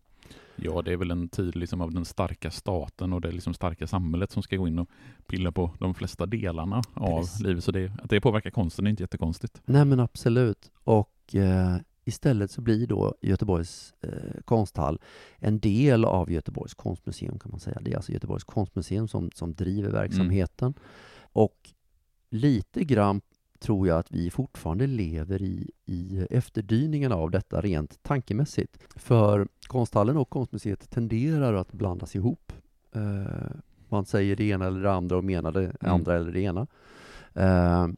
Ja, 0.62 0.82
det 0.82 0.92
är 0.92 0.96
väl 0.96 1.10
en 1.10 1.28
tid 1.28 1.56
liksom 1.56 1.80
av 1.80 1.92
den 1.92 2.04
starka 2.04 2.50
staten 2.50 3.12
och 3.12 3.20
det 3.20 3.32
liksom 3.32 3.54
starka 3.54 3.86
samhället 3.86 4.30
som 4.30 4.42
ska 4.42 4.56
gå 4.56 4.68
in 4.68 4.78
och 4.78 4.88
pilla 5.26 5.52
på 5.52 5.70
de 5.80 5.94
flesta 5.94 6.26
delarna 6.26 6.82
av 6.94 7.20
Precis. 7.20 7.40
livet. 7.40 7.64
Så 7.64 7.72
det, 7.72 7.92
att 8.02 8.10
det 8.10 8.20
påverkar 8.20 8.50
konsten 8.50 8.86
är 8.86 8.90
inte 8.90 9.02
jättekonstigt. 9.02 9.62
Nej, 9.64 9.84
men 9.84 10.00
absolut. 10.00 10.70
Och 10.84 11.34
eh, 11.34 11.76
istället 12.08 12.50
så 12.50 12.60
blir 12.60 12.86
då 12.86 13.14
Göteborgs 13.20 13.94
eh, 14.00 14.40
konsthall 14.44 15.00
en 15.38 15.58
del 15.58 16.04
av 16.04 16.30
Göteborgs 16.30 16.74
konstmuseum 16.74 17.38
kan 17.38 17.50
man 17.50 17.60
säga. 17.60 17.78
Det 17.80 17.92
är 17.92 17.96
alltså 17.96 18.12
Göteborgs 18.12 18.44
konstmuseum 18.44 19.08
som, 19.08 19.30
som 19.34 19.54
driver 19.54 19.90
verksamheten. 19.90 20.66
Mm. 20.66 20.80
Och 21.32 21.70
lite 22.30 22.84
grann 22.84 23.20
tror 23.58 23.88
jag 23.88 23.98
att 23.98 24.12
vi 24.12 24.30
fortfarande 24.30 24.86
lever 24.86 25.42
i, 25.42 25.70
i 25.86 26.26
efterdyningarna 26.30 27.14
av 27.14 27.30
detta 27.30 27.60
rent 27.60 28.02
tankemässigt. 28.02 28.78
För 28.96 29.48
konsthallen 29.66 30.16
och 30.16 30.30
konstmuseet 30.30 30.90
tenderar 30.90 31.54
att 31.54 31.72
blandas 31.72 32.16
ihop. 32.16 32.52
Eh, 32.94 33.56
man 33.88 34.04
säger 34.04 34.36
det 34.36 34.44
ena 34.44 34.66
eller 34.66 34.82
det 34.82 34.92
andra 34.92 35.16
och 35.16 35.24
menar 35.24 35.52
det 35.52 35.64
mm. 35.64 35.94
andra 35.94 36.16
eller 36.16 36.32
det 36.32 36.40
ena. 36.40 36.66
Eh, 37.34 37.88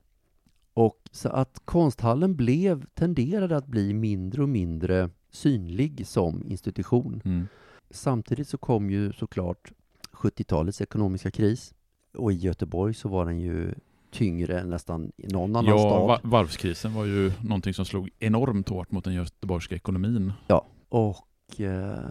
och 0.80 1.08
så 1.12 1.28
att 1.28 1.60
konsthallen 1.64 2.36
blev, 2.36 2.84
tenderade 2.94 3.56
att 3.56 3.66
bli 3.66 3.94
mindre 3.94 4.42
och 4.42 4.48
mindre 4.48 5.10
synlig 5.30 6.06
som 6.06 6.44
institution. 6.46 7.22
Mm. 7.24 7.46
Samtidigt 7.90 8.48
så 8.48 8.58
kom 8.58 8.90
ju 8.90 9.12
såklart 9.12 9.72
70-talets 10.12 10.80
ekonomiska 10.80 11.30
kris 11.30 11.74
och 12.14 12.32
i 12.32 12.34
Göteborg 12.34 12.94
så 12.94 13.08
var 13.08 13.24
den 13.26 13.40
ju 13.40 13.74
tyngre 14.10 14.60
än 14.60 14.70
nästan 14.70 15.12
någon 15.16 15.56
annan 15.56 15.64
Ja, 15.70 15.78
stad. 15.78 16.06
va- 16.08 16.20
varvskrisen 16.22 16.94
var 16.94 17.04
ju 17.04 17.32
någonting 17.42 17.74
som 17.74 17.84
slog 17.84 18.10
enormt 18.18 18.68
hårt 18.68 18.90
mot 18.90 19.04
den 19.04 19.14
göteborgska 19.14 19.74
ekonomin. 19.74 20.32
Och 20.88 21.60
eh, 21.60 22.08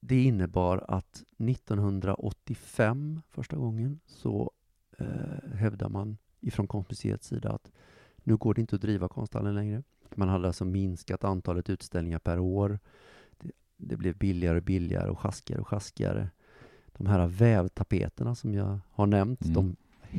det 0.00 0.22
innebar 0.22 0.84
att 0.88 1.22
1985, 1.38 3.20
första 3.30 3.56
gången, 3.56 4.00
så 4.06 4.50
eh, 4.98 5.54
hävdar 5.54 5.88
man 5.88 6.16
ifrån 6.40 6.66
konstmuseets 6.66 7.26
sida 7.26 7.50
att 7.52 7.72
nu 8.24 8.36
går 8.36 8.54
det 8.54 8.60
inte 8.60 8.76
att 8.76 8.82
driva 8.82 9.08
konsthallen 9.08 9.54
längre. 9.54 9.82
Man 10.14 10.28
hade 10.28 10.46
alltså 10.46 10.64
minskat 10.64 11.24
antalet 11.24 11.70
utställningar 11.70 12.18
per 12.18 12.38
år. 12.38 12.78
Det, 13.38 13.50
det 13.76 13.96
blev 13.96 14.16
billigare 14.16 14.56
och 14.58 14.62
billigare 14.64 15.10
och 15.10 15.18
sjaskigare 15.20 15.60
och 15.60 15.68
sjaskigare. 15.68 16.28
De 16.96 17.06
här 17.06 17.26
vävtapeterna 17.26 18.34
som 18.34 18.54
jag 18.54 18.78
har 18.90 19.06
nämnt, 19.06 19.42
Mm. 19.42 19.54
de 19.54 19.76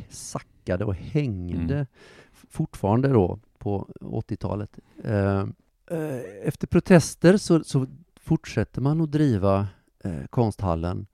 sackade 0.10 0.86
och 0.86 0.96
hängde 0.96 1.74
Mm. 1.76 1.86
fortfarande 2.32 3.08
då 3.08 3.40
på 3.58 3.90
80-talet. 4.02 4.80
Eh, 5.04 5.40
eh, 5.88 6.20
efter 6.44 6.68
protester 6.68 7.38
så, 7.38 7.64
så 7.64 7.88
fortsätter 8.20 8.82
man 8.82 9.02
att 9.02 9.12
driva 9.12 9.68
eh, 10.04 10.26
konsthallen 10.30 11.08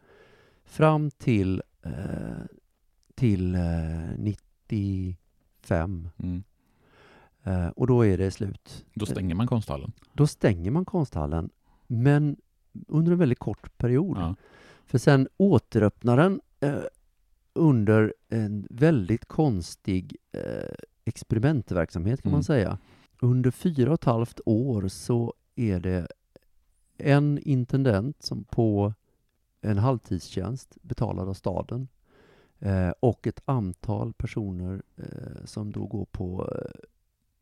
fram 0.66 1.12
till, 1.12 1.62
till 3.16 3.58
95. 4.68 6.09
Mm. 6.18 6.43
Eh, 7.43 7.68
och 7.68 7.88
då 7.88 8.05
är 8.05 8.18
det 8.18 8.32
slut. 8.32 8.86
Då 8.93 9.05
stänger 9.05 9.36
man 9.36 9.47
konsthallen. 9.47 9.91
Då 10.13 10.28
stänger 10.28 10.72
man 10.72 10.86
konsthallen, 10.86 11.49
men 11.88 12.38
under 12.88 13.11
en 13.11 13.18
väldigt 13.18 13.39
kort 13.39 13.78
period. 13.78 14.18
Ja. 14.18 14.36
För 14.86 14.97
sen 14.97 15.28
återöppnar 15.38 16.18
den 16.18 16.41
eh, 16.59 16.76
under 17.53 18.13
en 18.30 18.68
väldigt 18.70 19.26
konstig 19.26 20.16
eh, 20.32 20.41
experimentverksamhet 21.05 22.22
kan 22.22 22.30
Mm. 22.30 22.36
man 22.38 22.43
säga. 22.43 22.78
Under 23.22 23.51
fyra 23.51 23.89
och 23.89 23.93
ett 23.93 24.03
halvt 24.03 24.39
år 24.45 24.88
så 24.88 25.34
är 25.55 25.80
det 25.80 26.07
en 26.97 27.39
intendent 27.39 28.24
som 28.24 28.43
på 28.43 28.93
en 29.61 29.78
halvtidstjänst 29.78 30.78
betalad 30.82 31.30
av 31.30 31.34
staden 31.34 31.88
eh, 32.60 32.89
och 32.99 33.28
ett 33.28 33.41
antal 33.45 34.14
personer 34.14 34.84
eh, 34.95 35.45
som 35.45 35.72
då 35.72 35.86
går 35.86 36.06
på 36.06 36.49
eh, 36.51 36.82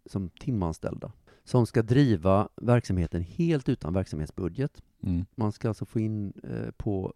som 0.05 0.29
timanställda 0.29 1.11
som 1.43 1.65
ska 1.65 1.81
driva 1.81 2.49
verksamheten 2.55 3.21
helt 3.21 3.69
utan 3.69 3.93
verksamhetsbudget. 3.93 4.83
Mm. 5.03 5.25
Man 5.35 5.51
ska 5.51 5.67
alltså 5.67 5.85
få 5.85 5.99
in 5.99 6.33
eh, 6.43 6.71
på 6.77 7.13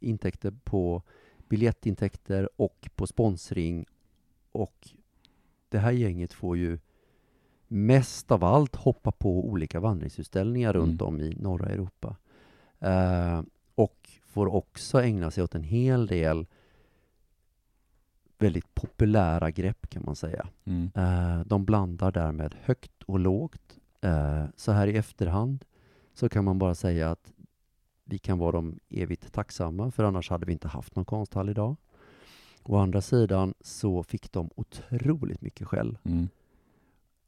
intäkter 0.00 0.54
på 0.64 1.02
biljettintäkter 1.48 2.48
och 2.56 2.88
på 2.94 3.06
sponsring 3.06 3.86
och 4.52 4.88
det 5.68 5.78
här 5.78 5.92
gänget 5.92 6.32
får 6.32 6.56
ju 6.56 6.78
mest 7.68 8.30
av 8.30 8.44
allt 8.44 8.76
hoppa 8.76 9.12
på 9.12 9.48
olika 9.48 9.80
vandringsutställningar 9.80 10.70
Mm. 10.74 10.82
runt 10.82 11.02
om 11.02 11.20
i 11.20 11.36
norra 11.40 11.66
Europa. 11.68 12.16
Eh, 12.78 13.42
och 13.74 14.10
får 14.26 14.46
också 14.46 15.02
ägna 15.02 15.30
sig 15.30 15.44
åt 15.44 15.54
en 15.54 15.64
hel 15.64 16.06
del 16.06 16.46
väldigt 18.38 18.74
populära 18.74 19.50
grepp 19.50 19.90
kan 19.90 20.02
man 20.04 20.16
säga. 20.16 20.46
Mm. 20.64 20.90
Eh, 20.94 21.46
de 21.46 21.64
blandar 21.64 22.12
därmed 22.12 22.54
högt 22.62 23.02
och 23.06 23.20
lågt. 23.20 23.78
Eh, 24.00 24.44
så 24.56 24.72
här 24.72 24.86
i 24.86 24.96
efterhand 24.96 25.64
så 26.14 26.28
kan 26.28 26.44
man 26.44 26.58
bara 26.58 26.74
säga 26.74 27.10
att 27.10 27.32
vi 28.04 28.18
kan 28.18 28.38
vara 28.38 28.52
dem 28.52 28.78
evigt 28.88 29.32
tacksamma 29.32 29.90
för 29.90 30.04
annars 30.04 30.30
hade 30.30 30.46
vi 30.46 30.52
inte 30.52 30.68
haft 30.68 30.96
någon 30.96 31.04
konsthall 31.04 31.48
idag. 31.48 31.76
Å 32.62 32.76
andra 32.76 33.00
sidan 33.00 33.54
så 33.60 34.02
fick 34.02 34.32
de 34.32 34.50
otroligt 34.54 35.40
mycket 35.40 35.66
skäll. 35.66 35.98
Mm. 36.04 36.28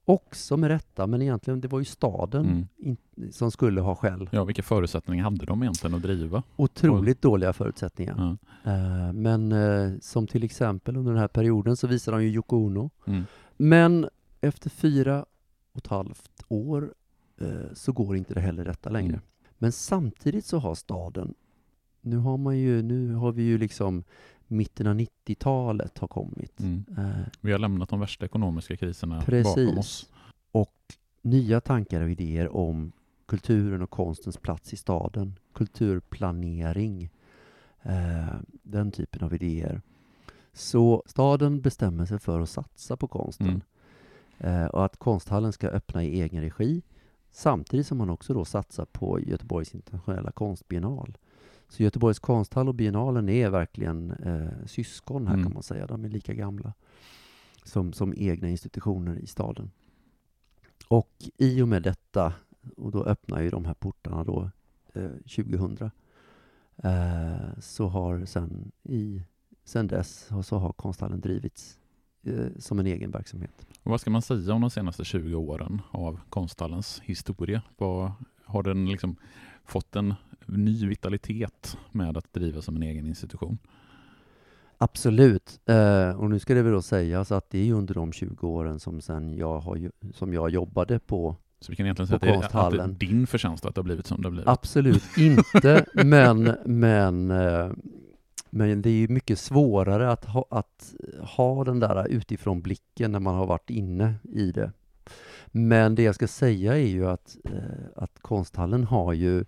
Också 0.08 0.56
med 0.56 0.68
rätta, 0.68 1.06
men 1.06 1.22
egentligen 1.22 1.60
det 1.60 1.68
var 1.68 1.78
ju 1.78 1.84
staden 1.84 2.46
Mm. 2.46 2.66
in, 2.76 2.96
som 3.32 3.50
skulle 3.50 3.80
ha 3.80 3.94
skäll. 3.94 4.28
Ja, 4.32 4.44
vilka 4.44 4.62
förutsättningar 4.62 5.24
hade 5.24 5.46
de 5.46 5.62
egentligen 5.62 5.94
att 5.96 6.02
driva? 6.02 6.42
Otroligt 6.56 7.22
dåliga 7.22 7.52
förutsättningar. 7.52 8.36
Ja. 8.64 8.70
Eh, 8.72 9.12
men 9.12 9.52
eh, 9.52 9.92
som 10.00 10.26
till 10.26 10.44
exempel 10.44 10.96
under 10.96 11.12
den 11.12 11.20
här 11.20 11.28
perioden 11.28 11.76
så 11.76 11.86
visar 11.86 12.12
de 12.12 12.22
ju 12.24 12.28
Yoko 12.30 12.56
Ono. 12.56 12.90
Mm. 13.06 13.22
Men 13.56 14.08
efter 14.40 14.70
fyra 14.70 15.24
och 15.72 15.78
ett 15.78 15.86
halvt 15.86 16.44
år 16.48 16.94
eh, 17.40 17.48
så 17.74 17.92
går 17.92 18.16
inte 18.16 18.34
det 18.34 18.40
heller 18.40 18.64
detta 18.64 18.90
längre. 18.90 19.12
Mm. 19.12 19.20
Men 19.58 19.72
samtidigt 19.72 20.44
så 20.44 20.58
har 20.58 20.74
staden, 20.74 21.34
nu 22.00 22.16
har 22.16 22.36
man 22.36 22.58
ju, 22.58 22.82
nu 22.82 23.14
har 23.14 23.32
vi 23.32 23.42
ju 23.42 23.58
liksom 23.58 24.04
mitten 24.48 24.86
av 24.86 24.94
90-talet 24.94 25.98
har 25.98 26.08
kommit. 26.08 26.60
Mm. 26.60 26.84
Eh, 26.98 27.26
Vi 27.40 27.52
har 27.52 27.58
lämnat 27.58 27.88
de 27.88 28.00
värsta 28.00 28.24
ekonomiska 28.24 28.76
kriserna 28.76 29.18
bakom 29.18 29.34
oss. 29.38 29.54
precis. 29.54 30.08
Och 30.52 30.74
nya 31.22 31.60
tankar 31.60 32.00
och 32.00 32.10
idéer 32.10 32.56
om 32.56 32.92
kulturen 33.26 33.82
och 33.82 33.90
konstens 33.90 34.36
plats 34.36 34.72
i 34.72 34.76
staden, 34.76 35.38
kulturplanering, 36.12 37.10
eh, 37.82 38.26
den 38.62 38.92
typen 38.92 39.22
av 39.24 39.34
idéer. 39.34 39.82
Så 40.52 41.02
staden 41.06 41.60
bestämmer 41.60 42.06
sig 42.06 42.18
för 42.18 42.40
att 42.40 42.48
satsa 42.48 42.96
på 42.96 43.06
konsten 43.08 43.62
Mm. 44.38 44.62
eh, 44.62 44.66
och 44.66 44.84
att 44.84 44.96
konsthallen 44.96 45.52
ska 45.52 45.68
öppna 45.68 46.04
i 46.04 46.20
egen 46.20 46.42
regi 46.42 46.82
samtidigt 47.30 47.86
som 47.86 47.98
man 47.98 48.10
också 48.10 48.34
då 48.34 48.44
satsar 48.44 48.84
på 48.84 49.20
Göteborgs 49.20 49.74
internationella 49.74 50.30
konstbiennal. 50.32 51.16
Så 51.68 51.82
Göteborgs 51.82 52.18
konsthall 52.18 52.68
och 52.68 52.74
biennalen 52.74 53.28
är 53.28 53.50
verkligen 53.50 54.10
eh, 54.10 54.66
syskon 54.66 55.26
här 55.26 55.34
Mm. 55.34 55.44
kan 55.46 55.54
man 55.54 55.62
säga. 55.62 55.86
De 55.86 56.04
är 56.04 56.08
lika 56.08 56.34
gamla 56.34 56.72
som, 57.64 57.92
som 57.92 58.14
egna 58.16 58.48
institutioner 58.48 59.16
i 59.18 59.26
staden. 59.26 59.70
Och 60.88 61.12
i 61.36 61.62
och 61.62 61.68
med 61.68 61.82
detta, 61.82 62.32
och 62.76 62.90
då 62.90 63.04
öppnar 63.04 63.40
ju 63.42 63.50
de 63.50 63.64
här 63.64 63.74
portarna 63.74 64.24
då 64.24 64.50
eh, 64.94 65.10
2000, 65.36 65.90
eh, 66.76 67.58
så 67.60 67.88
har 67.88 68.24
sen 68.24 68.72
i 68.82 69.22
sen 69.64 69.86
dess 69.86 70.28
så 70.44 70.58
har 70.58 70.72
konsthallen 70.72 71.20
drivits 71.20 71.78
eh, 72.22 72.46
som 72.58 72.78
en 72.78 72.86
egen 72.86 73.10
verksamhet. 73.10 73.66
Och 73.82 73.90
vad 73.90 74.00
ska 74.00 74.10
man 74.10 74.22
säga 74.22 74.54
om 74.54 74.60
de 74.60 74.70
senaste 74.70 75.04
20 75.04 75.34
åren 75.34 75.82
av 75.90 76.20
konsthallens 76.30 77.00
historia? 77.04 77.62
Vad, 77.76 78.12
har 78.44 78.62
den 78.62 78.86
liksom 78.88 79.16
fått 79.64 79.96
en 79.96 80.14
ny 80.48 80.86
vitalitet 80.86 81.76
med 81.92 82.16
att 82.16 82.32
driva 82.32 82.62
som 82.62 82.76
en 82.76 82.82
egen 82.82 83.06
institution? 83.06 83.58
Absolut. 84.78 85.60
Eh, 85.66 86.10
och 86.10 86.30
nu 86.30 86.38
ska 86.38 86.54
det 86.54 86.62
väl 86.62 86.72
då 86.72 86.82
sägas 86.82 87.32
att 87.32 87.50
det 87.50 87.68
är 87.68 87.72
under 87.72 87.94
de 87.94 88.12
20 88.12 88.48
åren 88.48 88.80
som, 88.80 89.00
sen 89.00 89.34
jag, 89.34 89.58
har, 89.58 89.90
som 90.14 90.34
jag 90.34 90.50
jobbade 90.50 90.98
på 90.98 91.36
Så 91.60 91.72
vi 91.72 91.76
kan 91.76 91.86
egentligen 91.86 92.06
säga 92.06 92.16
att 92.16 92.22
det, 92.22 92.56
är, 92.56 92.66
att 92.66 92.98
det 92.98 93.06
din 93.06 93.26
förtjänst 93.26 93.66
att 93.66 93.74
det 93.74 93.78
har 93.78 93.84
blivit 93.84 94.06
som 94.06 94.22
det 94.22 94.26
har 94.26 94.30
blivit. 94.30 94.48
Absolut 94.48 95.04
inte, 95.16 95.84
men, 96.04 96.56
men, 96.64 97.30
eh, 97.30 97.70
men 98.50 98.82
det 98.82 98.90
är 98.90 98.94
ju 98.94 99.08
mycket 99.08 99.38
svårare 99.38 100.10
att 100.10 100.24
ha, 100.24 100.44
att 100.50 100.94
ha 101.20 101.64
den 101.64 101.80
där 101.80 102.08
utifrån 102.08 102.60
blicken 102.60 103.12
när 103.12 103.20
man 103.20 103.34
har 103.34 103.46
varit 103.46 103.70
inne 103.70 104.14
i 104.22 104.52
det. 104.52 104.72
Men 105.46 105.94
det 105.94 106.02
jag 106.02 106.14
ska 106.14 106.28
säga 106.28 106.72
är 106.76 106.86
ju 106.86 107.06
att, 107.06 107.36
eh, 107.44 107.52
att 107.96 108.18
konsthallen 108.20 108.84
har 108.84 109.12
ju 109.12 109.44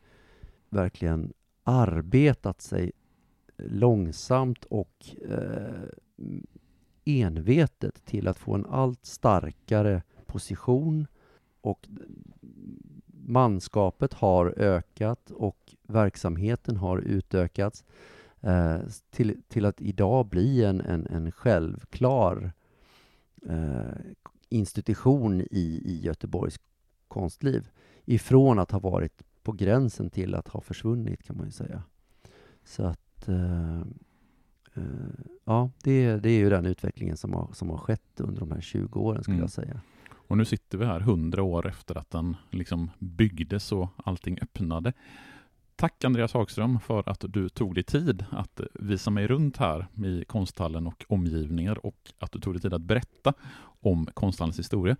verkligen 0.71 1.33
arbetat 1.65 2.61
sig 2.61 2.93
långsamt 3.57 4.65
och 4.65 5.17
eh, 5.29 5.89
envetet 7.05 8.05
till 8.05 8.29
att 8.29 8.39
få 8.39 8.55
en 8.55 8.67
allt 8.67 9.07
starkare 9.07 10.03
position 10.27 11.07
och 11.61 11.89
manskapet 13.07 14.15
har 14.15 14.55
ökat 14.57 15.31
och 15.31 15.75
verksamheten 15.83 16.77
har 16.77 16.99
utökats 16.99 17.85
eh, 18.41 18.79
till, 19.11 19.43
till 19.49 19.65
att 19.65 19.81
idag 19.81 20.27
bli 20.27 20.65
en, 20.65 20.81
en, 20.81 21.07
en 21.07 21.33
självklar 21.33 22.53
eh, 23.47 24.01
institution 24.49 25.41
i, 25.41 25.83
i 25.85 26.01
Göteborgs 26.03 26.61
konstliv. 27.09 27.69
Ifrån 28.05 28.59
att 28.59 28.71
ha 28.71 28.79
varit 28.79 29.23
på 29.43 29.53
gränsen 29.53 30.11
till 30.11 30.35
att 30.35 30.49
ha 30.49 30.61
försvunnit 30.61 31.23
kan 31.23 31.37
man 31.37 31.47
ju 31.47 31.53
säga. 31.53 31.83
Så 32.65 32.83
att 32.87 33.29
eh, 33.29 33.81
eh, 34.75 34.83
ja, 35.45 35.71
det, 35.83 36.17
det 36.17 36.31
är 36.31 36.39
ju 36.39 36.51
den 36.51 36.67
utvecklingen 36.67 37.17
som 37.17 37.33
har, 37.33 37.51
som 37.53 37.71
har 37.71 37.79
skett 37.79 38.21
under 38.21 38.41
de 38.41 38.51
här 38.53 38.61
20 38.61 39.01
åren 39.01 39.23
skulle 39.23 39.35
Mm. 39.35 39.43
jag 39.45 39.51
säga. 39.51 39.81
Och 40.13 40.39
nu 40.39 40.45
sitter 40.45 40.79
vi 40.79 40.85
här 40.87 41.01
100 41.01 41.43
år 41.43 41.69
efter 41.69 41.99
att 41.99 42.11
den 42.11 42.37
liksom 42.51 42.91
byggdes 42.99 43.73
och 43.73 43.89
allting 43.97 44.39
öppnade. 44.43 44.93
Tack 45.77 46.05
Andreas 46.05 46.33
Hagström 46.33 46.81
för 46.81 47.09
att 47.09 47.25
du 47.29 47.49
tog 47.49 47.75
dig 47.75 47.85
tid 47.85 48.25
att 48.31 48.61
visa 48.75 49.11
mig 49.11 49.27
runt 49.27 49.57
här 49.57 49.87
i 50.05 50.25
konsthallen 50.25 50.87
och 50.87 51.05
omgivningar 51.09 51.87
och 51.87 51.97
att 52.19 52.33
du 52.33 52.41
tog 52.41 52.55
dig 52.55 52.61
tid 52.61 52.75
att 52.75 52.81
berätta 52.83 53.33
om 53.81 54.07
konsthallens 54.15 54.59
historia. 54.59 54.97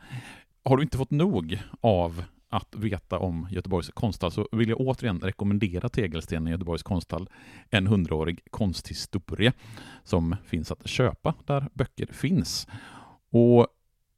Har 0.65 0.77
du 0.77 0.83
inte 0.83 0.99
fått 0.99 1.11
nog 1.11 1.63
av 1.81 2.25
att 2.51 2.75
veta 2.77 3.19
om 3.19 3.49
Göteborgs 3.51 3.91
konsthall 3.95 4.33
så 4.33 4.49
vill 4.53 4.69
jag 4.69 4.81
återigen 4.81 5.21
rekommendera 5.21 5.89
Tegelstenen 5.89 6.53
Göteborgs 6.53 6.83
konsthall, 6.83 7.29
en 7.71 7.87
hundraårig 7.87 8.41
konsthistoria 8.51 9.53
som 10.05 10.37
finns 10.45 10.73
att 10.73 10.87
köpa 10.89 11.35
där 11.47 11.69
böcker 11.75 12.07
finns. 12.07 12.69
Och 13.33 13.67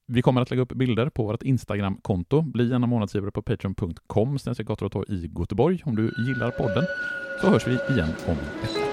vi 0.06 0.22
kommer 0.22 0.40
att 0.40 0.50
lägga 0.50 0.62
upp 0.62 0.72
bilder 0.72 1.08
på 1.08 1.24
vårt 1.24 1.42
Instagram-konto. 1.42 2.42
Bli 2.42 2.72
en 2.72 2.80
månadsgivare 2.80 3.30
på 3.30 3.42
patreon.com 3.42 4.38
gator 4.58 4.96
och 4.96 5.08
i 5.08 5.30
Göteborg. 5.38 5.82
Om 5.84 5.96
du 5.96 6.12
gillar 6.26 6.50
podden 6.50 6.84
så 7.40 7.50
hörs 7.50 7.66
vi 7.66 7.94
igen 7.94 8.10
om 8.26 8.36
vecka. 8.60 8.92